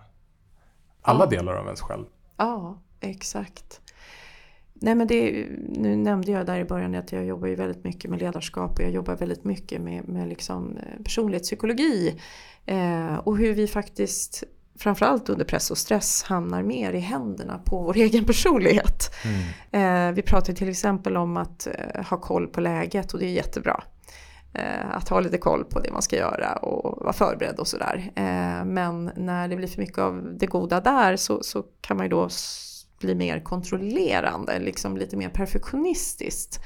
alla 1.03 1.25
ja. 1.25 1.31
delar 1.31 1.55
av 1.55 1.65
ens 1.65 1.81
själv. 1.81 2.05
Ja, 2.37 2.83
exakt. 3.01 3.81
Nej, 4.75 4.95
men 4.95 5.07
det, 5.07 5.47
nu 5.69 5.97
nämnde 5.97 6.33
jag 6.33 6.47
där 6.47 6.59
i 6.59 6.65
början 6.65 6.95
att 6.95 7.13
jag 7.13 7.25
jobbar 7.25 7.49
ju 7.49 7.55
väldigt 7.55 7.85
mycket 7.85 8.11
med 8.11 8.21
ledarskap 8.21 8.79
och 8.79 8.85
jag 8.85 8.91
jobbar 8.91 9.17
väldigt 9.17 9.45
mycket 9.45 9.81
med, 9.81 10.09
med 10.09 10.29
liksom 10.29 10.77
eh, 10.77 11.03
personlighetspsykologi. 11.05 12.21
Eh, 12.67 13.15
och 13.17 13.39
hur 13.39 13.55
vi 13.55 13.67
faktiskt 13.67 14.45
framförallt 14.79 15.29
under 15.29 15.45
press 15.45 15.71
och 15.71 15.79
stress 15.79 16.23
hamnar 16.23 16.63
mer 16.63 16.93
i 16.93 16.99
händerna 16.99 17.59
på 17.59 17.83
vår 17.83 17.97
egen 17.97 18.25
personlighet. 18.25 19.15
Mm. 19.25 20.11
Eh, 20.11 20.15
vi 20.15 20.23
pratar 20.23 20.53
till 20.53 20.69
exempel 20.69 21.17
om 21.17 21.37
att 21.37 21.67
eh, 21.67 22.05
ha 22.05 22.17
koll 22.17 22.47
på 22.47 22.61
läget 22.61 23.13
och 23.15 23.21
det 23.21 23.27
är 23.27 23.33
jättebra. 23.33 23.85
Eh, 24.55 24.91
att 24.91 25.09
ha 25.09 25.21
lite 25.21 25.39
koll 25.39 25.65
på 25.65 25.81
det 25.81 25.93
man 25.93 26.03
ska 26.03 26.17
göra 26.17 26.57
och 26.57 27.05
vara 27.05 27.13
förberedd 27.13 27.59
och 27.59 27.69
sådär. 27.69 28.13
Eh, 28.17 28.65
men 28.65 29.11
när 29.17 29.49
det 29.49 29.57
blir 29.57 29.69
för 29.69 29.81
mycket 29.81 29.99
av 29.99 30.37
det 30.39 30.47
goda 30.47 30.81
där 30.81 31.17
så, 31.17 31.43
så 31.43 31.65
kan 31.81 31.97
man 31.97 32.07
ju 32.07 32.11
då 32.11 32.29
bli 32.99 33.15
mer 33.15 33.41
kontrollerande, 33.41 34.59
liksom 34.59 34.97
lite 34.97 35.17
mer 35.17 35.29
perfektionistiskt. 35.29 36.61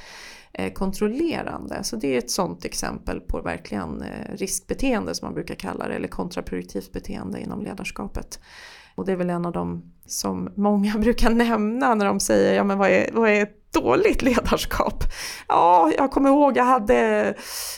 Eh, 0.53 0.73
kontrollerande. 0.73 1.85
Så 1.85 1.97
det 1.97 2.15
är 2.15 2.19
ett 2.19 2.31
sådant 2.31 2.65
exempel 2.65 3.21
på 3.21 3.41
verkligen 3.41 4.03
eh, 4.03 4.37
riskbeteende 4.37 5.15
som 5.15 5.27
man 5.27 5.35
brukar 5.35 5.55
kalla 5.55 5.89
det, 5.89 5.95
eller 5.95 6.09
kontraproduktivt 6.09 6.93
beteende 6.93 7.41
inom 7.41 7.63
ledarskapet. 7.63 8.41
Och 8.95 9.07
det 9.07 9.13
är 9.13 9.17
väl 9.17 9.31
en 9.31 9.47
av 9.47 9.53
de 9.53 9.93
som 10.07 10.53
många 10.57 10.95
brukar 10.99 11.31
nämna 11.31 11.95
när 11.95 12.07
de 12.07 12.21
säger, 12.21 12.55
ja 12.55 12.65
men 12.65 12.79
vad 12.79 12.91
är, 12.91 13.11
vad 13.13 13.31
är 13.31 13.43
ett 13.43 13.73
dåligt 13.73 14.23
ledarskap? 14.23 15.05
Ja, 15.49 15.93
jag 15.97 16.11
kommer 16.11 16.29
ihåg, 16.29 16.57
jag 16.57 16.65
hade 16.65 17.35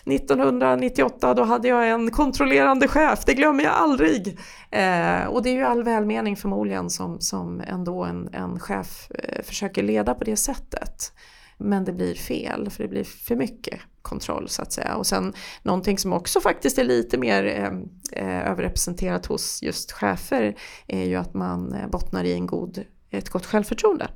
1998, 0.07 1.35
då 1.35 1.43
hade 1.45 1.69
jag 1.69 1.91
en 1.91 2.11
kontrollerande 2.11 2.89
chef, 2.89 3.25
det 3.25 3.35
glömmer 3.35 3.65
jag 3.65 3.73
aldrig. 3.73 4.39
Eh, 4.71 5.25
och 5.25 5.43
det 5.43 5.51
är 5.51 5.55
ju 5.55 5.65
all 5.65 5.83
välmening 5.83 6.37
förmodligen 6.37 6.91
som, 6.91 7.21
som 7.21 7.61
ändå 7.61 8.05
en, 8.05 8.29
en 8.33 8.59
chef 8.61 9.11
eh, 9.11 9.43
försöker 9.43 9.83
leda 9.83 10.15
på 10.15 10.25
det 10.25 10.37
sättet. 10.37 11.13
Men 11.61 11.85
det 11.85 11.93
blir 11.93 12.15
fel 12.15 12.71
för 12.71 12.83
det 12.83 12.89
blir 12.89 13.05
för 13.05 13.37
mycket 13.37 13.81
kontroll 14.03 14.49
så 14.49 14.63
att 14.63 14.73
säga. 14.73 14.97
Och 14.97 15.07
sen 15.07 15.33
någonting 15.63 15.99
som 15.99 16.13
också 16.13 16.41
faktiskt 16.41 16.79
är 16.79 16.85
lite 16.85 17.19
mer 17.19 17.45
eh, 17.45 18.23
eh 18.23 18.51
överrepresenterat 18.51 19.27
hos 19.27 19.63
just 19.63 19.93
chefer 19.93 20.57
är 20.87 21.05
ju 21.05 21.17
att 21.17 21.35
man 21.35 21.73
eh, 21.73 21.89
bottnar 21.89 22.25
i 22.25 22.33
en 22.33 22.47
god, 22.47 22.85
ett 23.11 23.31
gott 23.31 23.47
självförtroende. 23.47 24.09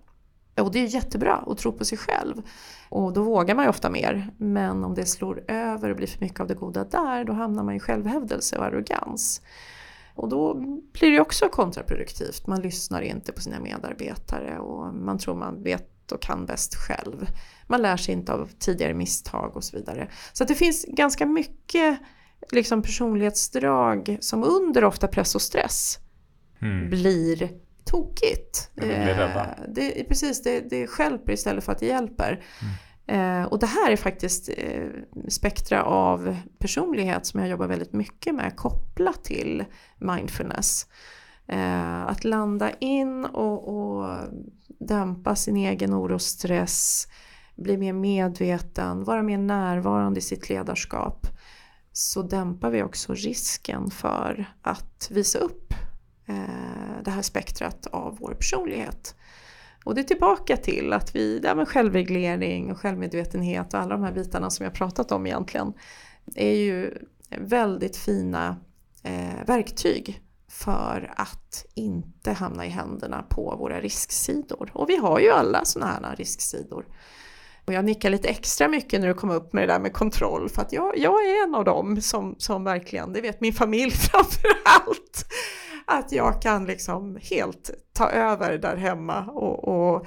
Och 0.61 0.72
det 0.72 0.78
är 0.78 0.86
jättebra 0.86 1.45
att 1.47 1.59
tro 1.59 1.72
på 1.72 1.84
sig 1.84 1.99
själv. 1.99 2.42
Och 2.88 3.12
då 3.12 3.22
vågar 3.22 3.55
man 3.55 3.64
ju 3.64 3.68
ofta 3.68 3.90
mer. 3.90 4.30
Men 4.36 4.84
om 4.84 4.95
det 4.95 5.07
slår 5.07 5.45
över 5.49 5.90
och 5.90 5.97
blir 5.97 6.07
för 6.07 6.20
mycket 6.20 6.40
av 6.40 6.47
det 6.47 6.55
goda 6.55 6.84
där, 6.84 7.24
då 7.24 7.32
hamnar 7.32 7.64
man 7.64 7.74
i 7.74 7.80
självhävdelse 7.80 8.59
och 8.59 8.64
arrogans. 8.64 9.42
Och 10.14 10.28
då 10.28 10.55
blir 10.92 11.11
det 11.11 11.20
också 11.20 11.49
kontraproduktivt. 11.49 12.47
Man 12.47 12.61
lyssnar 12.61 13.01
inte 13.03 13.32
på 13.32 13.40
sina 13.40 13.61
medarbetare 13.61 14.59
och 14.59 14.95
man 14.95 15.18
tror 15.18 15.34
man 15.34 15.62
vet 15.62 15.93
och 16.12 16.22
kan 16.22 16.46
bäst 16.46 16.74
själv. 16.74 17.26
Man 17.66 17.82
lär 17.82 17.96
sig 17.96 18.14
inte 18.14 18.32
av 18.32 18.50
tidigare 18.59 18.94
misstag 18.94 19.57
och 19.57 19.64
så 19.64 19.76
vidare. 19.76 20.09
Så 20.32 20.44
det 20.44 20.55
finns 20.55 20.84
ganska 20.88 21.26
mycket 21.26 21.98
liksom 22.52 22.82
personlighetsdrag 22.82 24.18
som 24.20 24.44
under 24.44 24.84
ofta 24.84 25.09
press 25.09 25.34
och 25.34 25.42
stress 25.42 25.98
mm. 26.62 26.90
blir 26.90 27.50
tokigt. 27.84 28.70
Det, 28.74 28.86
blir 28.86 29.20
eh, 29.20 29.46
det, 29.68 30.05
precis, 30.09 30.42
det, 30.42 30.70
det 30.70 30.86
skälper 30.86 31.32
istället 31.32 31.64
för 31.64 31.72
att 31.72 31.78
det 31.78 31.86
hjälper. 31.86 32.44
Mm. 32.62 32.74
Eh, 33.07 33.46
och 33.46 33.59
det 33.59 33.66
här 33.66 33.90
är 33.90 33.96
faktiskt 33.96 34.50
eh, 34.57 34.88
spektra 35.28 35.82
av 35.82 36.36
personlighet 36.59 37.26
som 37.26 37.40
jag 37.40 37.48
jobbar 37.48 37.66
väldigt 37.66 37.92
mycket 37.92 38.34
med 38.34 38.57
kopplat 38.57 39.24
till 39.24 39.64
mindfulness. 39.98 40.86
Eh, 41.46 42.02
att 42.07 42.24
landa 42.24 42.70
in 42.70 43.24
och, 43.24 43.68
och 43.68 44.18
dämpa 44.87 45.37
sin 45.37 45.57
egen 45.57 45.95
oro 45.95 46.14
och 46.14 46.22
stress, 46.22 47.09
bli 47.57 47.76
mer 47.76 47.93
medveten, 47.93 49.05
vara 49.05 49.22
mer 49.22 49.39
närvarande 49.39 50.18
i 50.18 50.22
sitt 50.22 50.49
ledarskap 50.49 51.26
så 51.93 52.22
dämpar 52.22 52.70
vi 52.70 52.82
också 52.82 53.14
risken 53.14 53.91
för 53.91 54.45
att 54.62 55.09
visa 55.11 55.39
upp 55.39 55.74
eh, 56.26 57.03
det 57.05 57.11
här 57.11 57.22
spektrat 57.22 57.87
av 57.87 58.16
vår 58.20 58.35
personlighet. 58.35 59.16
Och 59.85 59.95
det 59.95 60.01
är 60.01 60.05
tillbaka 60.05 60.57
till 60.57 60.93
att 60.93 61.16
vi, 61.16 61.39
det 61.39 61.49
här 61.49 61.55
med 61.55 61.68
självreglering 61.68 62.72
och 62.72 62.78
självmedvetenhet 62.78 63.74
och 63.74 63.80
alla 63.80 63.97
de 63.97 64.03
här 64.03 64.12
bitarna 64.12 64.51
som 64.51 64.64
jag 64.64 64.74
pratat 64.74 65.12
om 65.12 65.26
egentligen 65.26 65.72
är 66.35 66.55
ju 66.55 66.95
väldigt 67.39 67.97
fina 67.97 68.57
eh, 69.03 69.47
verktyg 69.47 70.20
för 70.55 71.12
att 71.16 71.66
inte 71.74 72.32
hamna 72.32 72.66
i 72.66 72.68
händerna 72.68 73.22
på 73.22 73.57
våra 73.59 73.80
risksidor. 73.80 74.70
Och 74.72 74.90
vi 74.90 74.96
har 74.96 75.18
ju 75.18 75.30
alla 75.30 75.64
sådana 75.64 75.92
här 75.92 76.16
risksidor. 76.16 76.86
Och 77.64 77.72
jag 77.72 77.84
nickar 77.84 78.11
lite 78.11 78.28
extra 78.28 78.68
mycket 78.68 79.00
när 79.00 79.09
du 79.09 79.14
kom 79.14 79.30
upp 79.30 79.52
med 79.52 79.62
det 79.62 79.72
där 79.72 79.80
med 79.80 79.92
kontroll 79.92 80.48
för 80.48 80.62
att 80.62 80.72
jag, 80.72 80.98
jag 80.98 81.26
är 81.26 81.44
en 81.44 81.55
av 81.55 81.64
dem 81.64 82.00
som, 82.00 82.34
som 82.38 82.64
verkligen, 82.64 83.12
det 83.12 83.20
vet 83.20 83.40
min 83.40 83.52
familj 83.52 83.90
framför 84.11 84.50
allt, 84.64 85.26
att 85.86 86.12
jag 86.12 86.42
kan 86.42 86.64
liksom 86.64 87.18
helt 87.22 87.70
ta 87.92 88.11
över 88.11 88.59
där 88.59 88.76
hemma 88.76 89.24
och, 89.24 89.68
och 89.68 90.07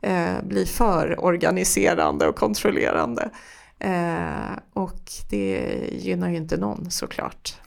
eh, 0.00 0.42
bli 0.42 0.66
för 0.66 1.24
organiserande 1.24 2.28
och 2.28 2.36
kontrollerande. 2.36 3.30
Eh, 3.78 4.58
och 4.72 5.00
det 5.30 5.80
gynnar 5.92 6.30
ju 6.30 6.36
inte 6.36 6.56
någon 6.56 6.90
såklart. 6.90 7.60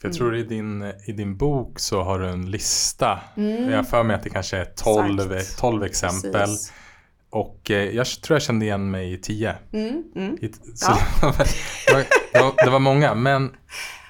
För 0.00 0.08
jag 0.08 0.16
Mm. 0.16 0.18
tror 0.18 0.36
i 0.36 0.42
din, 0.42 0.92
i 1.06 1.12
din 1.12 1.36
bok 1.36 1.78
så 1.78 2.02
har 2.02 2.18
du 2.18 2.28
en 2.28 2.50
lista. 2.50 3.20
Mm. 3.36 3.70
Jag 3.70 3.76
har 3.76 3.84
för 3.84 4.02
mig 4.02 4.16
att 4.16 4.22
det 4.22 4.30
kanske 4.30 4.56
är 4.56 4.64
12, 4.64 5.32
Exakt. 5.32 5.60
12 5.60 5.84
exempel. 5.84 6.32
Precis. 6.32 6.72
Och 7.30 7.70
eh, 7.70 7.90
jag 7.96 8.06
tror 8.06 8.34
jag 8.34 8.42
kände 8.42 8.64
igen 8.64 8.90
mig 8.90 9.12
i 9.12 9.18
10. 9.18 9.54
Mm, 9.72 10.04
mm. 10.16 10.36
Så 10.74 10.92
det, 11.20 11.26
var, 11.92 12.04
det, 12.32 12.40
var, 12.40 12.64
det 12.64 12.70
var 12.70 12.78
många. 12.78 13.14
Men 13.14 13.56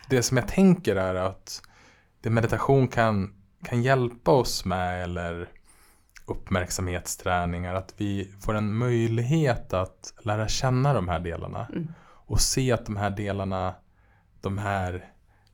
det 0.08 0.22
som 0.22 0.36
jag 0.36 0.48
tänker 0.48 0.96
är 0.96 1.14
att 1.14 1.62
det 2.20 2.30
meditation 2.30 2.88
kan, 2.88 3.34
kan 3.64 3.82
hjälpa 3.82 4.30
oss 4.30 4.64
med 4.64 5.02
eller 5.02 5.48
uppmärksamhetsträningar. 6.26 7.74
Att 7.74 7.94
vi 7.96 8.32
får 8.40 8.54
en 8.54 8.74
möjlighet 8.74 9.72
att 9.72 10.14
lära 10.22 10.48
känna 10.48 10.94
de 10.94 11.08
här 11.08 11.20
delarna. 11.20 11.66
Mm. 11.72 11.88
Och 12.26 12.40
se 12.40 12.72
att 12.72 12.86
de 12.86 12.96
här 12.96 13.10
delarna, 13.10 13.74
de 14.40 14.58
här 14.58 15.04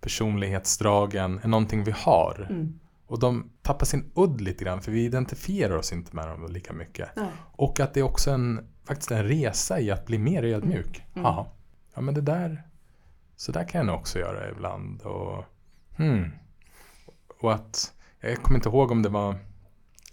personlighetsdragen 0.07 1.40
är 1.42 1.48
någonting 1.48 1.84
vi 1.84 1.90
har. 1.90 2.46
Mm. 2.50 2.80
Och 3.07 3.18
de 3.18 3.50
tappar 3.62 3.86
sin 3.86 4.12
udd 4.14 4.40
lite 4.40 4.64
grann 4.64 4.82
för 4.82 4.92
vi 4.92 5.04
identifierar 5.04 5.76
oss 5.76 5.92
inte 5.92 6.16
med 6.16 6.28
dem 6.28 6.46
lika 6.50 6.72
mycket. 6.72 7.09
Nej. 7.16 7.28
Och 7.52 7.80
att 7.80 7.94
det 7.94 8.00
är 8.00 8.04
också 8.04 8.30
en, 8.30 8.68
faktiskt 8.84 9.11
en 9.11 9.24
resa 9.24 9.80
i 9.80 9.90
att 9.90 10.07
bli 10.07 10.18
mer 10.18 10.42
ödmjuk. 10.42 11.02
Mm. 11.14 11.24
Jaha, 11.24 11.46
ja 11.94 12.00
men 12.00 12.14
det 12.14 12.20
där, 12.20 12.62
så 13.36 13.52
där 13.52 13.68
kan 13.68 13.78
jag 13.78 13.86
nog 13.86 13.96
också 13.96 14.18
göra 14.18 14.50
ibland. 14.50 15.02
Och, 15.02 15.44
hmm. 15.96 16.30
och 17.40 17.54
att, 17.54 17.92
jag 18.20 18.42
kommer 18.42 18.59
inte 18.59 18.68
ihåg 18.68 18.90
om 18.90 19.02
det 19.02 19.09
var 19.09 19.36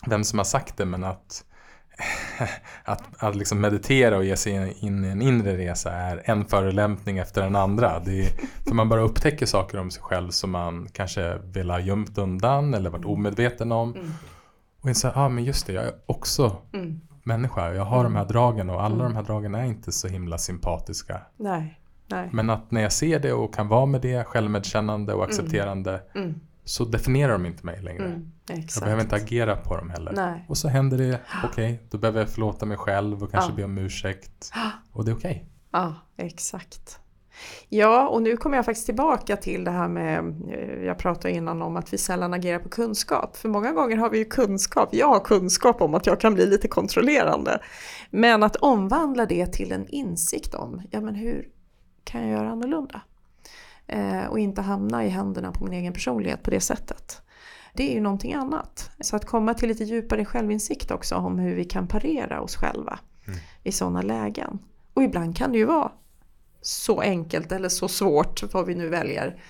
vem 0.08 0.24
som 0.24 0.40
har 0.40 0.44
sagt 0.44 0.78
det, 0.78 0.86
men 0.86 1.04
att, 1.04 1.46
att, 2.84 3.04
att 3.24 3.36
liksom 3.36 3.62
meditera 3.62 4.18
och 4.18 4.26
ge 4.26 4.36
sig 4.38 4.78
in 4.80 5.06
i 5.06 5.08
en 5.08 5.22
inre 5.22 5.58
resa 5.58 5.92
är 5.92 6.22
en 6.26 6.46
förolämpning 6.46 7.18
efter 7.18 7.42
den 7.42 7.56
andra. 7.56 8.00
Det 8.00 8.20
är, 8.20 8.30
för 8.68 8.76
man 8.76 8.90
bara 8.90 9.02
upptäcker 9.02 9.46
saker 9.46 9.80
om 9.80 9.92
sig 9.92 10.04
själv 10.04 10.30
som 10.30 10.52
man 10.52 10.88
kanske 10.92 11.38
vill 11.38 11.70
ha 11.70 11.80
gömt 11.80 12.18
undan 12.18 12.74
eller 12.74 12.90
varit 12.90 13.06
omedveten 13.06 13.72
om. 13.72 13.94
Mm. 13.96 14.12
Och 14.82 14.90
inser, 14.90 15.12
ja 15.16 15.22
ah, 15.26 15.30
men 15.30 15.44
just 15.44 15.68
det, 15.68 15.74
jag 15.74 15.84
är 15.84 15.94
också 16.06 16.58
Mm. 16.74 17.02
människa. 17.24 17.74
Jag 17.74 17.86
har 17.86 18.04
de 18.04 18.16
här 18.16 18.26
dragen 18.26 18.70
och 18.70 18.84
alla 18.84 18.96
Mm. 18.96 19.08
de 19.08 19.16
här 19.16 19.24
dragen 19.24 19.56
är 19.56 19.64
inte 19.64 19.92
så 19.92 20.08
himla 20.08 20.38
sympatiska. 20.38 21.22
Nej. 21.38 21.80
Nej. 22.08 22.30
Men 22.32 22.50
att 22.50 22.72
när 22.72 22.82
jag 22.82 22.92
ser 22.92 23.20
det 23.20 23.34
och 23.34 23.54
kan 23.56 23.68
vara 23.68 23.86
med 23.86 24.02
det, 24.02 24.24
självmedkännande 24.28 25.14
och 25.14 25.24
accepterande, 25.24 26.02
Mm. 26.16 26.40
Så 26.66 26.86
definierar 26.86 27.34
de 27.34 27.46
inte 27.46 27.66
mig 27.66 27.82
längre. 27.82 28.06
Mm. 28.06 28.32
Jag 28.48 28.84
behöver 28.84 29.02
inte 29.04 29.16
agera 29.16 29.56
på 29.56 29.78
dem 29.78 29.90
heller. 29.90 30.12
Nej. 30.16 30.46
Och 30.50 30.58
så 30.58 30.68
händer 30.68 30.98
det, 30.98 31.20
okej, 31.44 31.88
då 31.90 31.98
behöver 31.98 32.20
jag 32.20 32.30
förlåta 32.30 32.66
mig 32.66 32.78
själv 32.78 33.24
och 33.24 33.32
kanske 33.32 33.52
Ja. 33.52 33.56
be 33.56 33.64
om 33.64 33.78
ursäkt. 33.78 34.52
Och 34.92 35.06
det 35.06 35.12
är 35.12 35.16
okej. 35.16 35.50
Ja, 35.72 35.96
exakt. 36.18 37.00
Ja, 37.70 38.08
och 38.08 38.22
nu 38.22 38.38
kommer 38.38 38.58
jag 38.58 38.66
faktiskt 38.66 38.86
tillbaka 38.86 39.38
till 39.38 39.64
det 39.64 39.72
här 39.72 39.88
med, 39.88 40.20
eh, 40.52 40.84
jag 40.86 40.98
pratade 40.98 41.34
innan 41.34 41.62
om 41.62 41.76
att 41.76 41.94
vi 41.94 41.98
sällan 41.98 42.34
agerar 42.34 42.60
på 42.60 42.70
kunskap. 42.70 43.38
För 43.38 43.50
många 43.50 43.72
gånger 43.72 43.98
har 43.98 44.10
vi 44.10 44.18
ju 44.18 44.26
kunskap, 44.26 44.90
jag 44.92 45.08
har 45.08 45.20
kunskap 45.20 45.82
om 45.82 45.94
att 45.94 46.06
jag 46.06 46.20
kan 46.20 46.34
bli 46.34 46.46
lite 46.46 46.68
kontrollerande. 46.68 47.60
Men 48.10 48.44
att 48.44 48.56
omvandla 48.56 49.26
det 49.26 49.48
till 49.54 49.72
en 49.72 49.88
insikt 49.88 50.54
om, 50.54 50.82
ja 50.92 51.02
men 51.02 51.16
hur 51.16 51.48
kan 52.04 52.22
jag 52.22 52.30
göra 52.30 52.50
annorlunda? 52.52 53.02
Eh, 53.88 54.26
och 54.26 54.40
inte 54.40 54.62
hamna 54.62 55.06
i 55.06 55.10
händerna 55.10 55.52
på 55.52 55.64
min 55.64 55.74
egen 55.74 55.94
personlighet 55.94 56.44
på 56.44 56.52
det 56.52 56.60
sättet. 56.60 57.22
Det 57.74 57.92
är 57.92 57.96
ju 57.96 58.02
någonting 58.02 58.34
annat. 58.34 58.92
Så 59.00 59.16
att 59.16 59.26
komma 59.26 59.54
till 59.54 59.70
lite 59.70 59.84
djupare 59.84 60.26
självinsikt 60.26 60.92
också 60.92 61.16
om 61.16 61.40
hur 61.40 61.56
vi 61.56 61.66
kan 61.66 61.88
parera 61.88 62.42
oss 62.42 62.56
själva 62.56 63.00
Mm. 63.28 63.40
i 63.64 63.72
sådana 63.72 64.02
lägen. 64.02 64.60
Och 64.94 65.04
ibland 65.04 65.38
kan 65.38 65.52
det 65.52 65.58
ju 65.58 65.66
vara 65.66 65.92
så 66.62 67.02
enkelt 67.02 67.52
eller 67.52 67.70
så 67.70 67.88
svårt, 67.88 68.54
vad 68.54 68.66
vi 68.66 68.76
nu 68.76 68.90
väljer, 68.90 69.44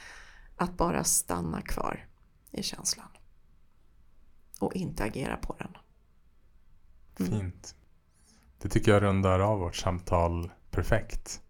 att 0.55 0.77
bara 0.77 1.03
stanna 1.03 1.61
kvar 1.61 2.05
i 2.51 2.63
känslan. 2.63 3.07
Och 4.59 4.75
inte 4.75 5.03
agera 5.03 5.37
på 5.37 5.55
den. 5.59 5.77
Mm. 7.19 7.39
Fint. 7.39 7.75
Det 8.61 8.69
tycker 8.69 8.91
jag 8.91 9.03
rundar 9.03 9.39
av 9.39 9.59
vårt 9.59 9.75
samtal 9.75 10.51
perfekt. 10.71 11.41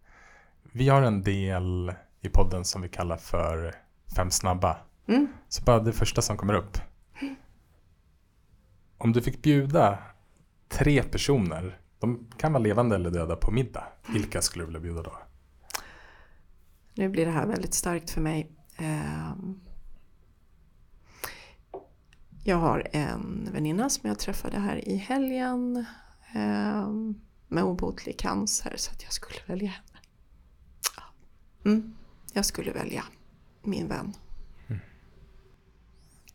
Vi 0.72 0.88
har 0.88 1.02
en 1.02 1.22
del 1.22 1.94
i 2.24 2.28
podden 2.28 2.64
som 2.64 2.82
vi 2.82 2.88
kallar 2.88 3.16
för 3.16 3.74
Fem 4.16 4.30
snabba. 4.30 4.76
Mm. 5.06 5.28
Så 5.48 5.62
bara 5.62 5.80
det 5.80 5.92
första 5.92 6.22
som 6.22 6.36
kommer 6.36 6.54
upp. 6.54 6.78
Om 8.98 9.12
du 9.12 9.22
fick 9.22 9.42
bjuda 9.42 9.98
tre 10.68 11.02
personer, 11.02 11.78
de 11.98 12.30
kan 12.36 12.52
vara 12.52 12.62
levande 12.62 12.96
eller 12.96 13.10
döda, 13.10 13.36
på 13.36 13.50
middag. 13.50 13.84
Vilka 14.08 14.42
skulle 14.42 14.62
du 14.62 14.66
vilja 14.66 14.80
bjuda 14.80 15.02
då? 15.02 15.18
Nu 16.94 17.08
blir 17.08 17.26
det 17.26 17.32
här 17.32 17.46
väldigt 17.46 17.74
starkt 17.74 18.10
för 18.10 18.20
mig. 18.20 18.50
Ehm, 18.76 19.60
Jag 22.46 22.56
har 22.56 22.88
en 22.92 23.48
väninna 23.52 23.90
som 23.90 24.08
jag 24.08 24.18
träffade 24.18 24.58
här 24.58 24.88
i 24.88 24.96
helgen 24.96 25.86
ehm, 26.34 27.20
med 27.48 27.64
obotlig 27.64 28.18
cancer 28.18 28.74
så 28.76 28.92
att 28.92 29.02
jag 29.02 29.12
skulle 29.12 29.38
välja 29.46 29.68
henne. 29.68 29.98
Mm, 31.64 31.94
jag 32.34 32.44
skulle 32.44 32.72
välja 32.72 33.04
min 33.62 33.88
vän. 33.88 34.12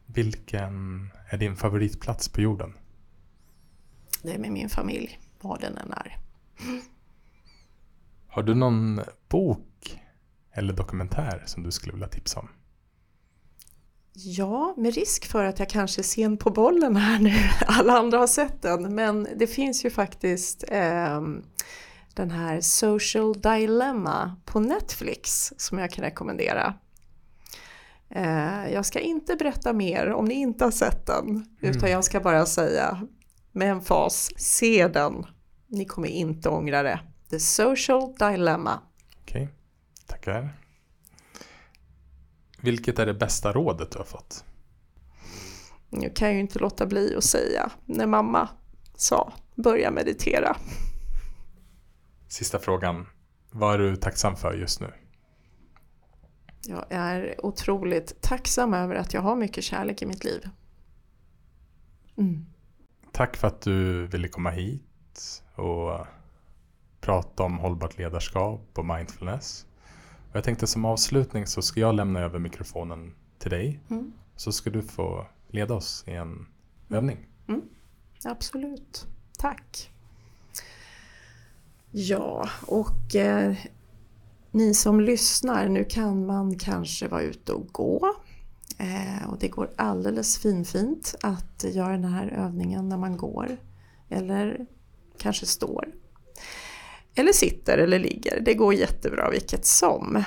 Vilken 0.05 1.09
är 1.29 1.37
din 1.37 1.55
favoritplats 1.55 2.29
på 2.29 2.41
jorden? 2.41 2.73
Det 4.21 4.33
är 4.33 4.39
med 4.39 4.51
min 4.51 4.69
familj, 4.69 5.19
vad 5.41 5.61
den 5.61 5.77
än 5.77 5.93
är. 5.93 6.17
Har 8.27 8.43
du 8.43 8.55
någon 8.55 9.01
bok 9.29 10.01
eller 10.51 10.73
dokumentär 10.73 11.43
som 11.45 11.63
du 11.63 11.71
skulle 11.71 11.93
vilja 11.93 12.07
tipsa 12.07 12.39
om? 12.39 12.49
Ja, 14.13 14.73
med 14.77 14.93
risk 14.93 15.25
för 15.25 15.43
att 15.43 15.59
jag 15.59 15.69
kanske 15.69 16.01
är 16.01 16.03
sen 16.03 16.37
på 16.37 16.49
bollen 16.49 16.95
här 16.95 17.19
nu. 17.19 17.33
Alla 17.67 17.93
andra 17.93 18.17
har 18.17 18.27
sett 18.27 18.61
den, 18.61 18.95
men 18.95 19.27
det 19.35 19.47
finns 19.47 19.85
ju 19.85 19.89
faktiskt 19.89 20.63
ehm, 20.67 21.43
den 22.19 22.31
här 22.31 22.61
Social 22.61 23.33
Dilemma 23.33 24.35
på 24.45 24.59
Netflix 24.59 25.53
som 25.57 25.79
jag 25.79 25.91
kan 25.91 26.03
rekommendera. 26.03 26.73
Eh, 28.09 28.73
jag 28.73 28.85
ska 28.85 28.99
inte 28.99 29.35
berätta 29.35 29.73
mer 29.73 30.11
om 30.11 30.25
ni 30.25 30.33
inte 30.33 30.63
har 30.63 30.71
sett 30.71 31.05
den, 31.05 31.45
utan 31.61 31.91
jag 31.91 32.03
ska 32.03 32.19
bara 32.19 32.45
säga 32.45 33.07
med 33.51 33.71
en 33.71 33.81
fas, 33.81 34.29
se 34.37 34.87
den. 34.87 35.25
Ni 35.67 35.85
kommer 35.85 36.07
inte 36.07 36.49
ångra 36.49 36.83
det. 36.83 36.99
The 37.29 37.39
Social 37.39 38.15
Dilemma. 38.19 38.79
Okej, 39.21 39.49
tackar. 40.07 40.57
Vilket 42.61 42.99
är 42.99 43.05
det 43.05 43.13
bästa 43.13 43.51
rådet 43.51 43.91
du 43.91 43.97
har 43.97 44.05
fått? 44.05 44.43
Nu 45.89 46.09
kan 46.09 46.27
jag 46.27 46.35
ju 46.35 46.41
inte 46.41 46.59
låta 46.59 46.85
bli 46.85 47.15
att 47.17 47.23
säga 47.23 47.71
när 47.85 48.07
mamma 48.07 48.49
sa 48.95 49.33
börja 49.55 49.91
meditera. 49.91 50.55
Sista 52.29 52.59
frågan. 52.59 53.07
Vad 53.51 53.73
är 53.73 53.77
du 53.79 53.95
tacksam 53.95 54.35
för 54.35 54.53
just 54.53 54.81
nu? 54.81 54.93
Jag 56.67 56.85
är 56.89 57.45
otroligt 57.45 58.21
tacksam 58.21 58.73
över 58.73 58.95
att 58.95 59.13
jag 59.13 59.21
har 59.21 59.35
mycket 59.35 59.63
kärlek 59.63 60.01
i 60.01 60.05
mitt 60.05 60.23
liv. 60.23 60.49
Mm. 62.17 62.45
Tack 63.11 63.37
för 63.37 63.47
att 63.47 63.61
du 63.61 64.07
ville 64.07 64.27
komma 64.27 64.49
hit 64.49 65.43
och 65.55 66.05
prata 67.01 67.43
om 67.43 67.57
hållbart 67.57 67.97
ledarskap 67.97 68.69
och 68.73 68.85
mindfulness. 68.85 69.65
Jag 70.33 70.43
tänkte 70.43 70.67
som 70.67 70.85
avslutning 70.85 71.47
så 71.47 71.61
ska 71.61 71.79
jag 71.79 71.95
lämna 71.95 72.19
över 72.19 72.39
mikrofonen 72.39 73.15
till 73.39 73.51
dig. 73.51 73.79
Mm. 73.89 74.13
Så 74.35 74.51
ska 74.51 74.69
du 74.69 74.81
få 74.81 75.27
leda 75.47 75.73
oss 75.73 76.03
i 76.07 76.11
en 76.11 76.47
övning. 76.89 77.27
Absolut. 78.25 79.07
Tack. 79.37 79.91
Ja, 81.91 82.49
och 82.65 83.15
eh, 83.15 83.55
ni 84.51 84.73
som 84.73 85.01
lyssnar, 85.01 85.69
nu 85.69 85.83
kan 85.83 86.25
man 86.25 86.57
kanske 86.57 87.07
vara 87.07 87.21
ute 87.21 87.51
och 87.53 87.67
gå. 87.67 88.15
Eh, 88.77 89.29
och 89.29 89.37
det 89.39 89.47
går 89.47 89.69
alldeles 89.75 90.37
finfint 90.37 91.15
att 91.21 91.65
göra 91.73 91.91
den 91.91 92.13
här 92.13 92.27
övningen 92.27 92.89
när 92.89 92.97
man 92.97 93.17
går. 93.17 93.57
Eller 94.09 94.65
kanske 95.17 95.45
står. 95.45 95.87
Eller 97.15 97.31
sitter 97.33 97.77
eller 97.77 97.99
ligger. 97.99 98.41
Det 98.41 98.53
går 98.53 98.73
jättebra 98.73 99.29
vilket 99.29 99.65
som. 99.65 100.23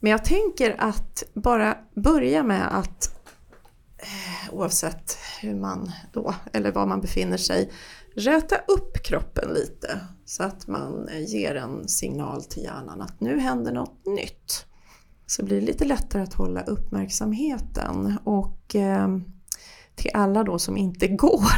Men 0.00 0.10
jag 0.10 0.24
tänker 0.24 0.76
att 0.78 1.22
bara 1.34 1.78
börja 1.94 2.42
med 2.42 2.78
att 2.78 3.16
eh, 3.98 4.54
oavsett 4.54 5.18
hur 5.40 5.54
man 5.54 5.92
då, 6.12 6.34
eller 6.52 6.72
var 6.72 6.86
man 6.86 7.00
befinner 7.00 7.36
sig, 7.36 7.72
räta 8.16 8.56
upp 8.56 9.02
kroppen 9.02 9.54
lite 9.54 10.00
så 10.24 10.42
att 10.42 10.66
man 10.66 11.08
eh, 11.08 11.24
ger 11.24 11.54
en 11.54 11.88
signal 11.88 12.44
till 12.44 12.62
hjärnan 12.62 13.00
att 13.00 13.20
nu 13.20 13.38
händer 13.38 13.72
något 13.72 14.06
nytt. 14.06 14.66
Så 15.26 15.44
blir 15.44 15.60
det 15.60 15.66
lite 15.66 15.84
lättare 15.84 16.22
att 16.22 16.34
hålla 16.34 16.62
uppmärksamheten 16.62 18.18
och 18.24 18.74
eh, 18.74 19.08
till 19.94 20.10
alla 20.14 20.44
då 20.44 20.58
som 20.58 20.76
inte 20.76 21.08
går, 21.08 21.52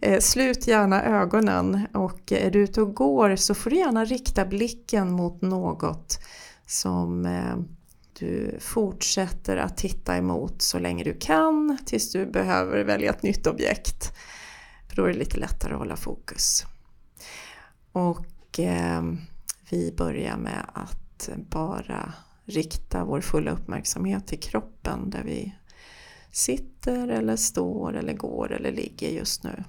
eh, 0.00 0.20
slut 0.20 0.66
gärna 0.66 1.04
ögonen 1.04 1.86
och 1.94 2.32
är 2.32 2.50
du 2.50 2.58
ute 2.58 2.82
och 2.82 2.94
går 2.94 3.36
så 3.36 3.54
får 3.54 3.70
du 3.70 3.76
gärna 3.76 4.04
rikta 4.04 4.44
blicken 4.44 5.12
mot 5.12 5.42
något 5.42 6.18
som 6.66 7.26
eh, 7.26 7.56
Du 8.18 8.56
fortsätter 8.60 9.56
att 9.56 9.76
titta 9.76 10.16
emot 10.16 10.62
så 10.62 10.78
länge 10.78 11.04
du 11.04 11.14
kan 11.20 11.78
tills 11.86 12.12
du 12.12 12.26
behöver 12.26 12.84
välja 12.84 13.10
ett 13.10 13.22
nytt 13.22 13.46
objekt. 13.46 14.12
För 14.92 14.96
då 14.96 15.04
är 15.04 15.12
det 15.12 15.18
lite 15.18 15.38
lättare 15.38 15.72
att 15.72 15.78
hålla 15.78 15.96
fokus. 15.96 16.66
Och 17.92 18.58
eh, 18.58 19.02
vi 19.70 19.92
börjar 19.96 20.36
med 20.36 20.66
att 20.74 21.28
bara 21.36 22.14
rikta 22.44 23.04
vår 23.04 23.20
fulla 23.20 23.50
uppmärksamhet 23.50 24.26
till 24.26 24.40
kroppen 24.40 25.10
där 25.10 25.22
vi 25.24 25.54
sitter 26.30 27.08
eller 27.08 27.36
står 27.36 27.96
eller 27.96 28.12
går 28.12 28.52
eller 28.52 28.72
ligger 28.72 29.08
just 29.08 29.44
nu. 29.44 29.64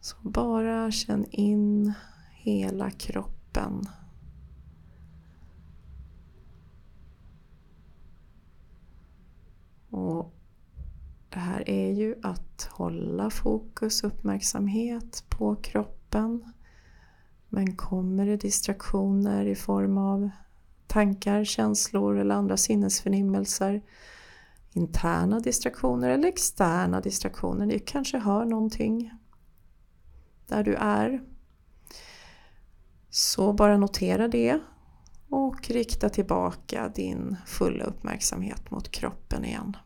Så 0.00 0.16
bara 0.22 0.90
känn 0.90 1.26
in 1.30 1.92
hela 2.32 2.90
kroppen. 2.90 3.88
Och 9.90 10.35
det 11.36 11.40
här 11.40 11.70
är 11.70 11.92
ju 11.92 12.14
att 12.22 12.68
hålla 12.72 13.30
fokus, 13.30 14.02
och 14.02 14.08
uppmärksamhet 14.08 15.24
på 15.28 15.56
kroppen. 15.56 16.52
Men 17.48 17.76
kommer 17.76 18.26
det 18.26 18.36
distraktioner 18.36 19.44
i 19.46 19.54
form 19.54 19.98
av 19.98 20.30
tankar, 20.86 21.44
känslor 21.44 22.18
eller 22.18 22.34
andra 22.34 22.56
sinnesförnimmelser 22.56 23.82
interna 24.72 25.40
distraktioner 25.40 26.10
eller 26.10 26.28
externa 26.28 27.00
distraktioner. 27.00 27.66
Du 27.66 27.78
kanske 27.78 28.18
hör 28.18 28.44
någonting 28.44 29.10
där 30.46 30.64
du 30.64 30.74
är. 30.74 31.22
Så 33.10 33.52
bara 33.52 33.76
notera 33.76 34.28
det 34.28 34.60
och 35.30 35.70
rikta 35.70 36.08
tillbaka 36.08 36.88
din 36.88 37.36
fulla 37.46 37.84
uppmärksamhet 37.84 38.70
mot 38.70 38.90
kroppen 38.90 39.44
igen. 39.44 39.76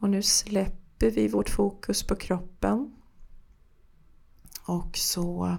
Och 0.00 0.10
nu 0.10 0.22
släpper 0.22 1.10
vi 1.10 1.28
vårt 1.28 1.50
fokus 1.50 2.02
på 2.02 2.16
kroppen. 2.16 2.94
Och 4.66 4.96
så 4.96 5.56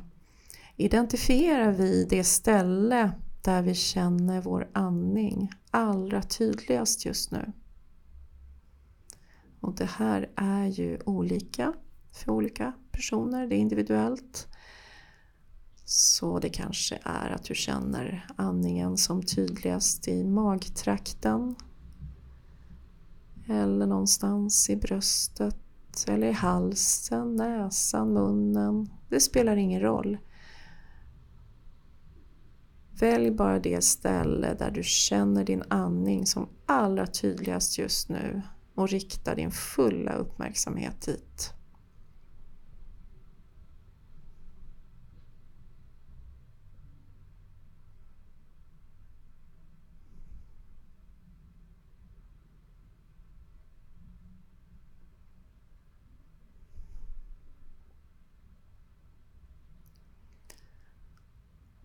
identifierar 0.75 1.71
vi 1.71 2.05
det 2.09 2.23
ställe 2.23 3.11
där 3.41 3.61
vi 3.61 3.75
känner 3.75 4.41
vår 4.41 4.69
andning 4.73 5.51
allra 5.71 6.21
tydligast 6.21 7.05
just 7.05 7.31
nu. 7.31 7.51
Och 9.59 9.75
det 9.75 9.85
här 9.85 10.29
är 10.35 10.65
ju 10.65 10.99
olika 11.05 11.73
för 12.11 12.31
olika 12.31 12.73
personer, 12.91 13.47
det 13.47 13.55
är 13.55 13.59
individuellt. 13.59 14.47
Så 15.85 16.39
det 16.39 16.49
kanske 16.49 16.99
är 17.03 17.29
att 17.29 17.43
du 17.43 17.55
känner 17.55 18.27
andningen 18.35 18.97
som 18.97 19.23
tydligast 19.23 20.07
i 20.07 20.23
magtrakten 20.23 21.55
eller 23.51 23.85
någonstans 23.85 24.69
i 24.69 24.75
bröstet 24.75 25.55
eller 26.07 26.27
i 26.27 26.31
halsen, 26.31 27.35
näsan, 27.35 28.13
munnen. 28.13 28.89
Det 29.09 29.19
spelar 29.19 29.55
ingen 29.55 29.81
roll. 29.81 30.17
Välj 32.99 33.31
bara 33.31 33.59
det 33.59 33.83
ställe 33.83 34.53
där 34.53 34.71
du 34.71 34.83
känner 34.83 35.43
din 35.43 35.63
andning 35.67 36.25
som 36.25 36.49
allra 36.65 37.07
tydligast 37.07 37.77
just 37.77 38.09
nu 38.09 38.41
och 38.75 38.89
rikta 38.89 39.35
din 39.35 39.51
fulla 39.51 40.13
uppmärksamhet 40.13 41.01
dit. 41.01 41.53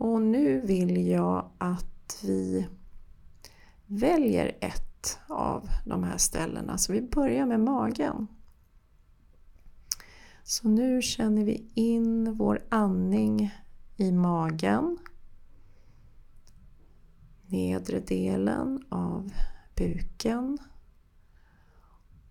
Och 0.07 0.23
nu 0.23 0.61
vill 0.61 1.07
jag 1.07 1.51
att 1.59 2.23
vi 2.25 2.69
väljer 3.87 4.57
ett 4.61 5.19
av 5.29 5.69
de 5.85 6.03
här 6.03 6.19
ställena. 6.19 6.79
Så 6.79 6.93
vi 6.93 7.03
börjar 7.03 7.47
med 7.47 7.61
magen. 7.61 8.27
Så 10.43 10.69
nu 10.69 11.03
känner 11.03 11.45
vi 11.45 11.71
in 11.75 12.35
vår 12.35 12.65
andning 12.69 13.55
i 13.97 14.13
magen. 14.13 14.99
Nedre 17.47 18.01
delen 18.01 18.85
av 18.89 19.33
buken. 19.77 20.59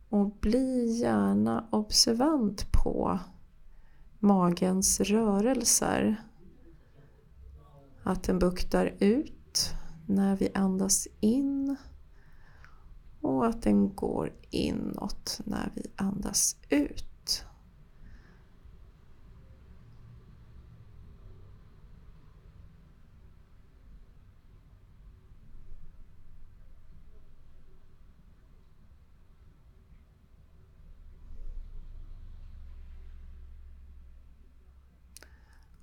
Och 0.09 0.29
bli 0.29 0.97
gärna 0.99 1.67
observant 1.71 2.71
på 2.71 3.19
magens 4.19 4.99
rörelser 4.99 6.24
att 8.05 8.23
den 8.23 8.39
buktar 8.39 8.95
ut 8.99 9.73
när 10.07 10.35
vi 10.35 10.49
andas 10.53 11.07
in 11.19 11.75
och 13.21 13.45
att 13.45 13.61
den 13.61 13.95
går 13.95 14.33
inåt 14.49 15.41
när 15.45 15.71
vi 15.75 15.83
andas 15.95 16.57
ut. 16.69 17.45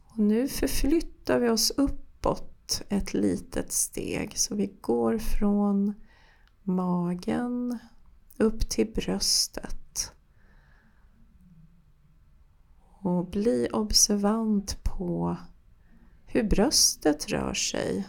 Och 0.05 0.19
nu 0.19 0.49
förflyttar 0.49 1.41
vi 1.41 1.49
oss 1.49 1.71
upp 1.71 2.12
uppåt 2.23 2.83
ett 2.89 3.15
litet 3.15 3.73
steg. 3.73 4.39
Så 4.39 4.55
vi 4.55 4.67
går 4.81 5.19
från 5.19 5.95
magen 6.63 7.79
upp 8.37 8.69
till 8.69 8.93
bröstet. 8.93 10.13
Och 13.01 13.31
bli 13.31 13.69
observant 13.73 14.85
på 14.85 15.37
hur 16.27 16.43
bröstet 16.43 17.29
rör 17.29 17.55
sig 17.55 18.09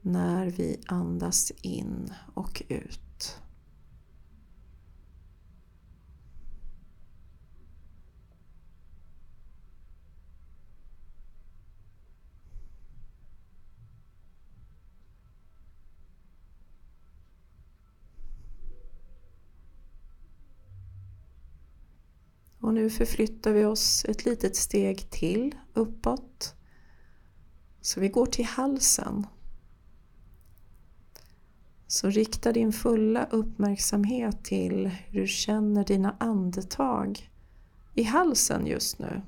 när 0.00 0.46
vi 0.46 0.80
andas 0.86 1.50
in 1.50 2.12
och 2.34 2.62
ut. 2.68 3.03
Och 22.64 22.74
nu 22.74 22.90
förflyttar 22.90 23.52
vi 23.52 23.64
oss 23.64 24.04
ett 24.04 24.24
litet 24.24 24.56
steg 24.56 25.10
till 25.10 25.54
uppåt. 25.74 26.54
Så 27.80 28.00
vi 28.00 28.08
går 28.08 28.26
till 28.26 28.44
halsen. 28.44 29.26
Så 31.86 32.10
rikta 32.10 32.52
din 32.52 32.72
fulla 32.72 33.24
uppmärksamhet 33.30 34.44
till 34.44 34.86
hur 34.86 35.20
du 35.20 35.26
känner 35.26 35.84
dina 35.84 36.16
andetag 36.20 37.30
i 37.94 38.02
halsen 38.02 38.66
just 38.66 38.98
nu. 38.98 39.22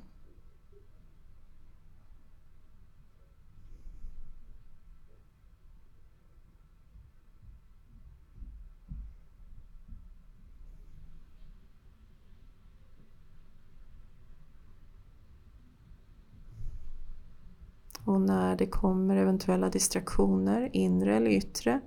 Och 18.07 18.21
när 18.21 18.37
det 18.57 18.67
kommer 18.67 19.15
eventuella 19.15 19.69
distraktioner, 19.69 20.69
inre 20.73 21.15
eller 21.15 21.31
yttre, 21.31 21.81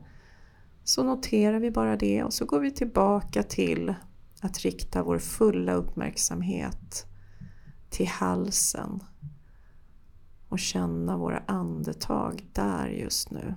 så 0.84 1.02
noterar 1.02 1.60
vi 1.60 1.70
bara 1.70 1.96
det 1.96 2.24
och 2.24 2.32
så 2.32 2.44
går 2.44 2.60
vi 2.60 2.70
tillbaka 2.70 3.42
till 3.42 3.94
att 4.40 4.58
rikta 4.58 5.02
vår 5.02 5.18
fulla 5.18 5.72
uppmärksamhet 5.72 7.06
till 7.90 8.08
halsen. 8.08 9.00
och 10.48 10.58
känna 10.58 11.16
våra 11.16 11.42
andetag 11.46 12.48
där 12.52 12.88
just 12.88 13.30
nu. 13.30 13.54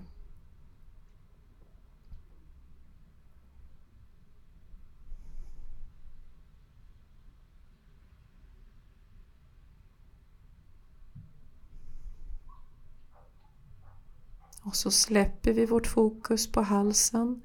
Och 14.63 14.75
så 14.75 14.91
släpper 14.91 15.53
vi 15.53 15.65
vårt 15.65 15.87
fokus 15.87 16.51
på 16.51 16.61
halsen 16.61 17.41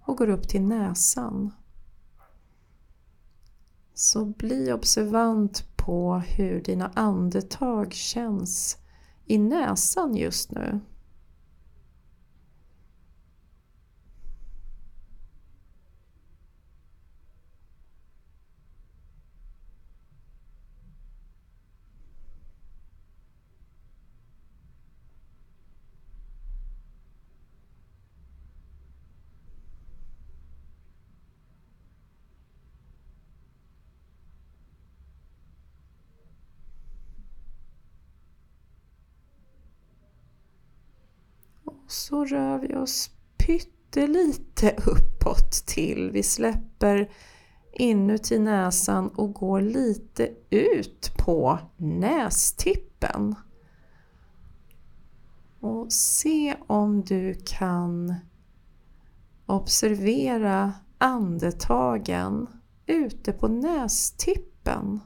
och 0.00 0.16
går 0.16 0.28
upp 0.28 0.48
till 0.48 0.62
näsan. 0.62 1.52
Så 3.94 4.24
bli 4.24 4.72
observant 4.72 5.76
på 5.76 6.14
hur 6.18 6.62
dina 6.62 6.90
andetag 6.94 7.92
känns 7.92 8.76
i 9.24 9.38
näsan 9.38 10.16
just 10.16 10.50
nu. 10.50 10.80
Så 42.08 42.24
rör 42.24 42.58
vi 42.58 42.74
oss 42.74 43.10
pyttelite 43.36 44.70
uppåt 44.70 45.52
till. 45.66 46.10
Vi 46.10 46.22
släpper 46.22 47.10
inuti 47.72 48.38
näsan 48.38 49.08
och 49.08 49.32
går 49.32 49.60
lite 49.60 50.30
ut 50.50 51.12
på 51.18 51.58
nästippen. 51.76 53.34
Och 55.60 55.92
se 55.92 56.56
om 56.66 57.00
du 57.00 57.34
kan 57.46 58.14
observera 59.46 60.72
andetagen 60.98 62.46
ute 62.86 63.32
på 63.32 63.48
nästippen. 63.48 65.00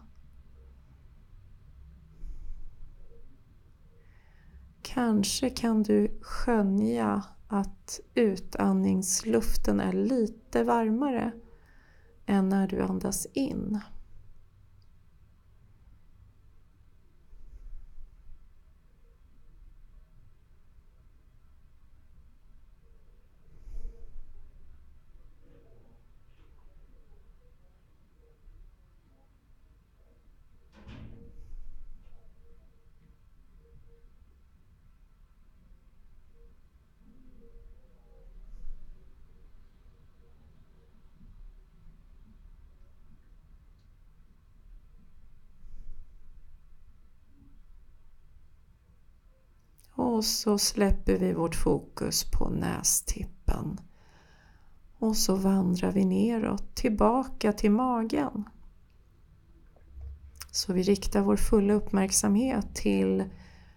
Kanske 4.99 5.51
kan 5.51 5.83
du 5.83 6.19
skönja 6.21 7.23
att 7.49 8.01
utandningsluften 8.15 9.81
är 9.81 9.93
lite 9.93 10.65
varmare 10.65 11.33
än 12.27 12.49
när 12.49 12.69
du 12.69 12.83
andas 12.83 13.27
in. 13.33 13.81
Och 50.19 50.25
så 50.25 50.59
släpper 50.59 51.17
vi 51.17 51.33
vårt 51.33 51.55
fokus 51.55 52.31
på 52.31 52.49
nästippen. 52.49 53.81
Och 54.99 55.17
så 55.17 55.35
vandrar 55.35 55.93
vi 55.93 56.05
neråt, 56.05 56.75
tillbaka 56.77 57.53
till 57.53 57.71
magen. 57.71 58.45
Så 60.51 60.73
vi 60.73 60.83
riktar 60.83 61.21
vår 61.21 61.37
fulla 61.37 61.75
uppmärksamhet 61.75 62.75
till 62.75 63.25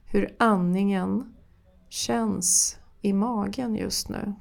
hur 0.06 0.36
andningen 0.40 1.34
känns 1.90 2.78
i 3.02 3.14
magen 3.14 3.76
just 3.76 4.10
nu. 4.10 4.34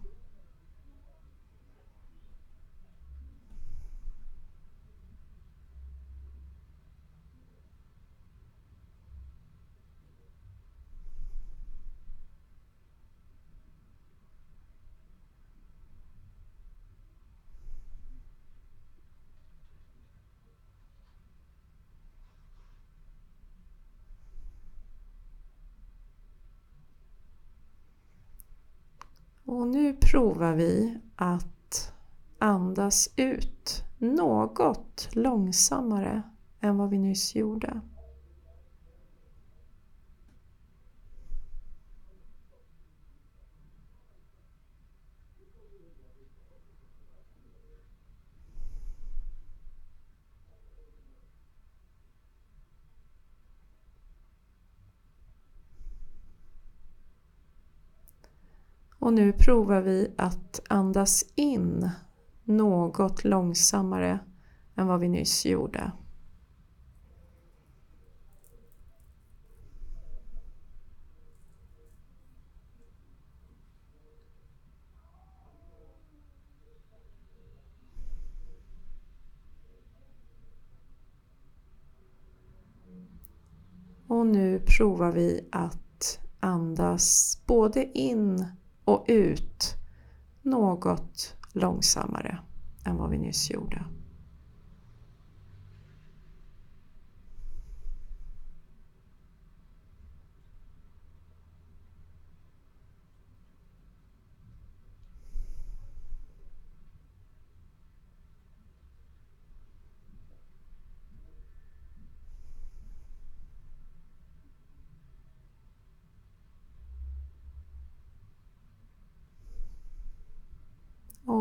Och 29.51 29.69
nu 29.69 29.95
provar 29.95 30.55
vi 30.55 30.99
att 31.17 31.93
andas 32.39 33.09
ut 33.17 33.85
något 33.99 35.09
långsammare 35.13 36.23
än 36.61 36.77
vad 36.77 36.91
vi 36.91 36.99
nyss 36.99 37.35
gjorde. 37.35 37.81
Och 59.11 59.15
nu 59.15 59.33
provar 59.33 59.81
vi 59.81 60.15
att 60.17 60.61
andas 60.69 61.25
in 61.35 61.91
något 62.45 63.25
långsammare 63.25 64.19
än 64.77 64.87
vad 64.87 65.01
vi 65.01 65.09
nyss 65.09 65.47
gjorde. 65.47 65.93
Och 84.07 84.27
nu 84.27 84.61
provar 84.67 85.13
vi 85.13 85.49
att 85.53 86.19
andas 86.41 87.39
både 87.47 87.99
in 87.99 88.47
och 88.85 89.05
ut 89.09 89.75
något 90.43 91.37
långsammare 91.53 92.39
än 92.85 92.97
vad 92.97 93.11
vi 93.11 93.19
nyss 93.19 93.51
gjorde. 93.51 93.85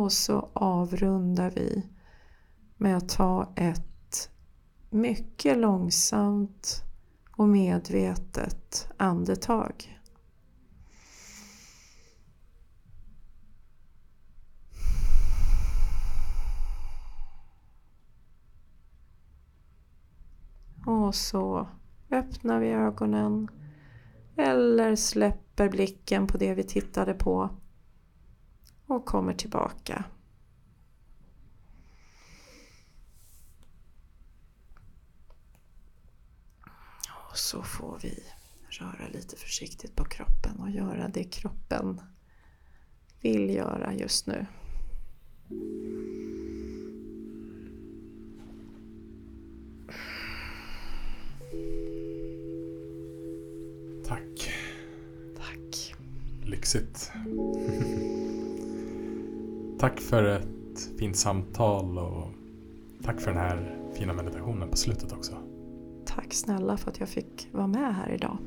Och 0.10 0.14
så 0.14 0.50
avrundar 0.54 1.52
vi 1.52 1.86
med 2.78 2.98
att 2.98 3.10
ta 3.10 3.54
ett 3.56 4.30
mycket 4.90 5.58
långsamt 5.58 6.84
och 7.38 7.50
medvetet 7.50 8.90
andetag. 8.98 10.00
Och 20.86 21.16
så 21.16 21.68
öppnar 22.12 22.60
vi 22.60 22.70
ögonen 22.70 23.48
Eller 24.38 24.96
släpper 24.96 25.70
blicken 25.70 26.28
på 26.28 26.38
det 26.38 26.54
vi 26.54 26.64
tittade 26.64 27.14
på 27.14 27.59
och 28.90 29.06
kommer 29.06 29.34
tillbaka. 29.34 30.04
Och 37.30 37.38
så 37.38 37.64
får 37.64 38.00
vi 38.02 38.24
röra 38.70 39.08
lite 39.14 39.36
försiktigt 39.36 39.96
på 39.96 40.06
kroppen 40.06 40.60
och 40.60 40.70
göra 40.70 41.08
det 41.08 41.24
kroppen 41.24 42.02
vill 43.22 43.50
göra 43.50 43.94
just 43.94 44.28
nu. 44.28 44.46
Tack. 54.06 54.52
Tack. 55.38 55.96
Lyxigt. 56.44 57.12
tack 59.80 60.00
för 60.00 60.24
ett 60.24 61.00
fint 61.00 61.18
samtal 61.18 61.98
och 61.98 62.28
tack 63.04 63.22
för 63.22 63.32
den 63.32 63.40
här 63.40 63.76
fina 63.94 64.14
meditationen 64.14 64.70
på 64.70 64.78
slutet 64.78 65.12
också. 65.12 65.34
Tack 66.06 66.34
snälla 66.34 66.78
för 66.78 66.92
att 66.92 67.00
jag 67.00 67.10
fick 67.10 67.48
vara 67.52 67.68
med 67.68 67.96
här 67.96 68.12
idag. 68.12 68.38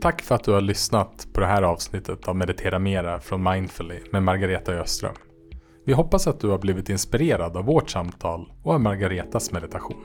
Tack 0.00 0.22
för 0.22 0.34
att 0.34 0.44
du 0.44 0.52
har 0.52 0.60
lyssnat 0.60 1.28
på 1.32 1.40
det 1.40 1.46
här 1.46 1.62
avsnittet 1.62 2.28
av 2.28 2.36
Meditera 2.36 2.78
Mera 2.78 3.20
från 3.20 3.42
Mindfully 3.42 4.00
med 4.12 4.22
Margareta 4.22 4.72
Öström. 4.72 5.14
Vi 5.84 5.92
hoppas 5.92 6.26
att 6.26 6.40
du 6.40 6.48
har 6.48 6.58
blivit 6.58 6.88
inspirerad 6.88 7.56
av 7.56 7.64
vårt 7.64 7.90
samtal 7.90 8.52
och 8.62 8.72
av 8.72 8.80
Margaretas 8.80 9.52
meditation. 9.52 10.04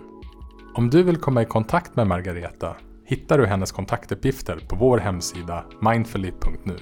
Om 0.75 0.89
du 0.89 1.03
vill 1.03 1.17
komma 1.17 1.41
i 1.41 1.45
kontakt 1.45 1.95
med 1.95 2.07
Margareta 2.07 2.75
hittar 3.05 3.37
du 3.37 3.45
hennes 3.45 3.71
kontaktuppgifter 3.71 4.59
på 4.69 4.75
vår 4.75 4.97
hemsida 4.97 5.65
mindfully.nu. 5.81 6.75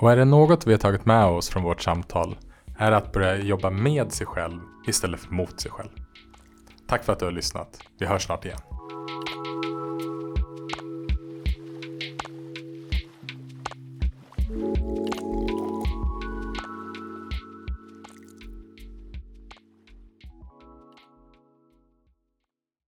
Och 0.00 0.12
är 0.12 0.16
det 0.16 0.24
något 0.24 0.66
vi 0.66 0.72
har 0.72 0.78
tagit 0.78 1.06
med 1.06 1.26
oss 1.26 1.48
från 1.48 1.62
vårt 1.62 1.82
samtal 1.82 2.36
är 2.78 2.92
att 2.92 3.12
börja 3.12 3.36
jobba 3.36 3.70
med 3.70 4.12
sig 4.12 4.26
själv 4.26 4.60
istället 4.86 5.20
för 5.20 5.34
mot 5.34 5.60
sig 5.60 5.70
själv. 5.70 5.88
Tack 6.88 7.04
för 7.04 7.12
att 7.12 7.18
du 7.18 7.24
har 7.24 7.32
lyssnat. 7.32 7.80
Vi 7.98 8.06
hörs 8.06 8.26
snart 8.26 8.44
igen. 8.44 8.58